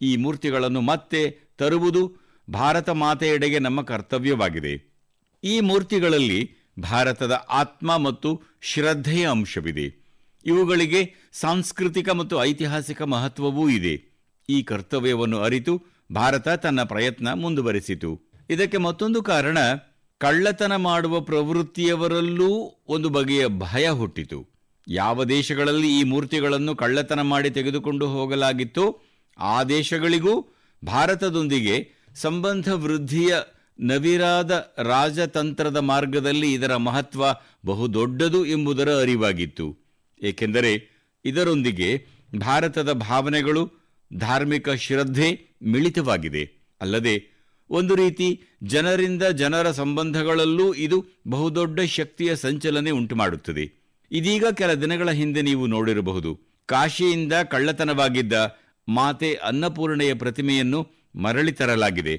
[0.00, 2.16] ಈ ಮೂರ್ತಿಗಳನ್ನು ಮತ್ತೆ ತರುವುದು
[2.50, 4.91] ಭಾರತ ಮಾತೆಯೆಡೆಗೆ ನಮ್ಮ ಕರ್ತವ್ಯವಾಗಿದೆ.
[5.44, 6.50] ಈ ಮೂರ್ತಿಗಳಲ್ಲಿ
[6.80, 10.02] ಭಾರತದ ಆತ್ಮ ಮತ್ತು ಶ್ರದ್ಧೆಯ ಅಂಶವಿದೆ.
[10.46, 14.12] ಇವುಗಳಿಗೆ ಸಾಂಸ್ಕೃತಿಕ ಮತ್ತು ಐತಿಹಾಸಿಕ ಮಹತ್ವವೂ ಇದೆ.
[14.48, 15.82] ಈ ಕರ್ತವ್ಯವನ್ನು ಅರಿತು
[16.14, 18.20] ಭಾರತ ತನ್ನ ಪ್ರಯತ್ನ ಮುಂದುವರೆಸಿತು.
[18.50, 19.58] ಇದಕ್ಕೆ ಮತ್ತೊಂದು ಕಾರಣ,
[20.18, 24.48] ಕಳ್ಳತನ ಮಾಡುವ ಪ್ರವೃತ್ತಿಯವರಲ್ಲೂ ಒಂದು ಬಗೆಯ ಭಯ ಹುಟ್ಟಿತು.
[24.88, 29.00] ಯಾವ ದೇಶಗಳಲ್ಲಿ ಈ ಮೂರ್ತಿಗಳನ್ನು ಕಳ್ಳತನ ಮಾಡಿ ತೆಗೆದುಕೊಂಡು ಹೋಗಲಾಗಿತ್ತೋ,
[29.38, 30.54] ಆ ದೇಶಗಳಿಗೂ
[30.86, 33.36] ಭಾರತದೊಂದಿಗೆ ಸಂಬಂಧ ವೃದ್ಧಿಯ
[33.82, 37.24] ನವಿರಾದ ರಾಜತಂತ್ರದ ಮಾರ್ಗದಲ್ಲಿ ಇದರ ಮಹತ್ವ
[37.66, 39.66] ಬಹುದೊಡ್ಡದು ಎಂಬುದರ ಅರಿವಾಗಿತ್ತು.
[40.22, 40.72] ಏಕೆಂದರೆ
[41.24, 42.06] ಇದರೊಂದಿಗೆ
[42.38, 43.62] ಭಾರತದ ಭಾವನೆಗಳು,
[44.16, 46.42] ಧಾರ್ಮಿಕ ಶ್ರದ್ಧೆ ಮಿಳಿತವಾಗಿದೆ.
[46.80, 47.14] ಅಲ್ಲದೆ
[47.70, 53.64] ಒಂದು ರೀತಿ ಜನರಿಂದ ಜನರ ಸಂಬಂಧಗಳಲ್ಲೂ ಇದು ಬಹುದೊಡ್ಡ ಶಕ್ತಿಯ ಸಂಚಲನೆ ಉಂಟುಮಾಡುತ್ತದೆ.
[54.10, 58.32] ಇದೀಗ ಕೆಲ ದಿನಗಳ ಹಿಂದೆ ನೀವು ನೋಡಿರಬಹುದು, ಕಾಶಿಯಿಂದ ಕಳ್ಳತನವಾಗಿದ್ದ
[58.88, 60.80] ಮಾತೆ ಅನ್ನಪೂರ್ಣೆಯ ಪ್ರತಿಮೆಯನ್ನು
[61.16, 62.14] ಮರಳಿ ತರಲಾಗಿದೆ.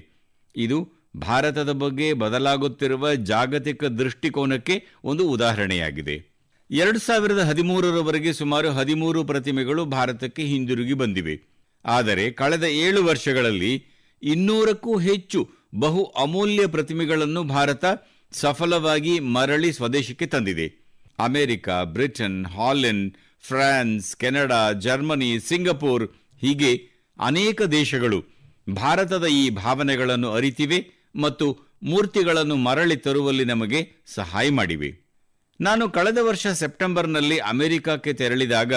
[0.56, 6.34] ಇದು ಭಾರತದ ಬಗ್ಗೆ ಬದಲಾಗುತ್ತಿರುವ ಜಾಗತಿಕ ದೃಷ್ಟಿಕೋನಕ್ಕೆ ಒಂದು ಉದಾಹರಣೆಯಾಗಿದೆ.
[6.72, 11.42] ಎರಡು ಸಾವಿರದ ಹದಿಮೂರರವರೆಗೆ ಸುಮಾರು ಹದಿಮೂರು ಪ್ರತಿಮೆಗಳು ಭಾರತಕ್ಕೆ ಹಿಂದಿರುಗಿ ಬಂದಿವೆ.
[11.86, 13.86] ಆದರೆ ಕಳೆದ ಏಳು ವರ್ಷಗಳಲ್ಲಿ
[14.24, 17.86] ಇನ್ನೂರಕ್ಕೂ ಹೆಚ್ಚು ಬಹು ಅಮೂಲ್ಯ ಪ್ರತಿಮೆಗಳನ್ನು ಭಾರತ
[18.32, 20.84] ಸಫಲವಾಗಿ ಮರಳಿ ಸ್ವದೇಶಕ್ಕೆ ತಂದಿದೆ.
[21.20, 26.10] America, Britain, Holland, France, Canada, Germany, Singapore
[26.42, 28.24] ಹೀಗೆ ಅನೇಕ ದೇಶಗಳು
[28.74, 30.93] ಭಾರತದ ಈ ಭಾವನೆಗಳನ್ನು ಅರಿತಿವೆ.
[31.16, 35.04] ಮತ್ತು ಮೂರ್ತಿಗಳನ್ನು ಮರಳಿ ತರುವಲ್ಲಿ ನಮಗೆ ಸಹಾಯ ಮಾಡಿವೆ.
[35.62, 38.74] ನಾನು ಕಳೆದ ವರ್ಷ ಸೆಪ್ಟೆಂಬರ್ನಲ್ಲಿ ಅಮೆರಿಕಕ್ಕೆ ತೆರಳಿದಾಗ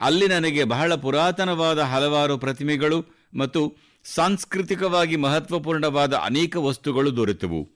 [0.00, 7.68] ಅಲ್ಲಿ ನನಗೆ ಬಹಳ ಪುರಾತನವಾದ ಹಲವಾರು ಪ್ರತಿಮೆಗಳು ಮತ್ತು ಸಾಂಸ್ಕೃತಿಕವಾಗಿ ಮಹತ್ವಪೂರ್ಣವಾದ ಅನೇಕ ವಸ್ತುಗಳು ದೊರೆತವು.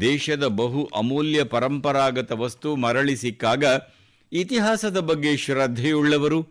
[0.00, 3.64] ದೇಶದ ಬಹು ಅಮೂಲ್ಯ ಪರಂಪರಾಗತ ವಸ್ತು ಮರಳಿ ಸಿಕ್ಕಾಗ
[4.32, 6.48] ಇತಿಹಾಸದ ಬಗ್ಗೆ ಶ್ರದ್ಧೆಯುಳ್ಳವರು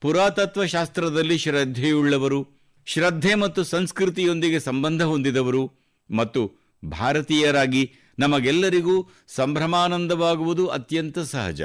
[0.00, 2.48] ಪುರಾತತ್ವ ಶಾಸ್ತ್ರದಲ್ಲಿ ಶ್ರದ್ಧೆಯುಳ್ಳವರು,
[2.86, 5.79] ಶ್ರದ್ಧೆ ಮತ್ತು ಸಂಸ್ಕೃತಿಯೊಂದಿಗೆ ಸಂಬಂಧ ಹೊಂದಿದವರು
[6.10, 6.52] ಮತ್ತು
[6.84, 11.62] ಭಾರತೀಯರಾಗಿ ನಮಗೆಲ್ಲರಿಗೂ ಸಂಭ್ರಮಾನಂದವಾಗುವುದು ಅತ್ಯಂತ ಸಹಜ.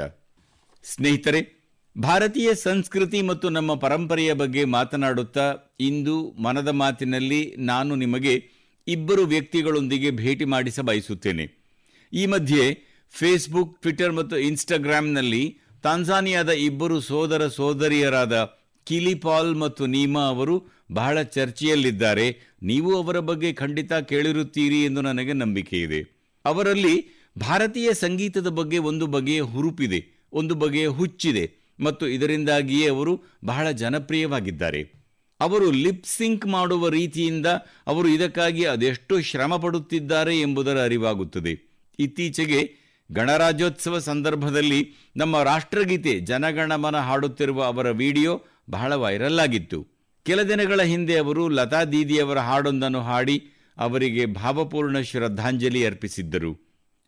[0.84, 1.56] ಸ್ನೇಹಿತರೆ,
[1.98, 8.56] ಭಾರತೀಯ ಸಂಸ್ಕೃತಿ ಮತ್ತು ನಮ್ಮ ಪರಂಪರೆಯ ಬಗ್ಗೆ ಮಾತನಾಡುತ್ತಾ ಇಂದು ಮನದ ಮಾತಿನಲ್ಲಿ ನಾನು ನಿಮಗೆ
[8.88, 11.66] ಇಬ್ಬರು ವ್ಯಕ್ತಿಗಳೊಂದಿಗೆ ಭೇಟಿ ಮಾಡಿಸ ಬಯಸುತ್ತೇನೆ.
[12.12, 18.44] ಈ ಮಧ್ಯೆ ಫೇಸ್ಬುಕ್ ಟ್ವಿಟರ್ ಮತ್ತು ಇನ್ಸ್ಟಾಗ್ರಾಂನಲ್ಲಿ ತಾಂಜಾನಿಯಾದ ಇಬ್ಬರು ಸೋದರ ಸೋದರಿಯರಾದ
[18.84, 22.56] ಕಿಲಿಪಾಲ್ ಮತ್ತು ನೀಮಾ ಅವರು ಬಹಳ ಚರ್ಚೆಯಲ್ಲಿದ್ದಾರೆ.
[22.62, 26.16] ನೀವು ಅವರ ಬಗ್ಗೆ ಖಂಡಿತ ಕೇಳಿರುತ್ತೀರಿ ಎಂದು ನನಗೆ ನಂಬಿಕೆ ಇದೆ.
[26.44, 27.08] ಅವರಲ್ಲಿ
[27.38, 34.96] ಭಾರತೀಯ ಸಂಗೀತದ ಬಗ್ಗೆ ಒಂದು ಬಗೆಯ ಹುರುಪಿದೆ, ಒಂದು ಬಗೆಯ ಹುಚ್ಚಿದೆ ಮತ್ತು ಇದರಿಂದಾಗಿಯೇ ಅವರು ಬಹಳ ಜನಪ್ರಿಯವಾಗಿದ್ದಾರೆ.
[35.40, 37.46] ಅವರು ಲಿಪ್ ಸಿಂಕ್ ಮಾಡುವ ರೀತಿಯಿಂದ
[37.86, 41.82] ಅವರು ಇದಕ್ಕಾಗಿ ಅದೆಷ್ಟು ಶ್ರಮ ಪಡುತ್ತಿದ್ದಾರೆ ಎಂಬುದರ ಅರಿವಾಗುತ್ತದೆ.
[41.98, 49.95] ಇತ್ತೀಚೆಗೆ ಗಣರಾಜ್ಯೋತ್ಸವ ಸಂದರ್ಭದಲ್ಲಿ ನಮ್ಮ ರಾಷ್ಟ್ರಗೀತೆ ಜನಗಣಮನ ಹಾಡುತ್ತಿರುವ ಅವರ ವಿಡಿಯೋ ಬಹಳ ವೈರಲ್ ಆಗಿತ್ತು.
[50.26, 53.36] ಕೆಲ ದಿನಗಳ ಹಿಂದೆ ಅವರು ಲತಾ ದೀದಿಯವರ ಹಾಡೊಂದನ್ನು ಹಾಡಿ
[53.78, 56.52] ಅವರಿಗೆ ಭಾವಪೂರ್ಣ ಶ್ರದ್ಧಾಂಜಲಿ ಅರ್ಪಿಸಿದ್ದರು.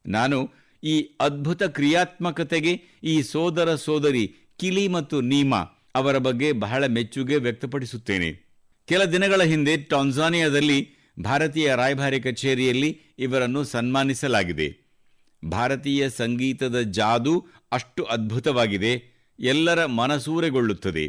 [0.07, 0.39] ನಾನು
[0.83, 2.73] ಈ ಅದ್ಭುತ ಕ್ರಿಯಾತ್ಮಕತೆಗೆ
[3.05, 4.25] ಈ ಸೋದರ ಸೋದರಿ
[4.61, 5.61] ಕಿಲಿ ಮತ್ತು ನೀಮಾ
[5.95, 8.31] ಅವರ ಬಗ್ಗೆ ಬಹಳ ಮೆಚ್ಚುಗೆ ವ್ಯಕ್ತಪಡಿಸುತ್ತೇನೆ.
[8.89, 10.79] ಕೆಲ ದಿನಗಳ ಹಿಂದೆ ಟಾನ್ಸಾನಿಯಾದಲ್ಲಿ
[11.25, 14.69] ಭಾರತೀಯ ರಾಯಭಾರಿ ಕಚೇರಿಯಲ್ಲಿ ಇವರನ್ನು ಸನ್ಮಾನಿಸಲಾಗಿದೆ.
[15.43, 17.35] ಭಾರತೀಯ ಸಂಗೀತದ ಜಾದು
[17.73, 18.93] ಅಷ್ಟು ಅದ್ಭುತವಾಗಿದೆ,
[19.41, 21.05] ಎಲ್ಲರ ಮನಸೂರೆಗೊಳ್ಳುತ್ತದೆ.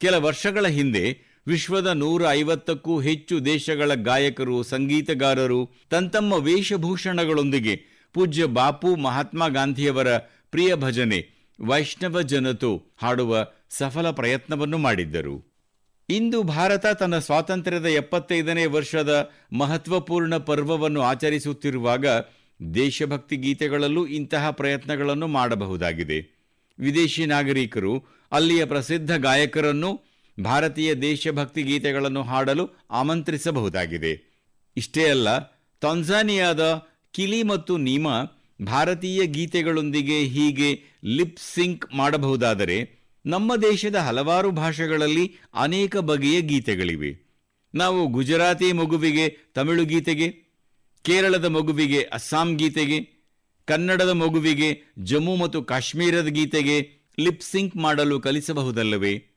[0.00, 1.04] ಕೆಲ ವರ್ಷಗಳ ಹಿಂದೆ
[1.46, 7.82] ವಿಶ್ವದ ನೂರ ಐವತ್ತಕ್ಕೂ ಹೆಚ್ಚು ದೇಶಗಳ ಗಾಯಕರು, ಸಂಗೀತಗಾರರು, ತಂತಮ್ಮ ವೇಷಭೂಷಣಗಳೊಂದಿಗೆ
[8.12, 11.28] ಪೂಜ್ಯ ಬಾಪು ಮಹಾತ್ಮ ಗಾಂಧಿಯವರ ಪ್ರಿಯ ಭಜನೆ,
[11.66, 15.52] ವೈಷ್ಣವ ಜನತು ಹಾಡುವ ಸಫಲ ಪ್ರಯತ್ನವನ್ನು ಮಾಡಿದ್ದರು.
[16.10, 22.06] ಇಂದು ಭಾರತ ತನ್ನ ಸ್ವಾತಂತ್ರ್ಯದ ಎಪ್ಪತ್ತೈದನೇ ವರ್ಷದ ಮಹತ್ವಪೂರ್ಣ ಪರ್ವವನ್ನು ಆಚರಿಸುತ್ತಿರುವಾಗ
[22.74, 26.42] ದೇಶಭಕ್ತಿ ಗೀತೆಗಳಲ್ಲೂ ಇಂತಹ ಪ್ರಯತ್ನಗಳನ್ನು ಮಾಡಬಹುದಾಗಿದೆ.
[26.78, 34.32] ವಿದೇಶಿ ನಾಗರಿಕರು, ಅಲ್ಲಿಯ ಪ್ರಸಿದ್ಧ ಗಾಯಕರನ್ನು ಭಾರತೀಯ ದೇಶಭಕ್ತಿ ಗೀತೆಗಳನ್ನು ಹಾಡಲು ಆಮಂತ್ರಿಸಬಹುದಾಗಿದೆ.
[34.76, 35.38] ಇಷ್ಟೇ ಅಲ್ಲ,
[35.80, 38.24] ತಾಂಜಾನಿಯಾದ ಕಿಲಿ ಮತ್ತು ನೀಮಾ
[38.62, 47.32] ಭಾರತೀಯ ಗೀತೆಗಳೊಂದಿಗೆ ಹೀಗೆ ಲಿಪ್ ಸಿಂಕ್ ಮಾಡಬಹುದಾದರೆ ನಮ್ಮ ದೇಶದ ಹಲವಾರು ಭಾಷೆಗಳಲ್ಲಿ ಅನೇಕ ಬಗೆಯ ಗೀತೆಗಳಿವೆ.
[47.74, 50.30] ನಾವು ಗುಜರಾತಿ ಮಗುವಿಗೆ ತಮಿಳು ಗೀತೆಗೆ,
[51.02, 53.28] ಕೇರಳದ ಮಗುವಿಗೆ ಅಸ್ಸಾಂ ಗೀತೆಗೆ,
[53.64, 59.31] ಕನ್ನಡದ ಮಗುವಿಗೆ ಜಮ್ಮು ಮತ್ತು ಕಾಶ್ಮೀರದ ಗೀತೆಗೆ ಲಿಪ್ ಸಿಂಕ್ ಮಾಡಲು ಕಲಿಸಬಹುದಲ್ಲವೇ?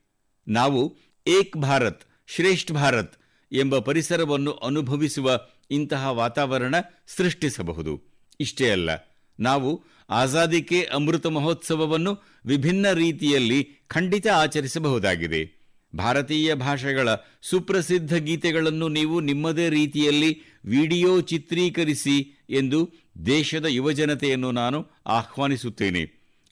[0.47, 0.97] ನಾವು
[1.27, 3.13] ಏಕ್ ಭಾರತ್, ಶ್ರೇಷ್ಠ ಭಾರತ್
[3.51, 5.39] ಎಂಬ ಪರಿಸರವನ್ನು ಅನುಭವಿಸುವ
[5.71, 6.75] ಇಂತಹ ವಾತಾವರಣ
[7.07, 8.01] ಸೃಷ್ಟಿಸಬಹುದು.
[8.39, 8.89] ಇಷ್ಟೇ ಅಲ್ಲ,
[9.39, 15.41] ನಾವು ಆಜಾದಿ ಕೆ ಅಮೃತ ಮಹೋತ್ಸವವನ್ನು ವಿಭಿನ್ನ ರೀತಿಯಲ್ಲಿ ಖಂಡಿತ ಆಚರಿಸಬಹುದಾಗಿದೆ.
[15.95, 17.09] ಭಾರತೀಯ ಭಾಷೆಗಳ
[17.41, 20.31] ಸುಪ್ರಸಿದ್ಧ ಗೀತೆಗಳನ್ನು ನೀವು ನಿಮ್ಮದೇ ರೀತಿಯಲ್ಲಿ
[20.65, 22.93] ವಿಡಿಯೋ ಚಿತ್ರೀಕರಿಸಿ ಎಂದು
[23.25, 26.03] ದೇಶದ ಯುವಜನತೆಯನ್ನು ನಾನು ಆಹ್ವಾನಿಸುತ್ತೇನೆ.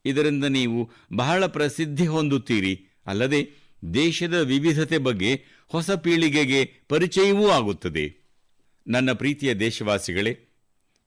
[0.06, 2.74] ಇದರಿಂದ ನೀವು ಬಹಳ ಪ್ರಸಿದ್ಧಿ ಹೊಂದುತ್ತೀರಿ.
[3.08, 3.63] ಅಲ್ಲದೆ
[3.94, 8.24] ದೇಶದ ವಿವಿಧತೆ ಬಗ್ಗೆ ಹೊಸ ಪೀಳಿಗೆಗೆ ಪರಿಚಯವೂ ಆಗುತ್ತದೆ.
[8.88, 10.38] ನನ್ನ ಪ್ರೀತಿಯ ದೇಶವಾಸಿಗಳೇ,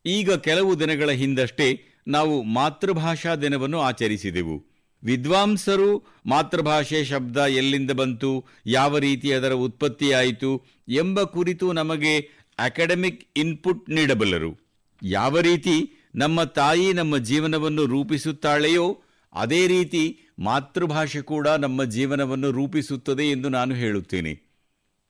[0.06, 4.66] ಈಗ ಕೆಲವು ದಿನಗಳ ಹಿಂದಷ್ಟೇ ನಾವು ಮಾತೃಭಾಷಾ ದಿನವನ್ನು ಆಚರಿಸಿದೆವು.
[5.04, 12.20] ವಿದ್ವಾಂಸರು ಮಾತೃಭಾಷೆ ಶಬ್ದ ಎಲ್ಲಿಂದ ಬಂತು, ಯಾವ ರೀತಿ ಅದರ ಉತ್ಪತ್ತಿಯಾಯಿತು ಎಂಬ ಕುರಿತು ನಮಗೆ
[12.58, 14.60] ಅಕಾಡೆಮಿಕ್ ಇನ್ಪುಟ್ ನೀಡಬಲ್ಲರು.
[15.02, 23.48] ಯಾವ ರೀತಿ ನಮ್ಮ ತಾಯಿ ನಮ್ಮ ಜೀವನವನ್ನು ರೂಪಿಸುತ್ತಾಳೆಯೋ, ಅದೇ ರೀತಿ ಮಾತೃಭಾಷೆ ಕೂಡ ನಮ್ಮ ಜೀವನವನ್ನು ರೂಪಿಸುತ್ತದೆ ಎಂದು
[23.48, 24.42] ನಾನು ಹೇಳುತ್ತೇನೆ.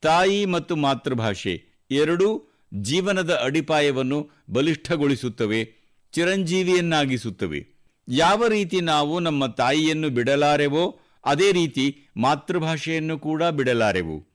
[0.00, 5.74] ತಾಯಿ ಮತ್ತು ಮಾತೃಭಾಷೆ ಎರಡೂ ಜೀವನದ ಅಡಿಪಾಯವನ್ನು ಬಲಿಷ್ಠಗೊಳಿಸುತ್ತವೆ,
[6.12, 7.66] ಚಿರಂಜೀವಿಯನ್ನಾಗಿಸುತ್ತವೆ.
[8.08, 14.26] ಯಾವ ರೀತಿ ನಾವು ನಮ್ಮ ತಾಯಿಯನ್ನು ಬಿಡಲಾರೆವೋ, ಅದೇ ರೀತಿ ಮಾತೃಭಾಷೆಯನ್ನು ಕೂಡ ಬಿಡಲಾರೆವು.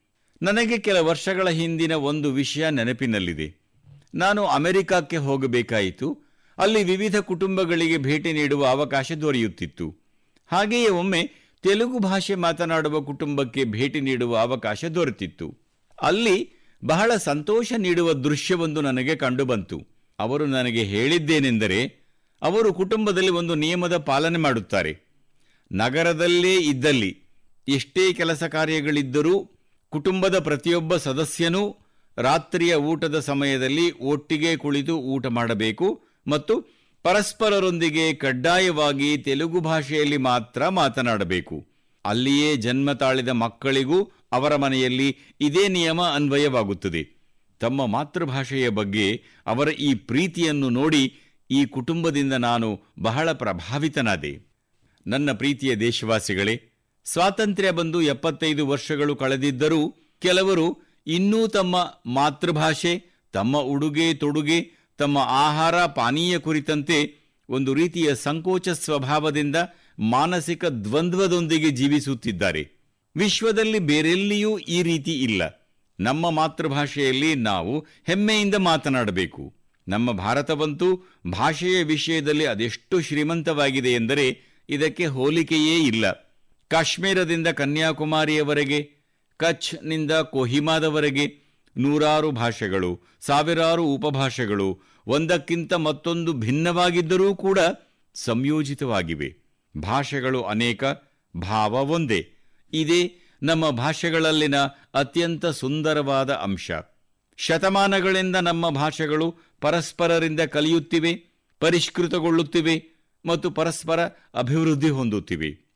[0.41, 3.55] ನನಗೆ ಕೆಲ ವರ್ಷಗಳ ಹಿಂದಿನ ಒಂದು ವಿಷಯ ನೆನಪಿನಲ್ಲಿದೆ.
[4.15, 6.19] ನಾನು ಅಮೆರಿಕಕ್ಕೆ ಹೋಗಬೇಕಾಯಿತು.
[6.57, 10.00] ಅಲ್ಲಿ ವಿವಿಧ ಕುಟುಂಬಗಳಿಗೆ ಭೇಟಿ ನೀಡುವ ಅವಕಾಶ ದೊರೆಯುತ್ತಿತ್ತು.
[10.51, 11.29] ಹಾಗೆಯೇ ಒಮ್ಮೆ
[11.63, 15.57] ತೆಲುಗು ಭಾಷೆ ಮಾತನಾಡುವ ಕುಟುಂಬಕ್ಕೆ ಭೇಟಿ ನೀಡುವ ಅವಕಾಶ ದೊರೆತಿತ್ತು.
[16.01, 16.37] ಅಲ್ಲಿ
[16.85, 19.87] ಬಹಳ ಸಂತೋಷ ನೀಡುವ ದೃಶ್ಯವೊಂದು ನನಗೆ ಕಂಡುಬಂತು.
[20.19, 21.79] ಅವರು ನನಗೆ ಹೇಳಿದ್ದೇನೆಂದರೆ,
[22.41, 25.11] ಅವರು ಕುಟುಂಬದಲ್ಲಿ ಒಂದು ನಿಯಮದ ಪಾಲನೆ ಮಾಡುತ್ತಾರೆ.
[25.71, 27.23] ನಗರದಲ್ಲೇ ಇದ್ದಲ್ಲಿ
[27.67, 29.51] ಎಷ್ಟೇ ಕೆಲಸ ಕಾರ್ಯಗಳಿದ್ದರೂ
[29.89, 31.77] ಕುಟುಂಬದ ಪ್ರತಿಯೊಬ್ಬ ಸದಸ್ಯನೂ
[32.17, 41.67] ರಾತ್ರಿಯ ಊಟದ ಸಮಯದಲ್ಲಿ ಒಟ್ಟಿಗೆ ಕುಳಿತು ಊಟ ಮಾಡಬೇಕು ಮತ್ತು ಪರಸ್ಪರರೊಂದಿಗೆ ಕಡ್ಡಾಯವಾಗಿ ತೆಲುಗು ಭಾಷೆಯಲ್ಲಿ ಮಾತ್ರ ಮಾತನಾಡಬೇಕು.
[42.05, 47.21] ಅಲ್ಲಿಯೇ ಜನ್ಮ ತಾಳಿದ ಮಕ್ಕಳಿಗೂ ಅವರ ಮನೆಯಲ್ಲಿ ಇದೇ ನಿಯಮ ಅನ್ವಯವಾಗುತ್ತದೆ.
[47.59, 51.19] ತಮ್ಮ ಮಾತೃಭಾಷೆಯ ಬಗ್ಗೆ ಅವರ ಈ ಪ್ರೀತಿಯನ್ನು ನೋಡಿ
[51.51, 54.51] ಈ ಕುಟುಂಬದಿಂದ ನಾನು ಬಹಳ ಪ್ರಭಾವಿತನಾದೆ.
[55.07, 56.61] ನನ್ನ ಪ್ರೀತಿಯ ದೇಶವಾಸಿಗಳೇ,
[57.05, 61.75] ಸ್ವಾತಂತ್ರ್ಯ ಬಂದು ಎಪ್ಪತ್ತೈದು ವರ್ಷಗಳು ಕಳೆದಿದ್ದರೂ ಕೆಲವರು ಇನ್ನೂ ತಮ್ಮ
[62.05, 67.15] ಮಾತೃಭಾಷೆ, ತಮ್ಮ ಉಡುಗೆ, ತೊಡುಗೆ ತಮ್ಮ ಆಹಾರ, ಪಾನೀಯ ಕುರಿತಂತೆ
[67.49, 69.55] ಒಂದು ರೀತಿಯ ಸಂಕೋಚ ಸ್ವಭಾವದಿಂದ
[69.99, 72.69] ಮಾನಸಿಕ ದ್ವಂದ್ವದೊಂದಿಗೆ ಜೀವಿಸುತ್ತಿದ್ದಾರೆ.
[73.15, 75.41] ವಿಶ್ವದಲ್ಲಿ ಬೇರೆಲ್ಲಿಯೂ ಈ ರೀತಿ ಇಲ್ಲ.
[75.99, 79.53] ನಮ್ಮ ಮಾತೃಭಾಷೆಯಲ್ಲಿ ನಾವು ಹೆಮ್ಮೆಯಿಂದ ಮಾತನಾಡಬೇಕು.
[79.87, 86.11] ನಮ್ಮ ಭಾರತವಂತೂ ಭಾಷೆಯ ವಿಷಯದಲ್ಲಿ ಅದೆಷ್ಟು ಶ್ರೀಮಂತವಾಗಿದೆ ಎಂದರೆ ಇದಕ್ಕೆ ಹೋಲಿಕೆಯೇ ಇಲ್ಲ.
[86.67, 88.91] ಕಾಶ್ಮೀರದಿಂದ ಕನ್ಯಾಕುಮಾರಿಯವರೆಗೆ,
[89.37, 91.41] ಕಚ್ನಿಂದ ಕೊಹಿಮಾದವರೆಗೆ
[91.77, 97.59] ನೂರಾರು ಭಾಷೆಗಳು, ಸಾವಿರಾರು ಉಪಭಾಷೆಗಳು ಒಂದಕ್ಕಿಂತ ಮತ್ತೊಂದು ಭಿನ್ನವಾಗಿದ್ದರೂ ಕೂಡ
[98.15, 99.35] ಸಂಯೋಜಿತವಾಗಿವೆ.
[99.77, 100.83] ಭಾಷೆಗಳು ಅನೇಕ,
[101.37, 102.33] ಭಾವ ಒಂದೇ.
[102.73, 104.55] ಇದೇ ನಮ್ಮ ಭಾಷೆಗಳಲ್ಲಿನ
[104.93, 106.71] ಅತ್ಯಂತ ಸುಂದರವಾದ ಅಂಶ.
[107.37, 111.25] ಶತಮಾನಗಳಿಂದ ನಮ್ಮ ಭಾಷೆಗಳು ಪರಸ್ಪರರಿಂದ ಕಲಿಯುತ್ತಿವೆ,
[111.59, 112.83] ಪರಿಷ್ಕೃತಗೊಳ್ಳುತ್ತಿವೆ
[113.25, 113.99] ಮತ್ತು ಪರಸ್ಪರ
[114.33, 115.71] ಅಭಿವೃದ್ಧಿ ಹೊಂದುತ್ತಿವೆ.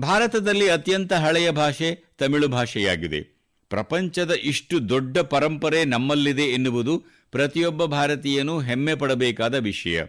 [0.00, 3.40] ಭಾರತದಲ್ಲಿ ಅತ್ಯಂತ ಹಳೆಯ ಭಾಷೆ ತಮಿಳು ಭಾಷೆಯಾಗಿದೆ.
[3.68, 10.02] ಪ್ರಪಂಚದ ಇಷ್ಟು ದೊಡ್ಡ ಪರಂಪರೆ ನಮ್ಮಲ್ಲಿದೆ ಎನ್ನುವುದು ಪ್ರತಿಯೊಬ್ಬ ಭಾರತೀಯನೂ ಹೆಮ್ಮೆ ಪಡಬೇಕಾದ ವಿಷಯ.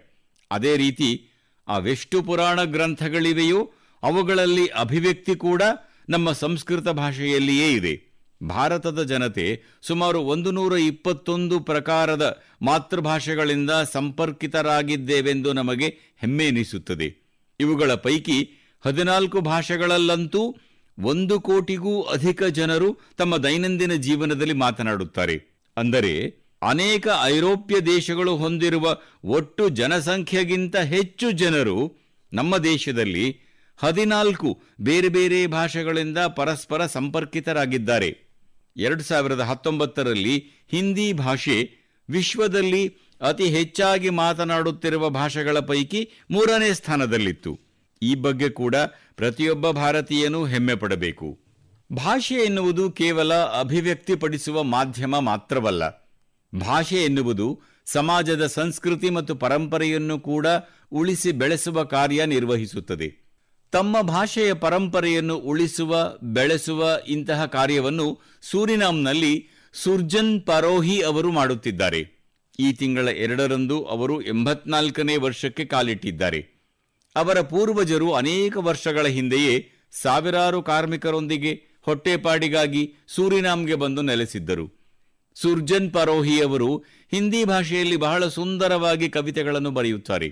[0.52, 1.28] ಅದೇ ರೀತಿ,
[1.68, 3.74] ಅವೆಷ್ಟು ಪುರಾಣ ಗ್ರಂಥಗಳಿವೆಯೋ,
[4.04, 5.62] ಅವುಗಳಲ್ಲಿ ಅಭಿವ್ಯಕ್ತಿ ಕೂಡ
[6.10, 8.12] ನಮ್ಮ ಸಂಸ್ಕೃತ ಭಾಷೆಯಲ್ಲಿಯೇ ಇದೆ.
[8.48, 15.88] ಭಾರತದ ಜನತೆ ಸುಮಾರು ಒಂದು ನೂರ ಇಪ್ಪತ್ತೊಂದು ಪ್ರಕಾರದ ಮಾತೃಭಾಷೆಗಳಿಂದ ಸಂಪರ್ಕಿತರಾಗಿದ್ದೇವೆಂದು ನಮಗೆ
[16.18, 17.16] ಹೆಮ್ಮೆ ಎನಿಸುತ್ತದೆ.
[17.60, 18.50] ಇವುಗಳ ಪೈಕಿ
[18.86, 20.58] ಹದಿನಾಲ್ಕು ಭಾಷೆಗಳಲ್ಲಂತೂ
[21.00, 25.64] ಒಂದು ಕೋಟಿಗೂ ಅಧಿಕ ಜನರು ತಮ್ಮ ದೈನಂದಿನ ಜೀವನದಲ್ಲಿ ಮಾತನಾಡುತ್ತಾರೆ.
[25.78, 31.98] ಅಂದರೆ ಅನೇಕ ಐರೋಪ್ಯ ದೇಶಗಳು ಹೊಂದಿರುವ ಒಟ್ಟು ಜನಸಂಖ್ಯೆಗಿಂತ ಹೆಚ್ಚು ಜನರು
[32.34, 33.40] ನಮ್ಮ ದೇಶದಲ್ಲಿ
[33.78, 38.18] ಹದಿನಾಲ್ಕು ಬೇರೆ ಬೇರೆ ಭಾಷೆಗಳಿಂದ ಪರಸ್ಪರ ಸಂಪರ್ಕಿತರಾಗಿದ್ದಾರೆ.
[38.78, 40.38] ಎರಡು ಸಾವಿರದ ಹತ್ತೊಂಬತ್ತರಲ್ಲಿ
[40.72, 41.72] ಹಿಂದಿ ಭಾಷೆ
[42.10, 47.60] ವಿಶ್ವದಲ್ಲಿ ಅತಿ ಹೆಚ್ಚಾಗಿ ಮಾತನಾಡುತ್ತಿರುವ ಭಾಷೆಗಳ ಪೈಕಿ ಮೂರನೇ ಸ್ಥಾನದಲ್ಲಿತ್ತು.
[48.02, 48.76] ಈ ಬಗ್ಗೆ ಕೂಡ
[49.16, 51.40] ಪ್ರತಿಯೊಬ್ಬ ಭಾರತೀಯನೂ ಹೆಮ್ಮೆ ಪಡಬೇಕು.
[51.94, 56.01] ಭಾಷೆ ಎನ್ನುವುದು ಕೇವಲ ಅಭಿವ್ಯಕ್ತಿಪಡಿಸುವ ಮಾಧ್ಯಮ ಮಾತ್ರವಲ್ಲ.
[56.56, 60.48] ಭಾಷೆ ಎನ್ನುವುದು ಸಮಾಜದ ಸಂಸ್ಕೃತಿ ಮತ್ತು ಪರಂಪರೆಯನ್ನು ಕೂಡ
[60.92, 63.32] ಉಳಿಸಿ ಬೆಳೆಸುವ ಕಾರ್ಯ ನಿರ್ವಹಿಸುತ್ತದೆ.
[63.72, 72.22] ತಮ್ಮ ಭಾಷೆಯ ಪರಂಪರೆಯನ್ನು ಉಳಿಸುವ, ಬೆಳೆಸುವ ಇಂತಹ ಕಾರ್ಯವನ್ನು ಸೂರಿನಾಮ್ನಲ್ಲಿ ಸುರ್ಜನ್ ಪರೋಹಿ ಅವರು ಮಾಡುತ್ತಿದ್ದಾರೆ.
[72.60, 76.62] ಈ ತಿಂಗಳ ಎರಡರಂದು ಅವರು ಎಂಬತ್ನಾಲ್ಕನೇ ವರ್ಷಕ್ಕೆ ಕಾಲಿಟ್ಟಿದ್ದಾರೆ.
[77.16, 84.81] ಅವರ ಪೂರ್ವಜರು ಅನೇಕ ವರ್ಷಗಳ ಹಿಂದೆಯೇ ಸಾವಿರಾರು ಕಾರ್ಮಿಕರೊಂದಿಗೆ ಹೊಟ್ಟೆಪಾಡಿಗಾಗಿ ಸೂರಿನಾಮ್ಗೆ ಬಂದು ನೆಲೆಸಿದ್ದರು.
[85.36, 86.78] ಸುರ್ಜನ್ ಪರೋಹಿ ಅವರು
[87.12, 90.30] ಹಿಂದಿ ಭಾಷೆಯಲ್ಲಿ ಬಹಳ ಸುಂದರವಾಗಿ ಕವಿತೆಗಳನ್ನು ಬರೆಯುತ್ತಾರೆ.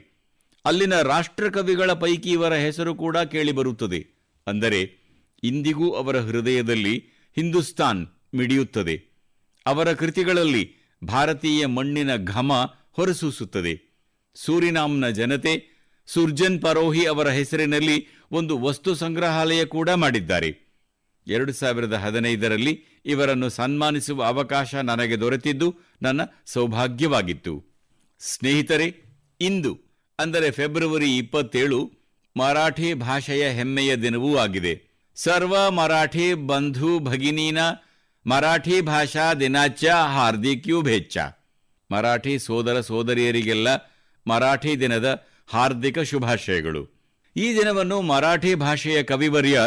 [0.66, 4.08] ಅಲ್ಲಿನ ರಾಷ್ಟ್ರಕವಿಗಳ ಪೈಕಿ ಇವರ ಹೆಸರು ಕೂಡ ಕೇಳಿಬರುತ್ತದೆ
[4.48, 4.82] ಅಂದರೆ,
[5.44, 6.96] ಇಂದಿಗೂ ಅವರ ಹೃದಯದಲ್ಲಿ
[7.36, 8.96] ಹಿಂದೂಸ್ತಾನ್ ಮಿಡಿಯುತ್ತದೆ.
[9.66, 12.54] ಅವರ ಕೃತಿಗಳಲ್ಲಿ ಭಾರತೀಯ ಮಣ್ಣಿನ ಘಮ
[12.92, 13.74] ಹೊರಸೂಸುತ್ತದೆ.
[14.36, 15.54] ಸೂರಿನಾಮ್ನ ಜನತೆ
[16.08, 20.69] ಸುರ್ಜನ್ ಪರೋಹಿ ಅವರ ಹೆಸರಿನಲ್ಲಿ ಒಂದು ವಸ್ತು ಸಂಗ್ರಹಾಲಯ ಕೂಡ ಮಾಡಿದ್ದಾರೆ.
[21.30, 27.66] ಎರಡು ಸಾವಿರದ ಹದಿನೈದರಲ್ಲಿ ಇವರನ್ನು ಸನ್ಮಾನಿಸುವ ಅವಕಾಶ ನನಗೆ ದೊರೆತಿದ್ದು ನನ್ನ ಸೌಭಾಗ್ಯವಾಗಿತ್ತು.
[28.20, 29.04] ಸ್ನೇಹಿತರೆ,
[29.42, 29.80] ಇಂದು,
[30.20, 31.92] ಅಂದರೆ ಫೆಬ್ರವರಿ ಇಪ್ಪತ್ತೇಳು,
[32.38, 34.90] ಮರಾಠಿ ಭಾಷೆಯ ಹೆಮ್ಮೆಯ ದಿನವೂ ಆಗಿದೆ.
[35.16, 37.58] ಸರ್ವ ಮರಾಠಿ ಬಂಧು ಭಗಿನೀನ
[38.28, 41.18] ಮರಾಠಿ ಭಾಷಾ ದಿನಾಚ ಹಾರ್ದಿಕ್ಯೂ ಭೇಚ್ಛ.
[41.92, 43.68] ಮರಾಠಿ ಸೋದರ ಸೋದರಿಯರಿಗೆಲ್ಲ
[44.28, 47.00] ಮರಾಠಿ ದಿನದ ಹಾರ್ದಿಕ ಶುಭಾಶಯಗಳು.
[47.38, 49.60] ಈ ದಿನವನ್ನು ಮರಾಠಿ ಭಾಷೆಯ ಕವಿವರ್ಯ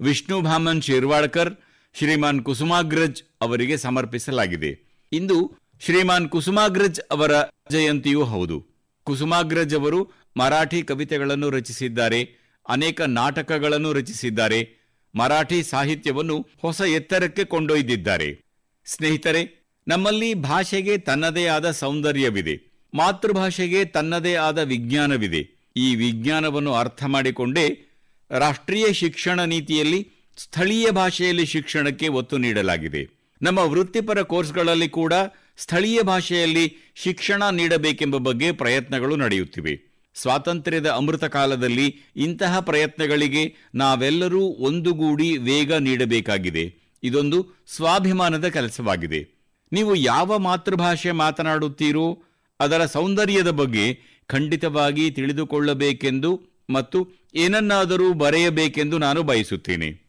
[0.00, 1.54] ವಿಷ್ಣು ಭಾಮನ್ ಶಿರ್ವಾಡ್ಕರ್
[1.98, 5.00] ಶ್ರೀಮಾನ್ ಕುಸುಮಾಗ್ರಜ್ ಅವರಿಗೆ ಸಮರ್ಪಿಸಲಾಗಿದೆ.
[5.12, 7.30] ಇಂದು ಶ್ರೀಮಾನ್ ಕುಸುಮಾಗ್ರಜ್ ಅವರ
[7.70, 8.66] ಜಯಂತಿಯೂ ಹೌದು.
[9.04, 12.28] ಕುಸುಮಾಗ್ರಜ್ ಅವರು ಮರಾಠಿ ಕವಿತೆಗಳನ್ನು ರಚಿಸಿದ್ದಾರೆ,
[12.68, 18.44] ಅನೇಕ ನಾಟಕಗಳನ್ನು ರಚಿಸಿದ್ದಾರೆ, ಮರಾಠಿ ಸಾಹಿತ್ಯವನ್ನು ಹೊಸ ಎತ್ತರಕ್ಕೆ ಕೊಂಡೊಯ್ದಿದ್ದಾರೆ.
[18.84, 25.72] ಸ್ನೇಹಿತರೆ, ನಮ್ಮಲ್ಲಿ ಭಾಷೆಗೆ ತನ್ನದೇ ಆದ ಸೌಂದರ್ಯವಿದೆ, ಮಾತೃಭಾಷೆಗೆ ತನ್ನದೇ ಆದ ವಿಜ್ಞಾನವಿದೆ.
[25.76, 27.84] ಈ ವಿಜ್ಞಾನವನ್ನು ಅರ್ಥ ಮಾಡಿಕೊಂಡೇ
[28.30, 33.24] ರಾಷ್ಟ್ರೀಯ ಶಿಕ್ಷಣ ನೀತಿಯಲ್ಲಿ ಸ್ಥಳೀಯ ಭಾಷೆಯಲ್ಲಿ ಶಿಕ್ಷಣಕ್ಕೆ ಒತ್ತು ನೀಡಲಾಗಿದೆ.
[33.42, 35.12] ನಮ್ಮ ವೃತ್ತಿಪರ ಕೋರ್ಸ್ಗಳಲ್ಲಿ ಕೂಡ
[35.56, 39.94] ಸ್ಥಳೀಯ ಭಾಷೆಯಲ್ಲಿ ಶಿಕ್ಷಣ ನೀಡಬೇಕೆಂಬ ಬಗ್ಗೆ ಪ್ರಯತ್ನಗಳು ನಡೆಯುತ್ತಿವೆ.
[40.14, 46.74] ಸ್ವಾತಂತ್ರ್ಯದ ಅಮೃತ ಕಾಲದಲ್ಲಿ ಇಂತಹ ಪ್ರಯತ್ನಗಳಿಗೆ ನಾವೆಲ್ಲರೂ ಒಂದುಗೂಡಿ ವೇಗ ನೀಡಬೇಕಾಗಿದೆ.
[47.02, 49.34] ಇದೊಂದು ಸ್ವಾಭಿಮಾನದ ಕೆಲಸವಾಗಿದೆ.
[49.72, 52.22] ನೀವು ಯಾವ ಮಾತೃಭಾಷೆ ಮಾತನಾಡುತ್ತೀರೋ
[52.60, 60.04] ಅದರ ಸೌಂದರ್ಯದ ಬಗ್ಗೆ ಖಂಡಿತವಾಗಿ ತಿಳಿದುಕೊಳ್ಳಬೇಕೆಂದು ಮತ್ತು ಏನನ್ನಾದರೂ ಬರೆಯಬೇಕೆಂದು ನಾನು ಬಯಸುತ್ತೇನೆ.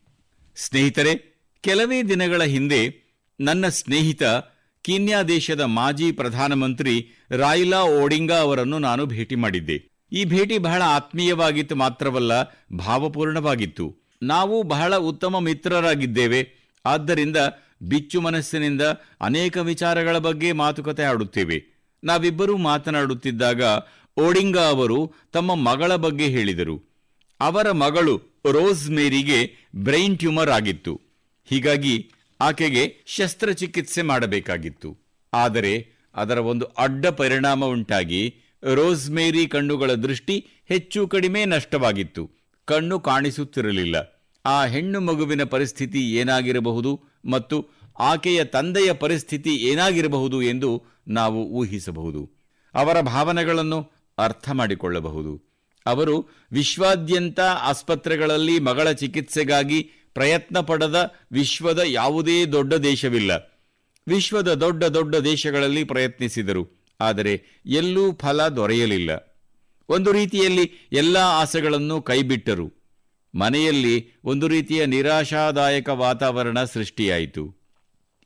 [0.55, 3.05] ಸ್ನೇಹಿತರೆ, ಕೆಲವೇ ದಿನಗಳ ಹಿಂದೆ
[3.39, 4.23] ನನ್ನ ಸ್ನೇಹಿತ
[4.81, 10.07] ಕೀನ್ಯಾ ದೇಶದ ಮಾಜಿ ಪ್ರಧಾನಮಂತ್ರಿ ರಾಯ್ಲಾ ಓಡಿಂಗಾ ಅವರನ್ನು ನಾನು ಭೇಟಿ ಮಾಡಿದ್ದೆ.
[10.11, 12.43] ಈ ಭೇಟಿ ಬಹಳ ಆತ್ಮೀಯವಾಗಿತ್ತು ಮಾತ್ರವಲ್ಲ,
[12.77, 13.97] ಭಾವಪೂರ್ಣವಾಗಿತ್ತು.
[14.23, 16.71] ನಾವು ಬಹಳ ಉತ್ತಮ ಮಿತ್ರರಾಗಿದ್ದೇವೆ.
[16.85, 17.37] ಆದ್ದರಿಂದ
[17.81, 18.81] ಬಿಚ್ಚು ಮನಸ್ಸಿನಿಂದ
[19.21, 21.63] ಅನೇಕ ವಿಚಾರಗಳ ಬಗ್ಗೆ ಮಾತುಕತೆ ಆಡುತ್ತೇವೆ.
[22.03, 23.63] ನಾವಿಬ್ಬರೂ ಮಾತನಾಡುತ್ತಿದ್ದಾಗ
[24.17, 26.83] ಓಡಿಂಗಾ ಅವರು ತಮ್ಮ ಮಗಳ ಬಗ್ಗೆ ಹೇಳಿದರು.
[27.39, 28.21] ಅವರ ಮಗಳು
[28.51, 31.01] ರೋಸ್ ಮೇರಿಗೆ ಬ್ರೈನ್ ಟ್ಯೂಮರ್ ಆಗಿತ್ತು.
[31.45, 32.11] ಹೀಗಾಗಿ
[32.41, 34.97] ಆಕೆಗೆ ಶಸ್ತ್ರಚಿಕಿತ್ಸೆ ಮಾಡಬೇಕಾಗಿತ್ತು.
[35.33, 38.35] ಆದರೆ ಅದರ ಒಂದು ಅಡ್ಡ ಪರಿಣಾಮ ಉಂಟಾಗಿ
[38.73, 42.31] ರೋಸ್ ಮೇರಿ ಕಣ್ಣುಗಳ ದೃಷ್ಟಿ ಹೆಚ್ಚು ಕಡಿಮೆ ನಷ್ಟವಾಗಿತ್ತು.
[42.65, 43.95] ಕಣ್ಣು ಕಾಣಿಸುತ್ತಿರಲಿಲ್ಲ.
[44.45, 47.01] ಆ ಹೆಣ್ಣು ಮಗುವಿನ ಪರಿಸ್ಥಿತಿ ಏನಾಗಿರಬಹುದು
[47.31, 47.67] ಮತ್ತು
[47.99, 52.35] ಆಕೆಯ ತಂದೆಯ ಪರಿಸ್ಥಿತಿ ಏನಾಗಿರಬಹುದು ಎಂದು ನಾವು ಊಹಿಸಬಹುದು.
[52.73, 55.43] ಅವರ ಭಾವನೆಗಳನ್ನು ಅರ್ಥ ಮಾಡಿಕೊಳ್ಳಬಹುದು
[55.85, 63.31] ಅವರು ವಿಶ್ವಾದ್ಯಂತ ಆಸ್ಪತ್ರೆಗಳಲ್ಲಿ ಮಗಳ ಚಿಕಿತ್ಸೆಗಾಗಿ ಪ್ರಯತ್ನ ಪಡದ ವಿಶ್ವದ ಯಾವುದೇ ದೊಡ್ಡ ದೇಶವಿಲ್ಲ.
[64.07, 66.87] ವಿಶ್ವದ ದೊಡ್ಡ ದೊಡ್ಡ ದೇಶಗಳಲ್ಲಿ ಪ್ರಯತ್ನಿಸಿದರು.
[67.01, 69.39] ಆದರೆ ಎಲ್ಲೂ ಫಲ ದೊರೆಯಲಿಲ್ಲ.
[69.89, 72.73] ಒಂದು ರೀತಿಯಲ್ಲಿ ಎಲ್ಲ ಆಸೆಗಳನ್ನು ಕೈಬಿಟ್ಟರು.
[73.35, 77.55] ಮನೆಯಲ್ಲಿ ಒಂದು ರೀತಿಯ ನಿರಾಶಾದಾಯಕ ವಾತಾವರಣ ಸೃಷ್ಟಿಯಾಯಿತು.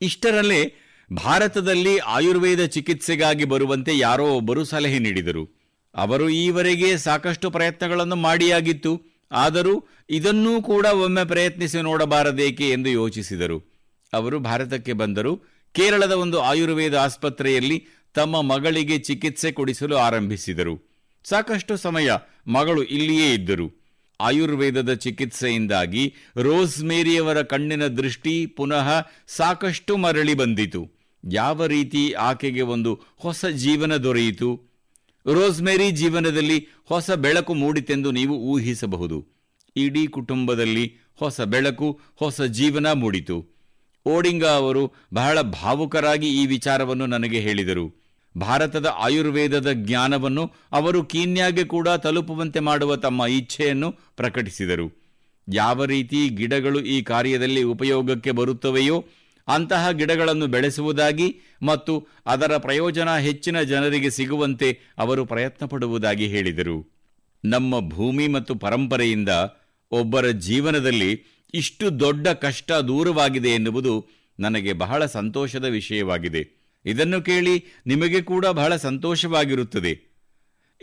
[0.02, 0.74] ಇಷ್ಟರಲ್ಲೇ
[1.12, 5.59] ಭಾರತದಲ್ಲಿ ಆಯುರ್ವೇದ ಚಿಕಿತ್ಸೆಗಾಗಿ ಬರುವಂತೆ ಯಾರೋ ಒಬ್ಬರು ಸಲಹೆ ನೀಡಿದರು.
[5.94, 9.02] ಅವರು ಈವರೆಗೆ ಸಾಕಷ್ಟು ಪ್ರಯತ್ನಗಳನ್ನು ಮಾಡಿಯಾಗಿತ್ತು.
[9.32, 13.64] ಆದರೂ ಇದನ್ನೂ ಕೂಡ ಒಮ್ಮೆ ಪ್ರಯತ್ನಿಸಿ ನೋಡಬಾರದೇಕೆ ಎಂದು ಯೋಚಿಸಿದರು.
[14.12, 15.36] ಅವರು ಭಾರತಕ್ಕೆ ಬಂದರು.
[15.72, 20.90] ಕೇರಳದ ಒಂದು ಆಯುರ್ವೇದ ಆಸ್ಪತ್ರೆಯಲ್ಲಿ ತಮ್ಮ ಮಗಳಿಗೆ ಚಿಕಿತ್ಸೆ ಕೊಡಿಸಲು ಆರಂಭಿಸಿದರು.
[21.24, 22.10] ಸಾಕಷ್ಟು ಸಮಯ
[22.46, 23.80] ಮಗಳು ಇಲ್ಲಿಯೇ ಇದ್ದರು.
[24.20, 28.88] ಆಯುರ್ವೇದದ ಚಿಕಿತ್ಸೆಯಿಂದಾಗಿ ರೋಸ್ ಮೇರಿಯವರ ಕಣ್ಣಿನ ದೃಷ್ಟಿ ಪುನಃ
[29.26, 30.90] ಸಾಕಷ್ಟು ಮರಳಿ ಬಂದಿತು.
[31.32, 34.69] ಯಾವ ರೀತಿ ಆಕೆಗೆ ಒಂದು ಹೊಸ ಜೀವನ ದೊರೆಯಿತು?
[35.26, 39.26] ರೋಸ್ಮೇರಿ ಜೀವನದಲ್ಲಿ ಹೊಸ ಬೆಳಕು ಮೂಡಿತೆಂದು ನೀವು ಊಹಿಸಬಹುದು.
[39.76, 43.46] ಇಡೀ ಕುಟುಂಬದಲ್ಲಿ ಹೊಸ ಬೆಳಕು, ಹೊಸ ಜೀವನ ಮೂಡಿತು.
[44.06, 48.00] ಓಡಿಂಗ ಅವರು ಬಹಳ ಭಾವುಕರಾಗಿ ಈ ವಿಚಾರವನ್ನು ನನಗೆ ಹೇಳಿದರು.
[48.38, 55.00] ಭಾರತದ ಆಯುರ್ವೇದದ ಜ್ಞಾನವನ್ನು ಅವರು ಕೀನ್ಯಾಗೆ ಕೂಡ ತಲುಪುವಂತೆ ಮಾಡುವ ತಮ್ಮ ಇಚ್ಛೆಯನ್ನು ಪ್ರಕಟಿಸಿದರು.
[55.52, 59.04] ಯಾವ ರೀತಿ ಗಿಡಗಳು ಈ ಕಾರ್ಯದಲ್ಲಿ ಉಪಯೋಗಕ್ಕೆ ಬರುತ್ತವೆಯೋ
[59.48, 67.00] ಅಂತಹ ಗಿಡಗಳನ್ನು ಬೆಳೆಸುವುದಾಗಿ ಮತ್ತು ಅದರ ಪ್ರಯೋಜನ ಹೆಚ್ಚಿನ ಜನರಿಗೆ ಸಿಗುವಂತೆ ಅವರು ಪ್ರಯತ್ನ ಪಡುವುದಾಗಿ ಹೇಳಿದರು.
[67.44, 69.28] ನಮ್ಮ ಭೂಮಿ ಮತ್ತು ಪರಂಪರೆಯಿಂದ
[69.90, 74.06] ಒಬ್ಬರ ಜೀವನದಲ್ಲಿ ಇಷ್ಟು ದೊಡ್ಡ ಕಷ್ಟ ದೂರವಾಗಿದೆ ಎನ್ನುವುದು
[74.40, 76.60] ನನಗೆ ಬಹಳ ಸಂತೋಷದ ವಿಷಯವಾಗಿದೆ.
[76.84, 80.10] ಇದನ್ನು ಕೇಳಿ ನಿಮಗೆ ಕೂಡ ಬಹಳ ಸಂತೋಷವಾಗಿರುತ್ತದೆ.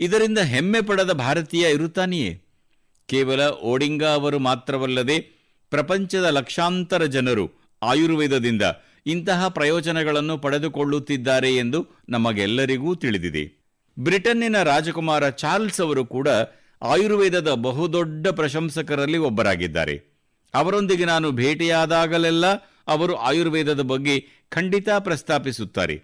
[0.00, 2.42] ಇದರಿಂದ ಹೆಮ್ಮೆ ಪಡದ ಭಾರತೀಯ ಇರುತ್ತಾನೆಯೇ?
[3.06, 5.18] ಕೇವಲ ಓಡಿಂಗಾ ಅವರು ಮಾತ್ರವಲ್ಲದೆ
[5.70, 8.62] ಪ್ರಪಂಚದ ಲಕ್ಷಾಂತರ ಜನರು ಆಯುರ್ವೇದದಿಂದ
[9.06, 13.58] ಇಂತಹ ಪ್ರಯೋಜನಗಳನ್ನು ಪಡೆದುಕೊಳ್ಳುತ್ತಿದ್ದಾರೆ ಎಂದು ನಮಗೆಲ್ಲರಿಗೂ ತಿಳಿದಿದೆ.
[13.98, 16.28] ಬ್ರಿಟನ್ನಿನ ರಾಜಕುಮಾರ ಚಾರ್ಲ್ಸ್ ಅವರು ಕೂಡ
[16.82, 20.18] ಆಯುರ್ವೇದದ ಬಹುದೊಡ್ಡ ಪ್ರಶಂಸಕರಲ್ಲಿ ಒಬ್ಬರಾಗಿದ್ದಾರೆ.
[20.54, 22.46] ಅವರೊಂದಿಗೆ ನಾನು ಭೇಟಿಯಾದಾಗಲೆಲ್ಲ
[22.86, 26.02] ಅವರು ಆಯುರ್ವೇದದ ಬಗ್ಗೆ ಖಂಡಿತ ಪ್ರಸ್ತಾಪಿಸುತ್ತಾರೆ.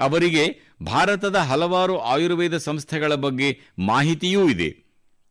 [0.00, 4.76] ಅವರಿಗೆ ಭಾರತದ ಹಲವಾರು ಆಯುರ್ವೇದ ಸಂಸ್ಥೆಗಳ ಬಗ್ಗೆ ಮಾಹಿತಿಯೂ ಇದೆ.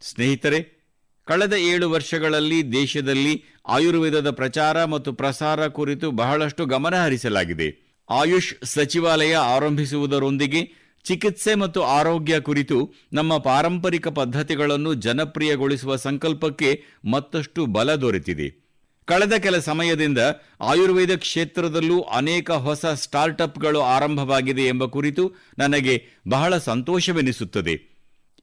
[0.02, 0.83] ಸ್ನೇಹಿತರೆ
[1.26, 7.98] ಕಳೆದ ಏಳು ವರ್ಷಗಳಲ್ಲಿ ದೇಶದಲ್ಲಿ ಆಯುರ್ವೇದದ ಪ್ರಚಾರ ಮತ್ತು ಪ್ರಸಾರ ಕುರಿತು ಬಹಳಷ್ಟು ಗಮನ ಹರಿಸಲಾಗಿದೆ.
[8.10, 10.72] ಆಯುಷ್ ಸಚಿವಾಲಯ ಆರಂಭಿಸುವುದರೊಂದಿಗೆ
[11.04, 18.64] ಚಿಕಿತ್ಸೆ ಮತ್ತು ಆರೋಗ್ಯ ಕುರಿತು ನಮ್ಮ ಪಾರಂಪರಿಕ ಪದ್ಧತಿಗಳನ್ನು ಜನಪ್ರಿಯಗೊಳಿಸುವ ಸಂಕಲ್ಪಕ್ಕೆ ಮತ್ತಷ್ಟು ಬಲ ದೊರೆತಿದೆ.
[19.06, 20.18] ಕಳೆದ ಕೆಲ ಸಮಯದಿಂದ
[20.62, 27.94] ಆಯುರ್ವೇದ ಕ್ಷೇತ್ರದಲ್ಲೂ ಅನೇಕ ಹೊಸ ಸ್ಟಾರ್ಟ್ಅಪ್ಗಳು ಆರಂಭವಾಗಿದೆ ಎಂಬ ಕುರಿತು ನನಗೆ ಬಹಳ ಸಂತೋಷವೆನಿಸುತ್ತದೆ.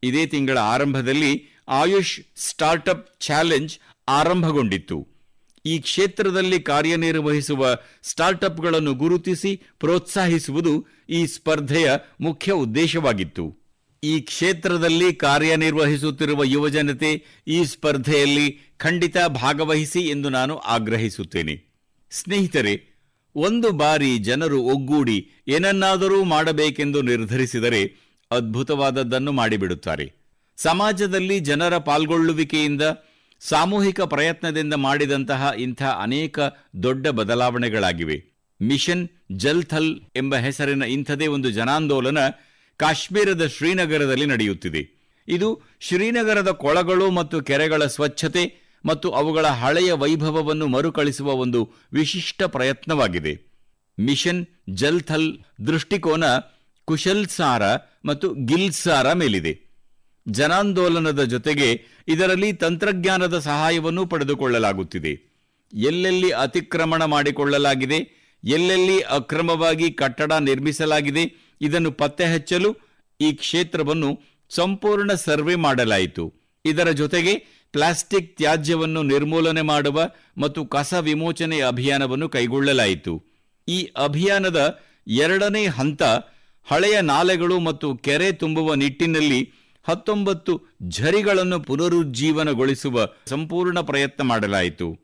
[0.03, 3.79] ಇದೇ ತಿಂಗಳ ಆರಂಭದಲ್ಲಿ ಆಯುಷ್ ಸ್ಟಾರ್ಟ್ಅಪ್ ಚಾಲೆಂಜ್
[4.09, 5.09] ಆರಂಭಗೊಂಡಿತ್ತು.
[5.67, 13.59] ಈ ಕ್ಷೇತ್ರದಲ್ಲಿ ಕಾರ್ಯನಿರ್ವಹಿಸುವ ಸ್ಟಾರ್ಟ್ಅಪ್ಗಳನ್ನು ಗುರುತಿಸಿ ಪ್ರೋತ್ಸಾಹಿಸುವುದು ಈ ಸ್ಪರ್ಧೆಯ ಮುಖ್ಯ ಉದ್ದೇಶವಾಗಿತ್ತು.
[14.05, 21.65] ಈ ಕ್ಷೇತ್ರದಲ್ಲಿ ಕಾರ್ಯನಿರ್ವಹಿಸುತ್ತಿರುವ ಯುವಜನತೆ ಈ ಸ್ಪರ್ಧೆಯಲ್ಲಿ ಖಂಡಿತ ಭಾಗವಹಿಸಿ ಎಂದು ನಾನು ಆಗ್ರಹಿಸುತ್ತೇನೆ.
[22.11, 23.01] ಸ್ನೇಹಿತರೆ,
[23.35, 27.97] ಒಂದು ಬಾರಿ ಜನರು ಒಗ್ಗೂಡಿ ಏನನ್ನಾದರೂ ಮಾಡಬೇಕೆಂದು ನಿರ್ಧರಿಸಿದರೆ
[28.31, 30.20] ಅದ್ಭುತವಾದದ್ದನ್ನು ಮಾಡಿಬಿಡುತ್ತಾರೆ.
[30.63, 32.83] ಸಮಾಜದಲ್ಲಿ ಜನರ ಪಾಲ್ಗೊಳ್ಳುವಿಕೆಯಿಂದ,
[33.41, 36.39] ಸಾಮೂಹಿಕ ಪ್ರಯತ್ನದಿಂದ ಮಾಡಿದಂತಹ ಇಂಥ ಅನೇಕ
[36.83, 38.25] ದೊಡ್ಡ ಬದಲಾವಣೆಗಳಾಗಿವೆ.
[38.63, 42.19] ಮಿಷನ್ ಜಲ್ ಥಲ್ ಎಂಬ ಹೆಸರಿನ ಇಂಥದೇ ಒಂದು ಜನಾಂದೋಲನ
[42.77, 44.83] ಕಾಶ್ಮೀರದ ಶ್ರೀನಗರದಲ್ಲಿ ನಡೆಯುತ್ತಿದೆ.
[45.29, 48.45] ಇದು ಶ್ರೀನಗರದ ಕೊಳಗಳು ಮತ್ತು ಕೆರೆಗಳ ಸ್ವಚ್ಛತೆ
[48.87, 53.35] ಮತ್ತು ಅವುಗಳ ಹಳೆಯ ವೈಭವವನ್ನು ಮರುಕಳಿಸುವ ಒಂದು ವಿಶಿಷ್ಟ ಪ್ರಯತ್ನವಾಗಿದೆ.
[53.99, 56.25] ಮಿಷನ್ ಜಲ್ಥಲ್ ದೃಷ್ಟಿಕೋನ
[56.85, 57.63] ಕುಶಲ್ಸಾರ
[58.05, 59.70] ಮತ್ತು ಗಿಲ್ಸಾರ ಮೇಲಿದೆ.
[60.29, 61.69] ಜನಾಂದೋಲನದ ಜೊತೆಗೆ
[62.09, 65.13] ಇದರಲ್ಲಿ ತಂತ್ರಜ್ಞಾನದ ಸಹಾಯವನ್ನು ಪಡೆದುಕೊಳ್ಳಲಾಗುತ್ತಿದೆ.
[65.75, 67.99] ಎಲ್ಲೆಲ್ಲಿ ಅತಿಕ್ರಮಣ ಮಾಡಿಕೊಳ್ಳಲಾಗಿದೆ,
[68.45, 71.25] ಎಲ್ಲೆಲ್ಲಿ ಅಕ್ರಮವಾಗಿ ಕಟ್ಟಡ ನಿರ್ಮಿಸಲಾಗಿದೆ,
[71.61, 72.71] ಇದನ್ನು ಪತ್ತೆ ಹಚ್ಚಲು
[73.21, 74.11] ಈ ಕ್ಷೇತ್ರವನ್ನು
[74.51, 76.25] ಸಂಪೂರ್ಣ ಸರ್ವೆ ಮಾಡಲಾಯಿತು.
[76.65, 77.35] ಇದರ ಜೊತೆಗೆ
[77.73, 80.01] ಪ್ಲಾಸ್ಟಿಕ್ ತ್ಯಾಜ್ಯವನ್ನು ನಿರ್ಮೂಲನೆ ಮಾಡುವ
[80.39, 83.13] ಮತ್ತು ಕಸ ವಿಮೋಚನೆ ಅಭಿಯಾನವನ್ನು ಕೈಗೊಳ್ಳಲಾಯಿತು.
[83.69, 86.03] ಈ ಅಭಿಯಾನದ ಎರಡನೇ ಹಂತ
[86.67, 89.41] ಹಳೆಯ ನಾಲೆಗಳು ಮತ್ತು ಕೆರೆ ತುಂಬುವ ನಿಟ್ಟಿನಲ್ಲಿ
[89.83, 94.99] ಹತ್ತೊಂಬತ್ತು ಝರಿಗಳನ್ನು ಪುನರುಜ್ಜೀವನಗೊಳಿಸುವ ಸಂಪೂರ್ಣ ಪ್ರಯತ್ನ ಮಾಡಲಾಯಿತು.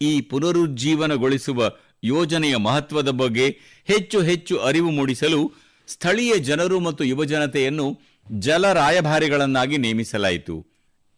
[0.00, 1.72] ಈ ಪುನರುಜ್ಜೀವನಗೊಳಿಸುವ
[2.04, 5.52] ಯೋಜನೆಯ ಮಹತ್ವದ ಬಗ್ಗೆ ಹೆಚ್ಚು ಹೆಚ್ಚು ಅರಿವು ಮೂಡಿಸಲು
[5.88, 8.00] ಸ್ಥಳೀಯ ಜನರು ಮತ್ತು ಯುವಜನತೆಯನ್ನು
[8.38, 10.66] ಜಲ ರಾಯಭಾರಿಗಳನ್ನಾಗಿ ನೇಮಿಸಲಾಯಿತು.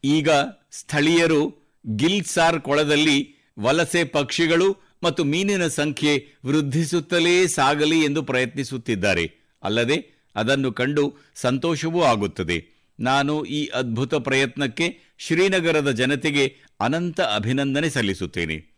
[0.05, 0.31] ಈಗ
[0.73, 1.55] ಸ್ಥಳೀಯರು
[1.97, 9.31] ಗಿಲ್ಸಾರ್ ಕೊಳದಲ್ಲಿ ವಲಸೆ ಪಕ್ಷಿಗಳು ಮತ್ತು ಮೀನಿನ ಸಂಖ್ಯೆ ವೃದ್ಧಿಸುತ್ತಲೇ ಸಾಗಲಿ ಎಂದು ಪ್ರಯತ್ನಿಸುತ್ತಿದ್ದಾರೆ.
[9.63, 12.80] ಅಲ್ಲದೆ ಅದನ್ನು ಕಂಡು ಸಂತೋಷವೂ ಆಗುತ್ತದೆ.
[13.01, 18.71] ನಾನು ಈ ಅದ್ಭುತ ಪ್ರಯತ್ನಕ್ಕೆ ಶ್ರೀನಗರದ ಜನತೆಗೆ ಅನಂತ ಅಭಿನಂದನೆ ಸಲ್ಲಿಸುತ್ತೇನೆ.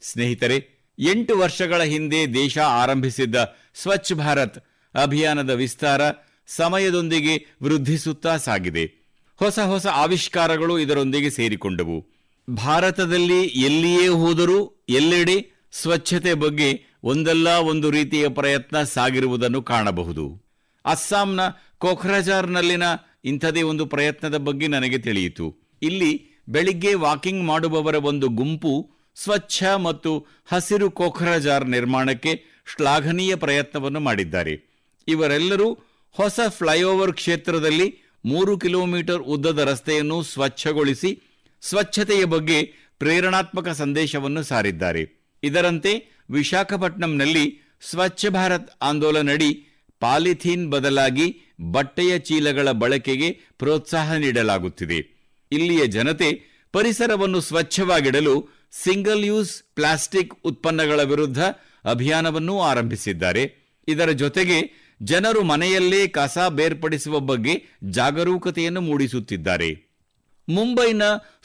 [0.00, 0.68] ಸ್ನೇಹಿತರೆ,
[0.98, 4.64] ಎಂಟು ವರ್ಷಗಳ ಹಿಂದೆ ದೇಶ ಆರಂಭಿಸಿದ್ದ ಸ್ವಚ್ಛ ಭಾರತ್
[4.96, 6.00] ಅಭಿಯಾನದ ವಿಸ್ತಾರ
[6.46, 8.84] ಸಮಯದೊಂದಿಗೆ ವೃದ್ಧಿಸುತ್ತಾ ಸಾಗಿದೆ.
[9.36, 12.06] ಹೊಸ ಹೊಸ ಆವಿಷ್ಕಾರಗಳು ಇದರೊಂದಿಗೆ ಸೇರಿಕೊಂಡವು.
[12.54, 20.42] ಭಾರತದಲ್ಲಿ ಎಲ್ಲಿಯೇ ಹೋದರೂ ಎಲ್ಲೆಡೆ ಸ್ವಚ್ಛತೆ ಬಗ್ಗೆ ಒಂದಲ್ಲ ಒಂದು ರೀತಿಯ ಪ್ರಯತ್ನ ಸಾಗಿರುವುದನ್ನು ಕಾಣಬಹುದು.
[20.84, 21.40] ಅಸ್ಸಾಂನ
[21.78, 22.82] ಕೊಖ್ರಜಾರ್ನಲ್ಲಿನ
[23.26, 25.56] ಇಂಥದೇ ಒಂದು ಪ್ರಯತ್ನದ ಬಗ್ಗೆ ನನಗೆ ತಿಳಿಯಿತು.
[25.82, 32.44] ಇಲ್ಲಿ ಬೆಳಿಗ್ಗೆ ವಾಕಿಂಗ್ ಮಾಡುವವರ ಒಂದು ಗುಂಪು ಸ್ವಚ್ಛ ಮತ್ತು ಹಸಿರು ಕೋಖರಜಾರ್ ನಿರ್ಮಾಣಕ್ಕೆ
[32.76, 34.76] ಶ್ಲಾಘನೀಯ ಪ್ರಯತ್ನವನ್ನು ಮಾಡಿದ್ದಾರೆ.
[35.08, 35.72] ಇವರೆಲ್ಲರೂ
[36.10, 41.22] ಹೊಸ ಫ್ಲೈಓವರ್ ಕ್ಷೇತ್ರದಲ್ಲಿ ಮೂರು ಕಿಲೋಮೀಟರ್ ಉದ್ದದ ರಸ್ತೆಯನ್ನು ಸ್ವಚ್ಛಗೊಳಿಸಿ
[41.62, 42.62] ಸ್ವಚ್ಛತೆಯ ಬಗ್ಗೆ
[42.98, 45.30] ಪ್ರೇರಣಾತ್ಮಕ ಸಂದೇಶವನ್ನು ಸಾರಿದ್ದಾರೆ.
[45.42, 49.65] ಇದರಂತೆ ವಿಶಾಖಪಟ್ಟಣಂನಲ್ಲಿ ಸ್ವಚ್ಛ ಭಾರತ್ ಆಂದೋಲನಡಿ
[50.00, 54.98] ಪಾಲಿಥೀನ್ ಬದಲಾಗಿ ಬಟ್ಟೆಯ ಚೀಲಗಳ ಬಳಕೆಗೆ ಪ್ರೋತ್ಸಾಹ ನೀಡಲಾಗುತ್ತಿದೆ.
[55.52, 56.42] ಇಲ್ಲಿಯ ಜನತೆ
[56.72, 61.42] ಪರಿಸರವನ್ನು ಸ್ವಚ್ಛವಾಗಿಡಲು ಸಿಂಗಲ್ ಯೂಸ್ ಪ್ಲಾಸ್ಟಿಕ್ ಉತ್ಪನ್ನಗಳ ವಿರುದ್ಧ
[61.84, 63.66] ಅಭಿಯಾನವನ್ನೂ ಆರಂಭಿಸಿದ್ದಾರೆ.
[63.88, 69.86] ಇದರ ಜೊತೆಗೆ ಜನರು ಮನೆಯಲ್ಲೇ ಕಸ ಬೇರ್ಪಡಿಸುವ ಬಗ್ಗೆ ಜಾಗರೂಕತೆಯನ್ನು ಮೂಡಿಸುತ್ತಿದ್ದಾರೆ.
[70.48, 71.02] ಮುಂಬೈನ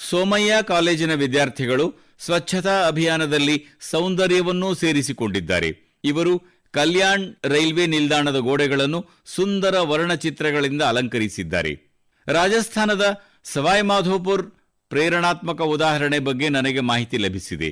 [0.10, 6.00] ಸೋಮಯ್ಯ ಕಾಲೇಜಿನ ವಿದ್ಯಾರ್ಥಿಗಳು ಸ್ವಚ್ಛತಾ ಅಭಿಯಾನದಲ್ಲಿ ಸೌಂದರ್ಯವನ್ನೂ ಸೇರಿಸಿಕೊಂಡಿದ್ದಾರೆ.
[6.04, 6.42] ಇವರು
[6.72, 11.74] ಕಲ್ಯಾಣ್ ರೈಲ್ವೆ ನಿಲ್ದಾಣದ ಗೋಡೆಗಳನ್ನು ಸುಂದರ ವರ್ಣಚಿತ್ರಗಳಿಂದ ಅಲಂಕರಿಸಿದ್ದಾರೆ.
[12.28, 14.52] ರಾಜಸ್ಥಾನದ ಸವಾಯ್ ಮಾಧೋಪುರ್
[14.90, 17.70] ಪ್ರೇರಣಾತ್ಮಕ ಉದಾಹರಣೆ ಬಗ್ಗೆ ನನಗೆ ಮಾಹಿತಿ ಲಭಿಸಿದೆ.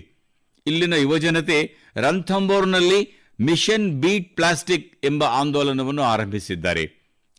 [0.66, 6.84] ಇಲ್ಲಿನ ಯುವಜನತೆ ರಂಥಂಬೋರ್ನಲ್ಲಿ ಮಿಷನ್ ಬೀಟ್ ಪ್ಲಾಸ್ಟಿಕ್ ಎಂಬ ಆಂದೋಲನವನ್ನು ಆರಂಭಿಸಿದ್ದಾರೆ.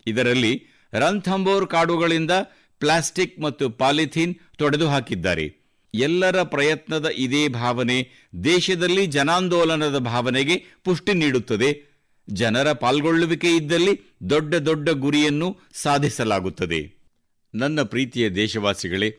[0.06, 2.30] ಇದರಲ್ಲಿ ರಂಥಂಬೋರ್ ಕಾಡುಗಳಿಂದ
[2.78, 5.59] ಪ್ಲಾಸ್ಟಿಕ್ ಮತ್ತು ಪಾಲಿಥೀನ್ ತೊಡೆದು ಹಾಕಿದ್ದಾರೆ
[5.94, 11.90] ಎಲ್ಲರ ಪ್ರಯತ್ನದ ಇದೇ ಭಾವನೆ ದೇಶದಲ್ಲಿ ಜನಾಂದೋಲನದ ಭಾವನೆಗೆ ಪುಷ್ಟಿ ನೀಡುತ್ತದೆ.
[12.30, 17.00] ಜನರ ಪಾಲ್ಗೊಳ್ಳುವಿಕೆ ಇದ್ದಲ್ಲಿ ದೊಡ್ಡ ದೊಡ್ಡ ಗುರಿಯನ್ನು ಸಾಧಿಸಲಾಗುತ್ತದೆ.
[17.54, 19.16] ನನ್ನ ಪ್ರೀತಿಯ ದೇಶವಾಸಿಗಳೇ,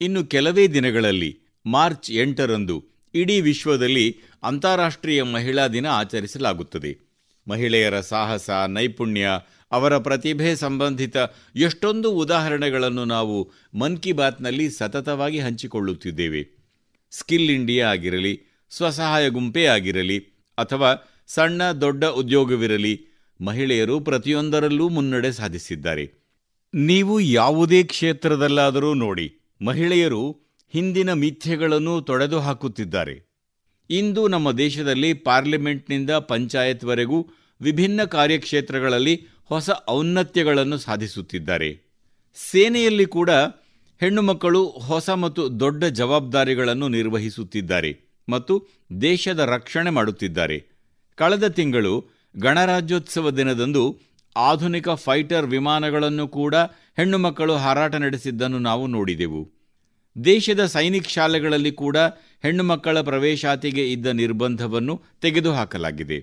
[0.00, 2.84] ಇನ್ನು ಕೆಲವೇ ದಿನಗಳಲ್ಲಿ ಮಾರ್ಚ್ ಎಂಟರಂದು
[3.14, 7.12] ಇಡೀ ವಿಶ್ವದಲ್ಲಿ ಅಂತಾರಾಷ್ಟ್ರೀಯ ಮಹಿಳಾ ದಿನ ಆಚರಿಸಲಾಗುತ್ತದೆ.
[7.48, 9.28] ಮಹಿಳೆಯರ ಸಾಹಸ, ನೈಪುಣ್ಯ
[9.72, 11.16] ಅವರ ಪ್ರತಿಭೆ ಸಂಬಂಧಿತ
[11.56, 16.62] ಎಷ್ಟೊಂದು ಉದಾಹರಣೆಗಳನ್ನು ನಾವು ಮನ್ ಕಿ ಬಾತ್ನಲ್ಲಿ ಸತತವಾಗಿ ಹಂಚಿಕೊಳ್ಳುತ್ತಿದ್ದೇವೆ.
[17.10, 20.18] ಸ್ಕಿಲ್ ಇಂಡಿಯಾ ಆಗಿರಲಿ, ಸ್ವಸಹಾಯ ಗುಂಪೇ ಆಗಿರಲಿ,
[20.58, 23.06] ಅಥವಾ ಸಣ್ಣ ದೊಡ್ಡ ಉದ್ಯೋಗವಿರಲಿ,
[23.40, 26.12] ಮಹಿಳೆಯರು ಪ್ರತಿಯೊಂದರಲ್ಲೂ ಮುನ್ನಡೆ ಸಾಧಿಸಿದ್ದಾರೆ.
[26.74, 30.42] ನೀವು ಯಾವುದೇ ಕ್ಷೇತ್ರದಲ್ಲಾದರೂ ನೋಡಿ, ಮಹಿಳೆಯರು
[30.72, 33.32] ಹಿಂದಿನ ಮಿಥ್ಯೆಗಳನ್ನು ತೊಡೆದು ಹಾಕುತ್ತಿದ್ದಾರೆ.
[33.90, 37.30] ಇಂದು ನಮ್ಮ ದೇಶದಲ್ಲಿ ಪಾರ್ಲಿಮೆಂಟ್ನಿಂದ ಪಂಚಾಯತ್ವರೆಗೂ
[37.62, 41.70] ವಿಭಿನ್ನ ಕಾರ್ಯಕ್ಷೇತ್ರಗಳಲ್ಲಿ ಹೊಸ ಔನ್ನತ್ಯಗಳನ್ನು ಸಾಧಿಸುತ್ತಿದ್ದಾರೆ.
[42.36, 43.30] ಸೇನೆಯಲ್ಲಿ ಕೂಡ
[44.02, 47.90] ಹೆಣ್ಣು ಮಕ್ಕಳು ಹೊಸ ಮತ್ತು ದೊಡ್ಡ ಜವಾಬ್ದಾರಿಗಳನ್ನು ನಿರ್ವಹಿಸುತ್ತಿದ್ದಾರೆ
[48.28, 48.54] ಮತ್ತು
[49.00, 50.58] ದೇಶದ ರಕ್ಷಣೆ ಮಾಡುತ್ತಿದ್ದಾರೆ.
[51.16, 51.94] ಕಳೆದ ತಿಂಗಳು
[52.36, 53.84] ಗಣರಾಜ್ಯೋತ್ಸವ ದಿನದಂದು
[54.36, 56.54] ಆಧುನಿಕ ಫೈಟರ್ ವಿಮಾನಗಳನ್ನು ಕೂಡ
[56.98, 59.42] ಹೆಣ್ಣು ಮಕ್ಕಳು ಹಾರಾಟ ನಡೆಸಿದ್ದನ್ನು ನಾವು ನೋಡಿದೆವು.
[60.16, 61.96] ದೇಶದ ಸೈನಿಕ್ ಶಾಲೆಗಳಲ್ಲಿ ಕೂಡ
[62.42, 66.18] ಹೆಣ್ಣು ಮಕ್ಕಳ ಪ್ರವೇಶಾತಿಗೆ ಇದ್ದ ನಿರ್ಬಂಧವನ್ನು ತೆಗೆದುಹಾಕಲಾಗಿದೆ.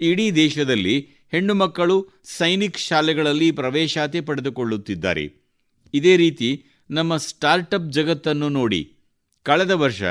[0.00, 0.94] ಇಡೀ ದೇಶದಲ್ಲಿ
[1.32, 5.32] ಹೆಣ್ಣು ಮಕ್ಕಳು ಸೈನಿಕ್ ಶಾಲೆಗಳಲ್ಲಿ ಪ್ರವೇಶಾತಿ ಪಡೆದುಕೊಳ್ಳುತ್ತಿದ್ದಾರೆ.
[5.94, 8.96] ಇದೇ ರೀತಿ ನಮ್ಮ ಸ್ಟಾರ್ಟಪ್ ಜಗತ್ತನ್ನು ನೋಡಿ.
[9.42, 10.02] ಕಳೆದ ವರ್ಷ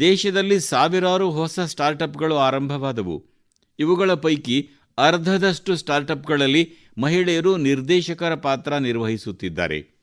[0.00, 3.24] ದೇಶದಲ್ಲಿ ಸಾವಿರಾರು ಹೊಸ ಸ್ಟಾರ್ಟಪ್ಗಳು ಆರಂಭವಾದವು.
[3.78, 9.98] ಇವುಗಳ ಪೈಕಿ ಅರ್ಧದಷ್ಟು ಸ್ಟಾರ್ಟಪ್ಗಳಲ್ಲಿ ಮಹಿಳೆಯರು ನಿರ್ದೇಶಕರ ಪಾತ್ರ ನಿರ್ವಹಿಸುತ್ತಿದ್ದಾರೆ.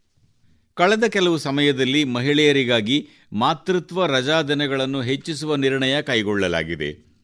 [0.74, 7.15] ಕಳೆದ ಕೆಲವು ಸಮಯದಲ್ಲಿ ಮಹಿಳೆಯರಿಗಾಗಿ ಮಾತೃತ್ವ ರಜಾದಿನಗಳನ್ನು ಹೆಚ್ಚಿಸುವ ನಿರ್ಣಯ ಕೈಗೊಳ್ಳಲಾಗಿದೆ.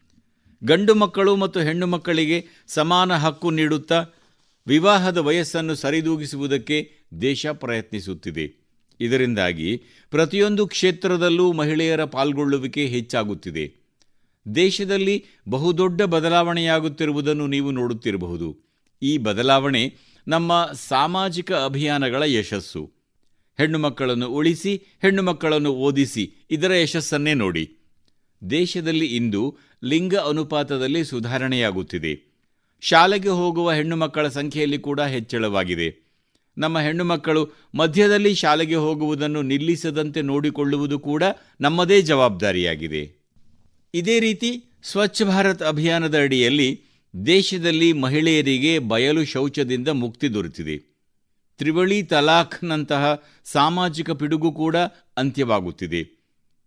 [0.63, 4.05] ಗಂಡು ಮಕ್ಕಳು ಮತ್ತು ಹೆಣ್ಣು ಮಕ್ಕಳಿಗೆ ಸಮಾನ ಹಕ್ಕು ನೀಡುತ್ತಾ
[4.67, 8.61] ವಿವಾಹದ ವಯಸ್ಸನ್ನು ಸರಿದೂಗಿಸುವುದಕ್ಕೆ ದೇಶ ಪ್ರಯತ್ನಿಸುತ್ತಿದೆ.
[8.99, 13.73] ಇದರಿಂದಾಗಿ ಪ್ರತಿಯೊಂದು ಕ್ಷೇತ್ರದಲ್ಲೂ ಮಹಿಳೆಯರ ಪಾಲ್ಗೊಳ್ಳುವಿಕೆ ಹೆಚ್ಚಾಗುತ್ತಿದೆ.
[14.55, 18.57] ದೇಶದಲ್ಲಿ ಬಹುದೊಡ್ಡ ಬದಲಾವಣೆಯಾಗುತ್ತಿರುವುದನ್ನು ನೀವು ನೋಡುತ್ತಿರಬಹುದು.
[19.01, 19.95] ಈ ಬದಲಾವಣೆ
[20.27, 22.91] ನಮ್ಮ ಸಾಮಾಜಿಕ ಅಭಿಯಾನಗಳ ಯಶಸ್ಸು.
[23.57, 27.77] ಹೆಣ್ಣು ಮಕ್ಕಳನ್ನು ಉಳಿಸಿ, ಹೆಣ್ಣು ಮಕ್ಕಳನ್ನು ಓದಿಸಿ, ಇದರ ಯಶಸ್ಸನ್ನೇ ನೋಡಿ.
[28.49, 32.31] ದೇಶದಲ್ಲಿ ಇಂದು ಲಿಂಗ ಅನುಪಾತದಲ್ಲಿ ಸುಧಾರಣೆಯಾಗುತ್ತಿದೆ.
[32.81, 36.11] ಶಾಲೆಗೆ ಹೋಗುವ ಹೆಣ್ಣು ಮಕ್ಕಳ ಸಂಖ್ಯೆಯಲ್ಲಿ ಕೂಡ ಹೆಚ್ಚಳವಾಗಿದೆ.
[36.57, 41.23] ನಮ್ಮ ಹೆಣ್ಣು ಮಕ್ಕಳು ಮಧ್ಯದಲ್ಲಿ ಶಾಲೆಗೆ ಹೋಗುವುದನ್ನು ನಿಲ್ಲಿಸದಂತೆ ನೋಡಿಕೊಳ್ಳುವುದು ಕೂಡ
[41.61, 43.21] ನಮ್ಮದೇ ಜವಾಬ್ದಾರಿಯಾಗಿದೆ.
[43.93, 46.81] ಇದೇ ರೀತಿ ಸ್ವಚ್ಛ ಭಾರತ್ ಅಭಿಯಾನದ ಅಡಿಯಲ್ಲಿ
[47.25, 50.77] ದೇಶದಲ್ಲಿ ಮಹಿಳೆಯರಿಗೆ ಬಯಲು ಶೌಚದಿಂದ ಮುಕ್ತಿ ದೊರೆತಿದೆ.
[51.57, 54.75] ತ್ರಿವಳಿ ತಲಾಖ್ನಂತಹ ಸಾಮಾಜಿಕ ಪಿಡುಗು ಕೂಡ
[55.17, 56.20] ಅಂತ್ಯವಾಗುತ್ತಿದೆ.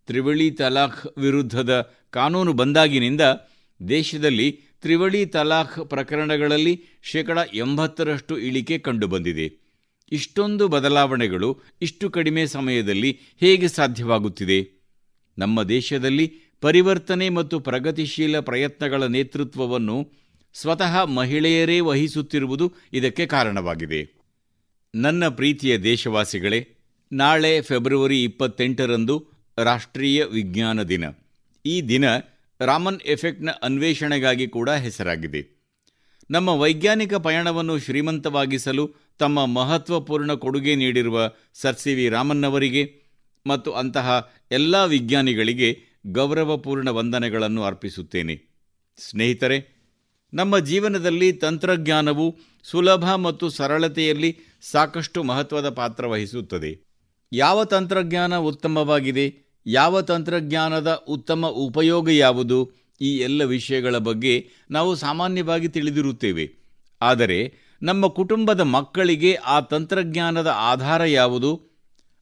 [0.07, 3.21] ತ್ರಿವಳಿ ತಲಾಖ್ ವಿರುದ್ಧದ ಕಾನೂನು ಬಂದಾಗಿನಿಂದ
[3.89, 9.53] ದೇಶದಲ್ಲಿ ತ್ರಿವಳಿ ತಲಾಖ್ ಪ್ರಕರಣಗಳಲ್ಲಿ ಶೇಕಡ ಎಂಬತ್ತರಷ್ಟು ಇಳಿಕೆ ಕಂಡುಬಂದಿದೆ.
[10.13, 14.85] ಇಷ್ಟೊಂದು ಬದಲಾವಣೆಗಳು ಇಷ್ಟು ಕಡಿಮೆ ಸಮಯದಲ್ಲಿ ಹೇಗೆ ಸಾಧ್ಯವಾಗುತ್ತಿದೆ?
[15.39, 20.13] ನಮ್ಮ ದೇಶದಲ್ಲಿ ಪರಿವರ್ತನೆ ಮತ್ತು ಪ್ರಗತಿಶೀಲ ಪ್ರಯತ್ನಗಳ ನೇತೃತ್ವವನ್ನು
[20.55, 24.25] ಸ್ವತಃ ಮಹಿಳೆಯರೇ ವಹಿಸುತ್ತಿರುವುದು ಇದಕ್ಕೆ ಕಾರಣವಾಗಿದೆ.
[24.95, 26.69] ನನ್ನ ಪ್ರೀತಿಯ ದೇಶವಾಸಿಗಳೇ,
[27.13, 31.05] ನಾಳೆ ಫೆಬ್ರವರಿ ಇಪ್ಪತ್ತೆಂಟರಂದು ರಾಷ್ಟ್ರೀಯ ವಿಜ್ಞಾನ ದಿನ.
[31.67, 32.05] ಈ ದಿನ
[32.61, 35.55] ರಾಮನ್ ಎಫೆಕ್ಟ್ನ ಅನ್ವೇಷಣೆಗಾಗಿ ಕೂಡ ಹೆಸರಾಗಿದೆ.
[36.31, 43.03] ನಮ್ಮ ವೈಜ್ಞಾನಿಕ ಪಯಣವನ್ನು ಶ್ರೀಮಂತವಾಗಿಸಲು ತಮ್ಮ ಮಹತ್ವಪೂರ್ಣ ಕೊಡುಗೆ ನೀಡಿರುವ ಸರ್ ಸಿ ವಿ ರಾಮನ್ ಅವರಿಗೆ
[43.47, 48.65] ಮತ್ತು ಅಂತಹ ಎಲ್ಲ ವಿಜ್ಞಾನಿಗಳಿಗೆ ಗೌರವಪೂರ್ಣ ವಂದನೆಗಳನ್ನು ಅರ್ಪಿಸುತ್ತೇನೆ.
[48.99, 49.75] ಸ್ನೇಹಿತರೆ,
[50.35, 56.85] ನಮ್ಮ ಜೀವನದಲ್ಲಿ ತಂತ್ರಜ್ಞಾನವು ಸುಲಭ ಮತ್ತು ಸರಳತೆಯಲ್ಲಿ ಸಾಕಷ್ಟು ಮಹತ್ವದ ಪಾತ್ರ ವಹಿಸುತ್ತದೆ.
[57.33, 59.44] ಯಾವ ತಂತ್ರಜ್ಞಾನ ಉತ್ತಮವಾಗಿದೆ?
[59.67, 62.71] ಯಾವ ತಂತ್ರಜ್ಞಾನದ ಉತ್ತಮ ಉಪಯೋಗ ಯಾವುದು?
[63.01, 66.55] ಈ ಎಲ್ಲ ವಿಷಯಗಳ ಬಗ್ಗೆ ನಾವು ಸಾಮಾನ್ಯವಾಗಿ ತಿಳಿದಿರುತ್ತೇವೆ.
[67.03, 71.61] ಆದರೆ, ನಮ್ಮ ಕುಟುಂಬದ ಮಕ್ಕಳಿಗೆ ಆ ತಂತ್ರಜ್ಞಾನದ ಆಧಾರ ಯಾವುದು?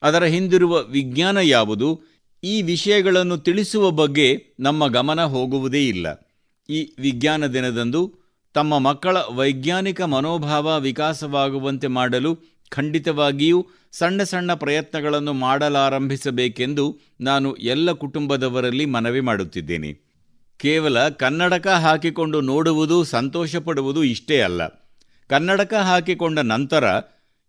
[0.03, 2.01] ಅದರ ಹಿಂದಿರುವ ವಿಜ್ಞಾನ ಯಾವುದು?
[2.45, 6.37] ಈ ವಿಷಯಗಳನ್ನು ತಿಳಿಸುವ ಬಗ್ಗೆ ನಮ್ಮ ಗಮನ ಹೋಗುವುದೇ ಇಲ್ಲ.
[6.71, 8.15] ಈ ವಿಜ್ಞಾನ ದಿನದಂದು
[8.55, 12.39] ತಮ್ಮ ಮಕ್ಕಳ ವೈಜ್ಞಾನಿಕ ಮನೋಭಾವ ವಿಕಾಸವಾಗುವಂತೆ ಮಾಡಲು
[12.69, 19.93] ಖಂಡಿತವಾಗಿಯೂ ಸಣ್ಣ ಸಣ್ಣ ಪ್ರಯತ್ನಗಳನ್ನು ಮಾಡಲಾರಂಭಿಸಬೇಕೆಂದು ನಾನು ಎಲ್ಲ ಕುಟುಂಬದವರಲ್ಲಿ ಮನವಿ ಮಾಡುತ್ತಿದ್ದೇನೆ.
[20.57, 24.67] ಕೇವಲ ಕನ್ನಡಕ ಹಾಕಿಕೊಂಡು ನೋಡುವುದು ಸಂತೋಷಪಡುವುದು ಇಷ್ಟೇ ಅಲ್ಲ.
[25.29, 26.85] ಕನ್ನಡಕ ಹಾಕಿಕೊಂಡ ನಂತರ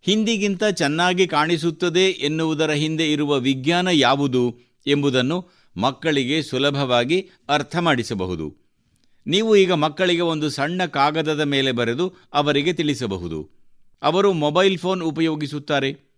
[0.02, 8.58] ಹಿಂದಿಗಿಂತ ಚೆನ್ನಾಗಿ ಕಾಣಿಸುತ್ತದೆ ಎನ್ನುವುದರ ಹಿಂದೆ ಇರುವ ವಿಜ್ಞಾನ ಯಾವುದು ಎಂಬುದನ್ನು ಮಕ್ಕಳಿಗೆ ಸುಲಭವಾಗಿ ಅರ್ಥ ಮಾಡಿಸಬಹುದು
[9.28, 13.50] ನೀವು ಈಗ ಮಕ್ಕಳಿಗೆ ಒಂದು ಸಣ್ಣ ಕಾಗದದ ಮೇಲೆ ಬರೆದು ಅವರಿಗೆ ತಿಳಿಸಬಹುದು.
[14.02, 16.13] ಅವರು ಮೊಬೈಲ್ ಫೋನ್ ಉಪಯೋಗಿಸುತ್ತಾರೆ?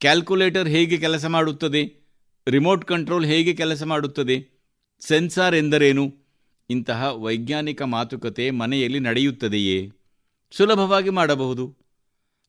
[0.00, 2.04] ಕ್ಯಾಲ್ಕುಲೇಟರ್ ಹೇಗೆ ಕೆಲಸ ಮಾಡುತ್ತದೆ?
[2.48, 4.62] ರಿಮೋಟ್ ಕಂಟ್ರೋಲ್ ಹೇಗೆ ಕೆಲಸ ಮಾಡುತ್ತದೆ?
[5.00, 6.14] ಸೆನ್ಸಾರ್ ಎಂದರೇನು?
[6.70, 9.90] ಇಂತಹ ವೈಜ್ಞಾನಿಕ ಮಾತುಕತೆ ಮನೆಯಲ್ಲಿ ನಡೆಯುತ್ತದೆಯೇ?
[10.52, 11.76] ಸುಲಭವಾಗಿ ಮಾಡಬಹುದು.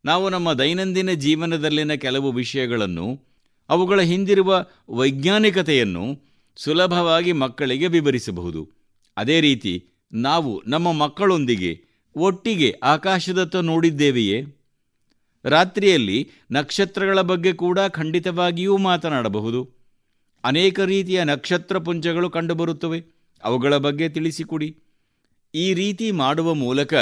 [0.05, 3.21] ನಾವು ನಮ್ಮ ದೈನಂದಿನ ಜೀವನದಲ್ಲಿನ ಕೆಲವು ವಿಷಯಗಳನ್ನು,
[3.69, 6.21] ಅವುಗಳ ಹಿಂದಿರುವ ವೈಜ್ಞಾನಿಕತೆಯನ್ನು
[6.55, 8.69] ಸುಲಭವಾಗಿ ಮಕ್ಕಳಿಗೆ ವಿವರಿಸಬಹುದು.
[9.17, 11.85] ಅದೇ ರೀತಿ, ನಾವು ನಮ್ಮ ಮಕ್ಕಳೊಂದಿಗೆ
[12.15, 14.54] ಒಟ್ಟಿಗೆ ಆಕಾಶದತ್ತ ನೋಡಿದ್ದೇವೆಯೇ?
[15.45, 19.69] ರಾತ್ರಿಯಲ್ಲಿ ನಕ್ಷತ್ರಗಳ ಬಗ್ಗೆ ಕೂಡ ಖಂಡಿತವಾಗಿಯೂ ಮಾತನಾಡಬಹುದು.
[20.43, 23.03] ಅನೇಕ ರೀತಿಯ ನಕ್ಷತ್ರ ಪುಂಜಗಳು ಕಂಡುಬರುತ್ತವೆ.
[23.43, 24.77] ಅವುಗಳ ಬಗ್ಗೆ ತಿಳಿಸಿಕೊಡಿ.
[25.55, 26.93] ಈ ರೀತಿ ಮಾಡುವ ಮೂಲಕ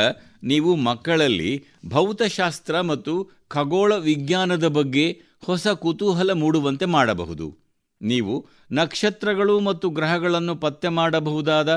[0.44, 7.57] ನೀವು ಮಕ್ಕಳಲ್ಲಿ ಭೌತಶಾಸ್ತ್ರ ಮತ್ತು ಖಗೋಳ ವಿಜ್ಞಾನದ ಬಗ್ಗೆ ಹೊಸ ಕುತೂಹಲ ಮೂಡುವಂತೆ ಮಾಡಬಹುದು.
[8.02, 11.70] ನೀವು ನಕ್ಷತ್ರಗಳು ಮತ್ತು ಗ್ರಹಗಳನ್ನು ಪತ್ತೆ ಮಾಡಬಹುದಾದ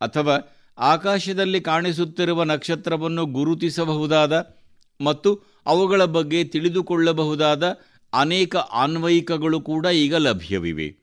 [0.00, 0.36] ಅಥವಾ
[0.78, 4.58] ಆಕಾಶದಲ್ಲಿ ಕಾಣಿಸುತ್ತಿರುವ ನಕ್ಷತ್ರವನ್ನು ಗುರುತಿಸಬಹುದಾದ
[5.00, 7.78] ಮತ್ತು ಅವುಗಳ ಬಗ್ಗೆ ತಿಳಿದುಕೊಳ್ಳಬಹುದಾದ
[8.12, 10.96] ಅನೇಕ ಆನ್ವಯಿಕಗಳು ಕೂಡ ಈಗ ಲಭ್ಯವಿವೆ.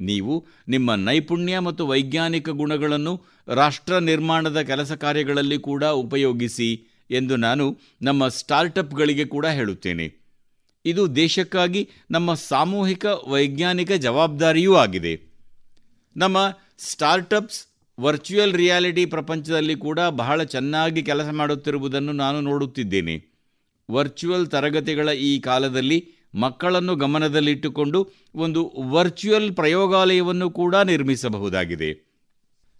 [0.00, 8.28] ನೀವು ನಿಮ್ಮ ನೈಪುಣ್ಯ ಮತ್ತು ವೈಜ್ಞಾನಿಕ ಗುಣಗಳನ್ನು ರಾಷ್ಟ್ರ ನಿರ್ಮಾಣದ ಕೆಲಸ ಕಾರ್ಯಗಳಲ್ಲಿ ಕೂಡ ಉಪಯೋಗಿಸಿ ಎಂದು ನಾನು ನಮ್ಮ
[8.28, 10.14] ಸ್ಟಾರ್ಟಪ್ಗಳಿಗೆ ಕೂಡ ಹೇಳುತ್ತೇನೆ.
[10.84, 15.14] ಇದು ದೇಶಕ್ಕಾಗಿ ನಮ್ಮ ಸಾಮೂಹಿಕ ವೈಜ್ಞಾನಿಕ ಜವಾಬ್ದಾರಿಯೂ ಆಗಿದೆ.
[16.16, 16.38] ನಮ್ಮ
[16.78, 17.66] ಸ್ಟಾರ್ಟಪ್ಸ್
[18.00, 23.37] ವರ್ಚುವಲ್ ರಿಯಾಲಿಟಿ ಪ್ರಪಂಚದಲ್ಲಿ ಕೂಡ ಬಹಳ ಚೆನ್ನಾಗಿ ಕೆಲಸ ಮಾಡುತ್ತಿರುವುದನ್ನು ನಾನು ನೋಡುತ್ತಿದ್ದೇನೆ.
[23.90, 25.98] ವರ್ಚುವಲ್ ತರಗತಿಗಳ ಈ ಕಾಲದಲ್ಲಿ
[26.34, 31.90] ಮಕ್ಕಳನ್ನು ಗಮನದಲ್ಲಿಟ್ಟುಕೊಂಡು ಒಂದು ವರ್ಚುವಲ್ ಪ್ರಯೋಗಾಲಯವನ್ನು ಕೂಡ ನಿರ್ಮಿಸಬಹುದಾಗಿದೆ.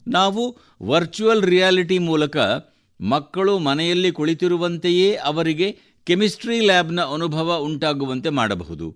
[0.09, 2.37] ನಾವು ವರ್ಚುವಲ್ ರಿಯಾಲಿಟಿ ಮೂಲಕ
[3.01, 8.87] ಮಕ್ಕಳು ಮನೆಯಲ್ಲಿ ಕುಳಿತಿರುವಂತೆಯೇ ಅವರಿಗೆ ಕೆಮಿಸ್ಟ್ರಿ ಲ್ಯಾಬ್ನ ಅನುಭವ ಉಂಟಾಗುವಂತೆ ಮಾಡಬಹುದು.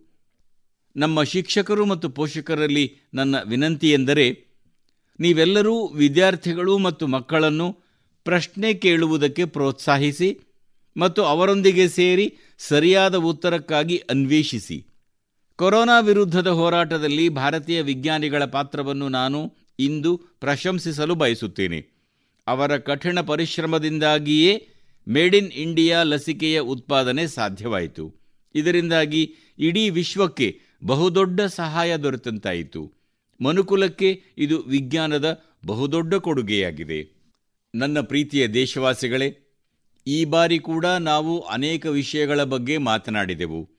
[0.97, 4.27] ನಮ್ಮ ಶಿಕ್ಷಕರು ಮತ್ತು ಪೋಷಕರಲ್ಲಿ ನನ್ನ ವಿನಂತಿ ಎಂದರೆ,
[5.21, 7.69] ನೀವೆಲ್ಲರೂ ವಿದ್ಯಾರ್ಥಿಗಳು ಮತ್ತು ಮಕ್ಕಳನ್ನು
[8.25, 10.29] ಪ್ರಶ್ನೆ ಕೇಳುವುದಕ್ಕೆ ಪ್ರೋತ್ಸಾಹಿಸಿ
[10.97, 14.87] ಮತ್ತು ಅವರೊಂದಿಗೆ ಸೇರಿ ಸರಿಯಾದ ಉತ್ತರಕ್ಕಾಗಿ ಅನ್ವೇಷಿಸಿ.
[15.57, 21.87] ಕೊರೋನಾ ವಿರುದ್ಧದ ಹೋರಾಟದಲ್ಲಿ ಭಾರತೀಯ ವಿಜ್ಞಾನಿಗಳ ಪಾತ್ರವನ್ನು ನಾನು ಇಂದು ಪ್ರಶಂಸಿಸಲು ಬಯಸುತ್ತೇನೆ.
[22.47, 24.69] ಅವರ ಕಠಿಣ ಪರಿಶ್ರಮದಿಂದಾಗಿಯೇ
[25.09, 28.15] ಮೇಡ್ ಇನ್ ಇಂಡಿಯಾ ಲಸಿಕೆಯ ಉತ್ಪಾದನೆ ಸಾಧ್ಯವಾಯಿತು.
[28.55, 32.93] ಇದರಿಂದಾಗಿ ಇಡೀ ವಿಶ್ವಕ್ಕೆ ಬಹುದೊಡ್ಡ ಸಹಾಯ ದೊರೆತಂತಾಯಿತು.
[33.45, 37.23] ಮನುಕುಲಕ್ಕೆ ಇದು ವಿಜ್ಞಾನದ ಬಹುದೊಡ್ಡ ಕೊಡುಗೆಯಾಗಿದೆ.
[37.75, 39.42] ನನ್ನ ಪ್ರೀತಿಯ ದೇಶವಾಸಿಗಳೇ
[40.07, 43.71] ಈ ಬಾರಿ ಕೂಡ ನಾವು ಅನೇಕ ವಿಷಯಗಳ ಬಗ್ಗೆ ಮಾತನಾಡಿದೆವು.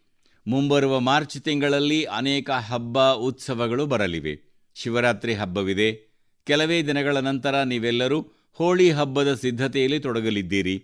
[0.48, 4.42] ಮುಂಬರುವ ಮಾರ್ಚ್ ತಿಂಗಳಲ್ಲಿ ಅನೇಕ ಹಬ್ಬ ಉತ್ಸವಗಳು ಬರಲಿವೆ.
[4.76, 6.14] ಶಿವರಾತ್ರಿ ಹಬ್ಬವಿದೆ.
[6.44, 10.84] ಕೆಲವೇ ದಿನಗಳ ನಂತರ ನೀವೆಲ್ಲರೂ ಹೋಳಿ ಹಬ್ಬದ ಸಿದ್ಧತೆಯಲ್ಲಿ ತೊಡಗಲಿದ್ದೀರಿ.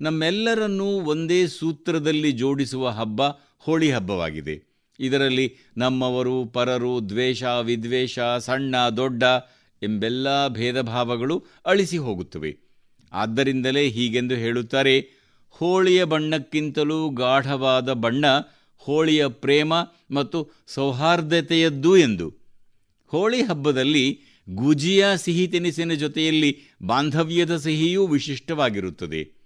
[0.00, 3.22] ನಮ್ಮೆಲ್ಲರನ್ನೂ ಒಂದೇ ಸೂತ್ರದಲ್ಲಿ ಜೋಡಿಸುವ ಹಬ್ಬ
[3.58, 4.62] ಹೋಳಿ ಹಬ್ಬವಾಗಿದೆ.
[5.00, 9.22] ಇದರಲ್ಲಿ ನಮ್ಮವರು, ಪರರು, ದ್ವೇಷ, ವಿದ್ವೇಷ, ಸಣ್ಣ, ದೊಡ್ಡ
[9.82, 12.65] ಎಂಬೆಲ್ಲ ಭೇದ ಭಾವಗಳು ಅಳಿಸಿ ಹೋಗುತ್ತವೆ.
[13.12, 15.00] ಆದ್ದರಿಂದಲೇ ಹೀಗೆಂದು ಹೇಳುತ್ತಾರೆ,
[15.50, 18.24] ಹೋಳಿಯ ಬಣ್ಣಕ್ಕಿಂತಲೂ ಗಾಢವಾದ ಬಣ್ಣ
[18.78, 19.74] ಹೋಳಿಯ ಪ್ರೇಮ
[20.10, 22.34] ಮತ್ತು ಸೌಹಾರ್ದತೆಯದ್ದು ಎಂದು.
[23.06, 24.20] ಹೋಳಿ ಹಬ್ಬದಲ್ಲಿ
[24.50, 29.36] ಗುಜಿಯಾ ಸಿಹಿ ತಿನಿಸಿನ ಜೊತೆಯಲ್ಲಿ ಬಾಂಧವ್ಯದ ಸಿಹಿಯೂ ವಿಶಿಷ್ಟವಾಗಿರುತ್ತದೆ.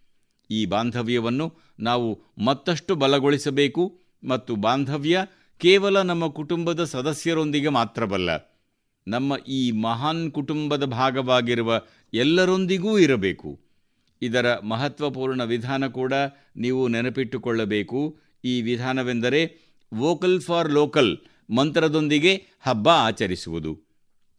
[0.51, 5.27] ಈ ಬಾಂಧವ್ಯವನ್ನು ನಾವು ಮತ್ತಷ್ಟು ಬಲಗೊಳಿಸಬೇಕು ಮತ್ತು ಬಾಂಧವ್ಯ
[5.59, 8.50] ಕೇವಲ ನಮ್ಮ ಕುಟುಂಬದ ಸದಸ್ಯರೊಂದಿಗೆ ಮಾತ್ರವಲ್ಲ.
[9.09, 11.83] ನಮ್ಮ ಈ ಮಹಾನ್ ಕುಟುಂಬದ ಭಾಗವಾಗಿರುವ
[12.15, 13.61] ಎಲ್ಲರೊಂದಿಗೂ ಇರಬೇಕು.
[14.23, 16.13] ಇದರ ಮಹತ್ವಪೂರ್ಣ ವಿಧಾನ ಕೂಡ
[16.57, 18.19] ನೀವು ನೆನಪಿಟ್ಟುಕೊಳ್ಳಬೇಕು.
[18.45, 19.59] ಈ ವಿಧಾನವೆಂದರೆ
[19.95, 21.19] ವೋಕಲ್ ಫಾರ್ ಲೋಕಲ್
[21.51, 23.81] ಮಂತ್ರದೊಂದಿಗೆ ಹಬ್ಬ ಆಚರಿಸುವುದು.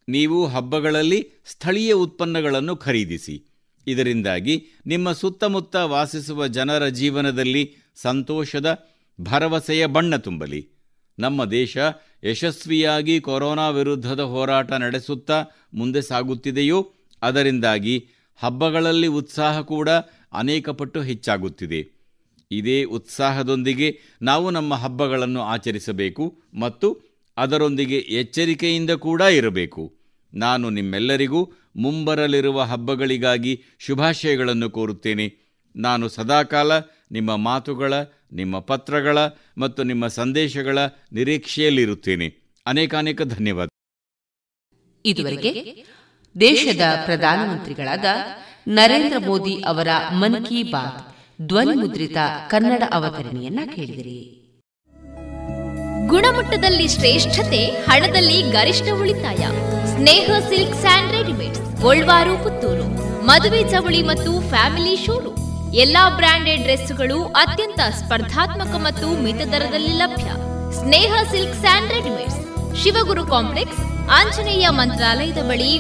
[0.09, 3.45] ನೀವು ಹಬ್ಬಗಳಲ್ಲಿ ಸ್ಥಳೀಯ ಉತ್ಪನ್ನಗಳನ್ನು ಖರೀದಿಸಿ.
[3.87, 8.87] ಇದರಿಂದಾಗಿ ನಿಮ್ಮ ಸುತ್ತಮುತ್ತ ವಾಸಿಸುವ ಜನರ ಜೀವನದಲ್ಲಿ ಸಂತೋಷದ,
[9.21, 10.69] ಭರವಸೆಯ ಬಣ್ಣ ತುಂಬಲಿ.
[11.19, 11.77] ನಮ್ಮ ದೇಶ
[12.23, 19.89] ಯಶಸ್ವಿಯಾಗಿ ಕೊರೋನಾ ವಿರುದ್ಧದ ಹೋರಾಟ ನಡೆಸುತ್ತಾ ಮುಂದೆ ಸಾಗುತ್ತಿದೆಯೋ, ಅದರಿಂದಾಗಿ ಹಬ್ಬಗಳಲ್ಲಿ ಉತ್ಸಾಹ ಕೂಡ
[20.33, 22.01] ಅನೇಕ ಪಟ್ಟು ಹೆಚ್ಚಾಗುತ್ತಿದೆ.
[22.51, 26.99] ಇದೇ ಉತ್ಸಾಹದೊಂದಿಗೆ ನಾವು ನಮ್ಮ ಹಬ್ಬಗಳನ್ನು ಆಚರಿಸಬೇಕು ಮತ್ತು
[27.37, 29.93] ಅದರೊಂದಿಗೆ ಎಚ್ಚರಿಕೆಯಿಂದ ಕೂಡ ಇರಬೇಕು.
[30.33, 35.51] ನಾನು ನಿಮ್ಮೆಲ್ಲರಿಗೂ ಮುಂಬರಲಿರುವ ಹಬ್ಬಗಳಿಗಾಗಿ ಶುಭಾಶಯಗಳನ್ನು ಕೋರುತ್ತೇನೆ.
[35.75, 36.79] ನಾನು ಸದಾಕಾಲ
[37.11, 37.93] ನಿಮ್ಮ ಮಾತುಗಳ
[38.31, 39.17] ನಿಮ್ಮ ಪತ್ರಗಳ
[39.57, 40.77] ಮತ್ತು ನಿಮ್ಮ ಸಂದೇಶಗಳ
[41.11, 42.41] ನಿರೀಕ್ಷೆಯಲ್ಲಿರುತ್ತೇನೆ.
[42.65, 43.67] ಅನೇಕಾನೇಕ ಧನ್ಯವಾದ.
[45.05, 45.83] ಇದುವರೆಗೆ
[46.39, 48.05] ದೇಶದ ಪ್ರಧಾನಮಂತ್ರಿಗಳಾದ
[48.67, 51.15] ನರೇಂದ್ರ ಮೋದಿ ಅವರ ಮನ್ ಕಿ ಬಾತ್
[51.47, 52.17] ಧ್ವನಿ ಮುದ್ರಿತ
[52.49, 54.37] ಕನ್ನಡ ಅವತರಣೆಯನ್ನ ಕೇಳಿದಿರಿ.
[56.07, 59.37] ಗುಣಮಟ್ಟದಲ್ಲಿ ಶ್ರೇಷ್ಠತೆ ಹಣದಲ್ಲಿ ಗರಿಷ್ಠ ಉಳಿತಾಯ.
[59.95, 62.83] ಸ್ನೇಹ ಸಿಲ್ಕ್ ಸ್ಯಾಂಡ್ ರೆಡಿಮೇಡ್ಸ್ ಗೋಲ್ವಾರು ಪುತ್ತೂರು.
[63.25, 65.40] ಮದುವೆ ಚವಳಿ ಮತ್ತು ಫ್ಯಾಮಿಲಿ ಶೋರೂಮ್.
[65.73, 70.25] ಎಲ್ಲಾ ಬ್ರಾಂಡೆಡ್ ಡ್ರೆಸ್ಗಳು ಅತ್ಯಂತ ಸ್ಪರ್ಧಾತ್ಮಕ ಮತ್ತು ಮಿತ ದರದಲ್ಲಿ ಲಭ್ಯ.
[70.71, 72.83] Sneha silk and readymades.
[72.83, 73.79] Shivaguru complex,
[74.11, 75.79] Anjaneya ಮಂತ್ರಾಲಯದ ಬಳಿ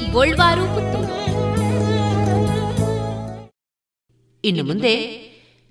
[0.75, 1.15] ಪುತ್ತೂರು.
[4.45, 4.93] ಇನ್ನು ಮುಂದೆ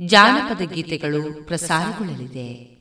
[0.06, 2.80] ಜಾನಪದ ಗೀತೆಗಳು ಪ್ರಸಾರಗೊಳ್ಳಲಿದೆ.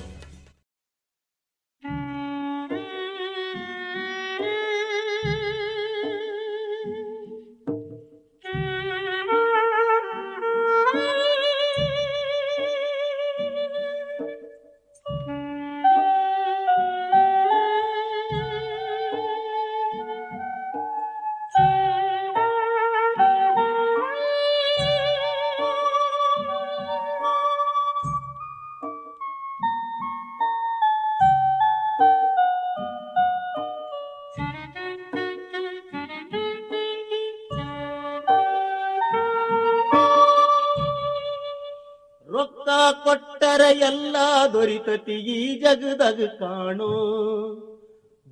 [44.45, 46.91] ದೊರಿತತಿ ಈ ಜಗದಾಗ ಕಾಣೋ.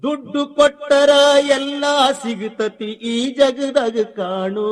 [0.03, 1.09] ದುಡ್ಡು ಕೊಟ್ಟರ
[1.49, 1.83] ಎಲ್ಲ
[2.23, 4.69] ಸಿಗುತ್ತತಿ ಈ ಜಗದಾಗ ಕಾಣೋ.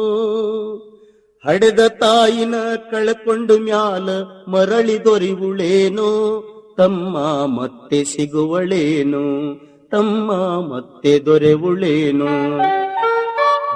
[1.45, 2.55] ಹಡೆದ ತಾಯಿನ
[2.91, 4.09] ಕಳ್ಕೊಂಡು ಮ್ಯಾಲ
[4.47, 6.11] ಮರಳಿ ದೊರಿವುಳೇನೋ
[6.77, 9.55] ತಮ್ಮ ಮತ್ತೆ ಸಿಗುವಳೇನು.
[9.89, 10.31] ತಮ್ಮ
[10.73, 12.31] ಮತ್ತೆ ದೊರೆವುಳೇನು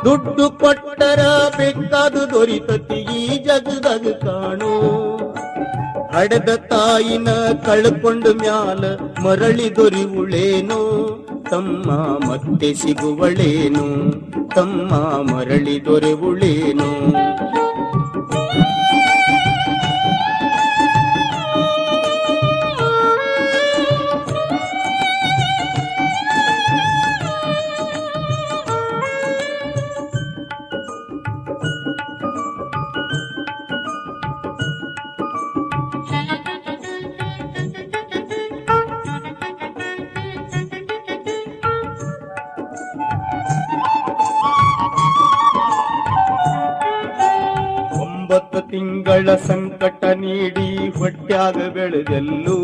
[0.05, 1.19] ದುಡ್ಡು ಕೊಟ್ಟರ
[1.57, 4.73] ಬೇಕಾದು ದೊರಿತತಿ ಈ ಜಗದಾಗ ಕಾಣೋ.
[6.13, 7.29] ಹಡೆದ ತಾಯಿನ
[7.65, 8.83] ಕಳ್ಕೊಂಡು ಮ್ಯಾಲ
[9.23, 10.79] ಮರಳಿ ದೊರಿವುಳೇನು
[11.49, 11.87] ತಮ್ಮ
[12.27, 13.85] ಮತ್ತೆ ಸಿಗುವಳೇನು
[14.55, 14.91] ತಮ್ಮ
[15.31, 16.89] ಮರಳಿ ದೊರೆವುಳೇನು
[49.21, 52.55] ತಿಂಗಳ ಸಂಕಟ ನೀಡಿ ಹೊಟ್ಟ್ಯಾಗ ಬೆಳೆದೆಲ್ಲೂ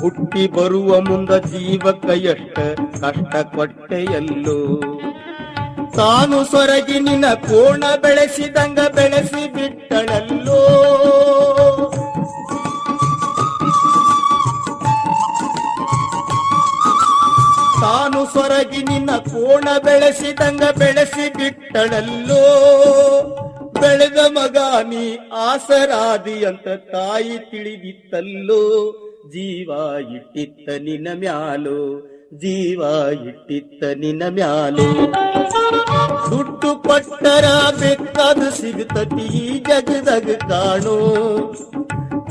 [0.00, 2.58] ಹುಟ್ಟಿ ಬರುವ ಮುಂದ ಜೀವಕ್ಕ ಎಷ್ಟ
[3.04, 4.56] ಕಷ್ಟ ಕೊಟ್ಟೆಯಲ್ಲೂ.
[5.96, 10.60] ತಾನು ಸೊರಗಿ ನಿನ್ನ ಕೋಣ ಬೆಳೆಸಿದಂಗ ಬೆಳೆಸಿ ಬಿಟ್ಟಳಲ್ಲೋ.
[17.80, 22.44] ತಾನು ಸೊರಗಿ ನಿನ್ನ ಕೋಣ ಬೆಳೆಸಿದಂಗ ಬೆಳೆಸಿ ಬಿಟ್ಟಳಲ್ಲೋ.
[23.82, 28.62] ಬೆಳೆದ ಮಗ, ನೀ ಆಸರಾದಿ ಅಂತ ತಾಯಿ ತಿಳಿದಿತ್ತಲ್ಲೋ?
[29.28, 29.70] ಜೀವ
[30.16, 31.78] ಇಟ್ಟಿತ್ತ ನಿನ್ನ ಮ್ಯಾಲೋ?
[32.34, 32.82] ಜೀವ
[33.28, 34.86] ಇಟ್ಟಿತ್ತ ನಿನ್ನ ಮ್ಯಾಲೋ?
[36.28, 37.46] ಸುಟ್ಟು ಪಟ್ಟರ
[37.80, 40.96] ಬೇಕಾದ ಸಿಗುತ್ತತಿ ಈ ಜಗದಾಗ ಕಾಣೋ?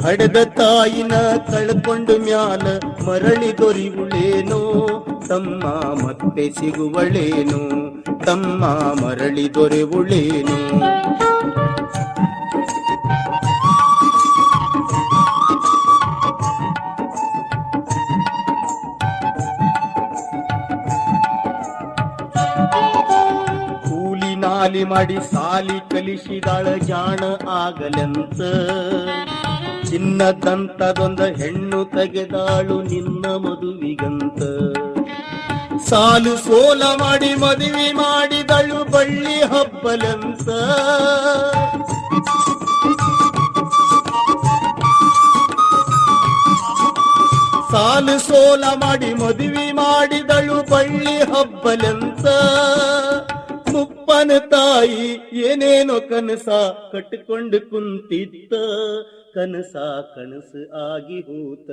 [0.03, 1.13] ಹಡದ ತಾಯಿನ
[1.51, 2.65] ಕಳ್ಕೊಂಡು ಮ್ಯಾಲ
[3.07, 4.61] ಮರಳಿ ದೊರಿವುಳೇನೋ
[5.27, 5.63] ತಮ್ಮ
[6.03, 7.61] ಮತ್ತೆ ಸಿಗುವಳೇನು?
[8.25, 8.65] ತಮ್ಮ
[9.03, 10.57] ಮರಳಿ ದೊರೆವುಳೇನು
[24.81, 28.39] ನಾಲಿ ಮಾಡಿ ಸಾಲಿ ಕಲಿಸಿದಾಳ ಜಾಣ ಆಗಲೆಂತ.
[29.89, 34.39] ಚಿನ್ನದಂತದೊಂದ ಹೆಣ್ಣು ತೆಗೆದಾಳು ನಿನ್ನ ಮದುವಿಗಂತ.
[35.89, 40.47] ಸಾಲು ಸೋಲ ಮಾಡಿ ಮದುವೆ ಮಾಡಿದಳು ಬಳ್ಳಿ ಹಬ್ಬಲೆಂತ.
[47.71, 52.25] ಸಾಲು ಸೋಲ ಮಾಡಿ ಮದುವೆ ಮಾಡಿದಳು ಬಳ್ಳಿ ಹಬ್ಬಲೆಂತ.
[53.81, 55.05] ಮುಪ್ಪನ ತಾಯಿ
[55.49, 56.47] ಏನೇನೋ ಕನಸ
[56.91, 58.53] ಕಟ್ಟಿಕೊಂಡು ಕುಂತಿತ್ತ
[59.35, 59.73] ಕನಸ
[60.15, 61.67] ಕನಸು ಆಗಿ ಹೂತ,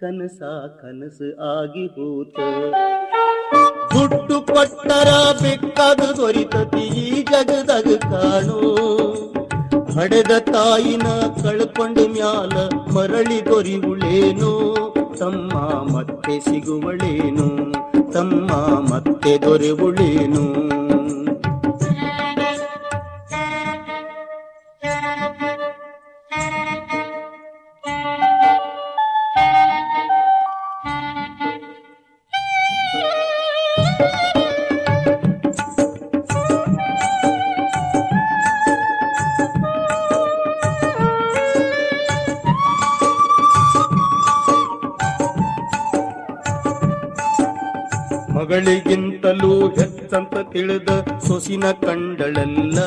[0.00, 0.40] ಕನಸ
[0.80, 2.36] ಕನಸು ಆಗಿ ಹೂತ.
[3.92, 5.10] ದುಡ್ಡು ಕೊಟ್ಟರ
[5.42, 8.60] ಬೇಕಾದ ದೊರಿತತಿ ಈ ಜಗದಾಗ ಕಾಣೋ.
[9.96, 11.08] ಹಡೆದ ತಾಯಿನ
[11.42, 12.54] ಕಳ್ಕೊಂಡು ಮ್ಯಾಲ
[12.96, 14.52] ಮರಳಿ ದೊರಿವುಳೇನು
[15.20, 15.54] ತಮ್ಮ
[15.94, 17.48] ಮತ್ತೆ ಸಿಗುವಳೇನು,
[18.14, 18.50] ತಮ್ಮ
[18.92, 20.44] ಮತ್ತೆ ದೊರೆವುಳೇನು
[48.54, 50.90] ಮಗಳಿಗಿಂತಲೂ ಹೆಚ್ಚಂತ ತಿಳಿದ
[51.26, 52.78] ಸೊಸಿನ ಕಂಡಳಲ್ಲ.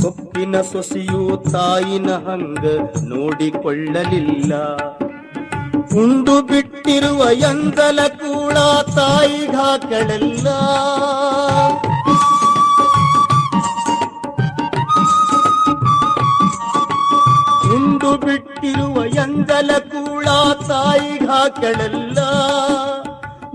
[0.00, 2.64] ಸೊಪ್ಪಿನ ಸೊಸಿಯು ತಾಯಿನ ಹಂಗ
[3.08, 4.52] ನೋಡಿಕೊಳ್ಳಲಿಲ್ಲ.
[6.02, 8.56] ಉಂಡು ಬಿಟ್ಟಿರುವ ಎಂದಲ ಕೂಡ
[8.96, 10.46] ತಾಯಿಗಾಕಳಲ್ಲ
[17.74, 20.28] ಉಂಡು ಬಿಟ್ಟಿರುವ ಎಂದಲ ಕೂಡ
[20.68, 22.18] ತಾಯಿಗಾಕಳಲ್ಲ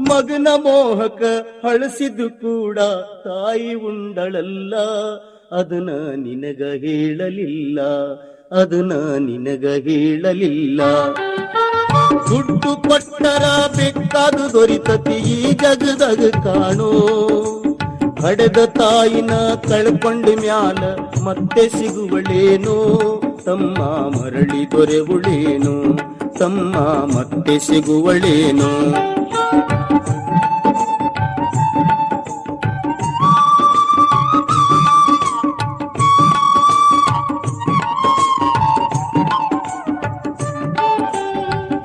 [0.09, 1.23] ಮಗನ ಮೋಹಕ
[1.65, 2.79] ಹಳಸಿದು ಕೂಡ
[3.23, 4.75] ತಾಯಿ ಉಂಡಳಲ್ಲ.
[5.51, 7.81] ಅದನ್ನ ನಿನಗ ಹೇಳಲಿಲ್ಲ.
[8.51, 10.81] ಅದನ್ನ ನಿನಗ ಹೇಳಲಿಲ್ಲ.
[12.29, 13.43] ದುಡ್ಡು ಪಟ್ಟರ
[13.77, 16.91] ಬೇಕಾದು ದೊರಿತತಿ ಈ ಜಗದಾಗ ಕಾಣೋ.
[18.21, 19.31] ಹಡೆದ ತಾಯಿನ
[19.69, 20.77] ಕಳ್ಕೊಂಡು ಮ್ಯಾಲ
[21.23, 23.21] ಮತ್ತೆ ಸಿಗುವಳೇನೋ.
[23.45, 23.77] ತಮ್ಮ
[24.19, 25.97] ಮರಳಿ ದೊರೆವುಳೇನು.
[26.39, 26.75] ತಮ್ಮ
[27.17, 28.93] ಮತ್ತೆ ಸಿಗುವಳೇನೋ.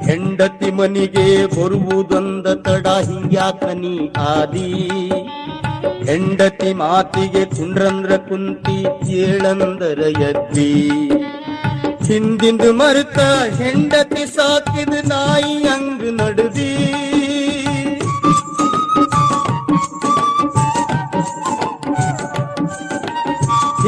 [0.05, 4.71] ಹೆಂಡತಿ ಮನಿಗೆ ಬರುವುದೊಂದ ತಡ ಹಿಂಗ್ಯಾಕ ನೀ ಆದಿ.
[6.05, 10.73] ಹೆಂಡತಿ ಮಾತಿಗೆ ಕುಂಡ್ರಂದ್ರ ಕುಂತಿ ಏಳಂದರ ಎದ್ದಿ.
[12.07, 13.19] ಹಿಂದಿಂದು ಮರುತ
[13.63, 16.73] ಹೆಂಡತಿ ಸಾಕಿದ ನಾಯಿ ಹಂಗ ನಡ್ದಿ.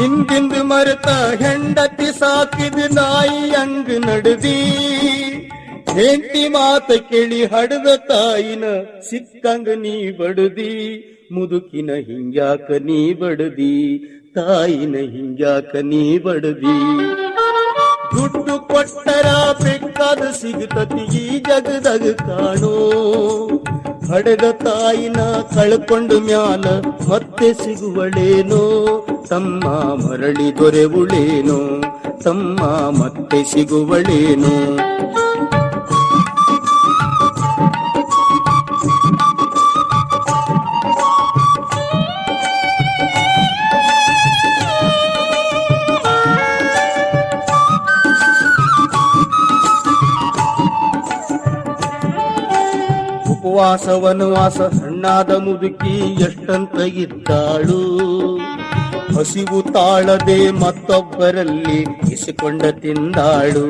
[0.03, 1.09] ಹಿಂದಿಂದು ಮರೆತ
[1.41, 4.57] ಹೆಂಡತಿ ಸಾಕಿದ ನಾಯಿ ಹಂಗ ನಡೆದಿ
[5.97, 8.65] ಹೆಂಡತಿ ಮಾತ ಕೇಳಿ ಹಡದ ತಾಯಿನ
[9.09, 10.73] ಸಿಕ್ಕಂಗ ನೀ ಬಡದಿ.
[11.35, 13.75] ಮುದುಕಿನ ಹಿಂಗ್ಯಾಕ ನೀ ಬಡದಿ,
[14.35, 16.77] ತಾಯಿನ ಹಿಂಗ್ಯಾಕ ನೀ ಬಡದಿ.
[18.15, 19.27] ದುಡ್ಡು ಕೊಟ್ಟರ
[19.63, 22.73] ಬೇಕಾದ ಸಿಗುತ್ತದೆ ಈ ಜಗದಾಗ ಕಾಣೋ.
[24.11, 25.21] ಹಡೆದ ತಾಯಿನ
[25.55, 26.65] ಕಳ್ಕೊಂಡು ಮ್ಯಾಲ
[27.09, 28.63] ಮತ್ತೆ ಸಿಗುವಳೇನೋ.
[29.29, 29.65] ತಮ್ಮ
[30.03, 31.81] ಮರಳಿ ದೊರೆವುಳೇನೋ
[32.23, 32.59] ತಮ್ಮ
[32.99, 34.55] ಮತ್ತೆ ಸಿಗುವಳೇನೋ.
[53.53, 57.81] ಉಪವಾಸ ವನವಾಸ, ಸಣ್ಣಾದ ಮುದುಕಿ ಎಷ್ಟಂತ ಇದ್ದಾಳು.
[59.15, 61.77] ಹಸಿವು ತಾಳದೆ ಮತ್ತೊಬ್ಬರಲ್ಲಿ
[62.13, 63.65] ಇಸಿಕೊಂಡ ತಿಂದಾಳು.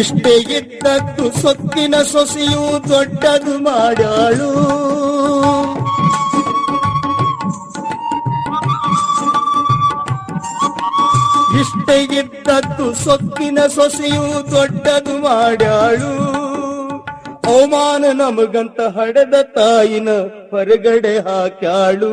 [0.00, 4.50] ಇಷ್ಟೇ ಇದ್ದದ್ದು ಸೊತ್ತಿನ ಸೊಸೆಯು ದೊಡ್ಡದು ಮಾಡಾಳು
[11.60, 16.35] ಇಷ್ಟೇ ಇದ್ದದ್ದು ಸೊತ್ತಿನ ಸೊಸೆಯು ದೊಡ್ಡದು ಮಾಡ್ಯಾಳು.
[17.46, 20.08] ಅವಮಾನ ನಮಗಂತ ಹಡೆದ ತಾಯಿನ
[20.50, 22.12] ಹೊರಗಡೆ ಹಾಕ್ಯಾಳು.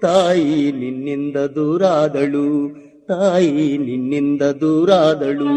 [0.00, 2.74] ತಾಯಿ ನಿನ್ನಿಂದ ದೂರಾದಳು.
[3.08, 5.52] ತಾಯಿ ನಿನ್ನಿಂದ ದೂರಾದಳು.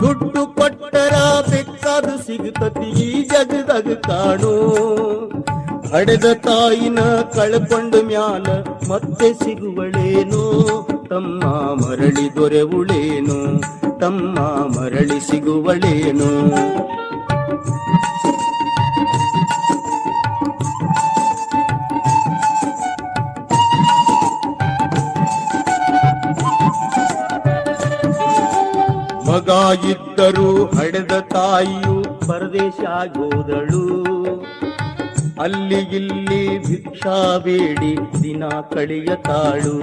[0.00, 1.14] ದುಡ್ಡು ಕೊಟ್ಟರ
[1.50, 4.54] ಬೇಕಾದ ಸಿಗುತ್ತತಿ ಈ ಜಗದಾಗ ಕಾಣು.
[5.92, 8.46] ಹಡೆದ ತಾಯಿನ ಕಳ್ಕೊಂಡು ಮ್ಯಾಲ
[8.90, 10.42] ಮತ್ತೆ ಸಿಗುವಳೇನು.
[11.08, 11.44] ತಮ್ಮ
[11.82, 13.38] ಮರಳಿ ದೊರೆವುಳೇನು
[14.00, 14.38] ತಮ್ಮ
[14.78, 16.32] ಮರಳಿ ಸಿಗುವಳೇನೋ.
[29.28, 29.50] ಮಗ
[29.92, 31.94] ಇದ್ದರೂ ಹಡೆದ ತಾಯಿಯು
[32.26, 33.84] ಪರದೇಶ ಆಗೋದಳು
[35.40, 37.92] ಅಲ್ಲಿ ಇಲ್ಲಿ ಭಿಕ್ಷಾ ಬೇಡಿ
[38.22, 39.76] ದಿನ ಕಳೆಯತಾಳು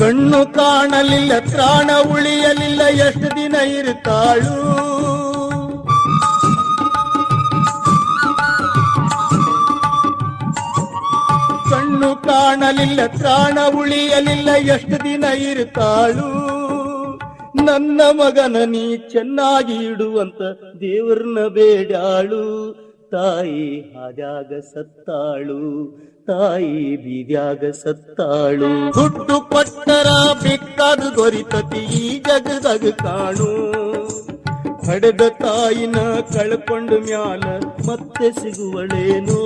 [0.00, 4.56] ಕಣ್ಣು ಕಾಣಲಿಲ್ಲ ಪ್ರಾಣ ಉಳಿಯಲಿಲ್ಲ ಎಷ್ಟು ದಿನ ಇರುತ್ತಾಳು
[11.96, 16.26] ಕಣ್ಣು ಕಾಣಲಿಲ್ಲ, ಪ್ರಾಣ ಉಳಿಯಲಿಲ್ಲ, ಎಷ್ಟು ದಿನ ಇರುತ್ತಾಳು
[17.66, 18.82] ನನ್ನ ಮಗನ ನೀ
[19.12, 20.40] ಚೆನ್ನಾಗಿ ಇಡುವಂತ
[20.82, 22.42] ದೇವ್ರನ್ನ ಬೇಡಾಳು
[23.14, 23.64] ತಾಯಿ
[23.94, 25.58] ಹಾದ್ಯಾಗ ಸತ್ತಾಳು,
[26.28, 28.70] ತಾಯಿ ಬೀದ್ಯಾಗ ಸತ್ತಾಳು.
[28.98, 30.08] ಹುಟ್ಟು ಪಟ್ಟರ
[30.44, 33.50] ಬೇಕಾದ ದೊರಿತತಿ ಈ ಜಗದಾಗ ಕಾಣು.
[34.86, 37.42] ಹಡೆದ ತಾಯಿನ ಕಳ್ಕೊಂಡು ಮ್ಯಾಲ
[37.88, 39.38] ಮತ್ತೆ ಸಿಗುವಳೇನು?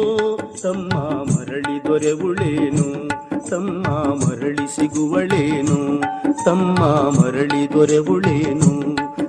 [0.63, 0.93] ತಮ್ಮ
[1.25, 3.09] ಮರಳಿ ದೊರೆವುಳೇನು
[3.51, 3.89] ತಮ್ಮ
[4.25, 6.03] ಮರಳಿ ಸಿಗುವಳೇನು?
[6.45, 6.79] ತಮ್ಮ
[7.21, 8.71] ಮರಳಿ ದೊರೆವುಳೇನು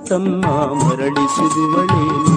[0.06, 0.46] ತಮ್ಮ
[0.84, 2.36] ಮರಳಿ ಸಿಗುವಳೇನೋ?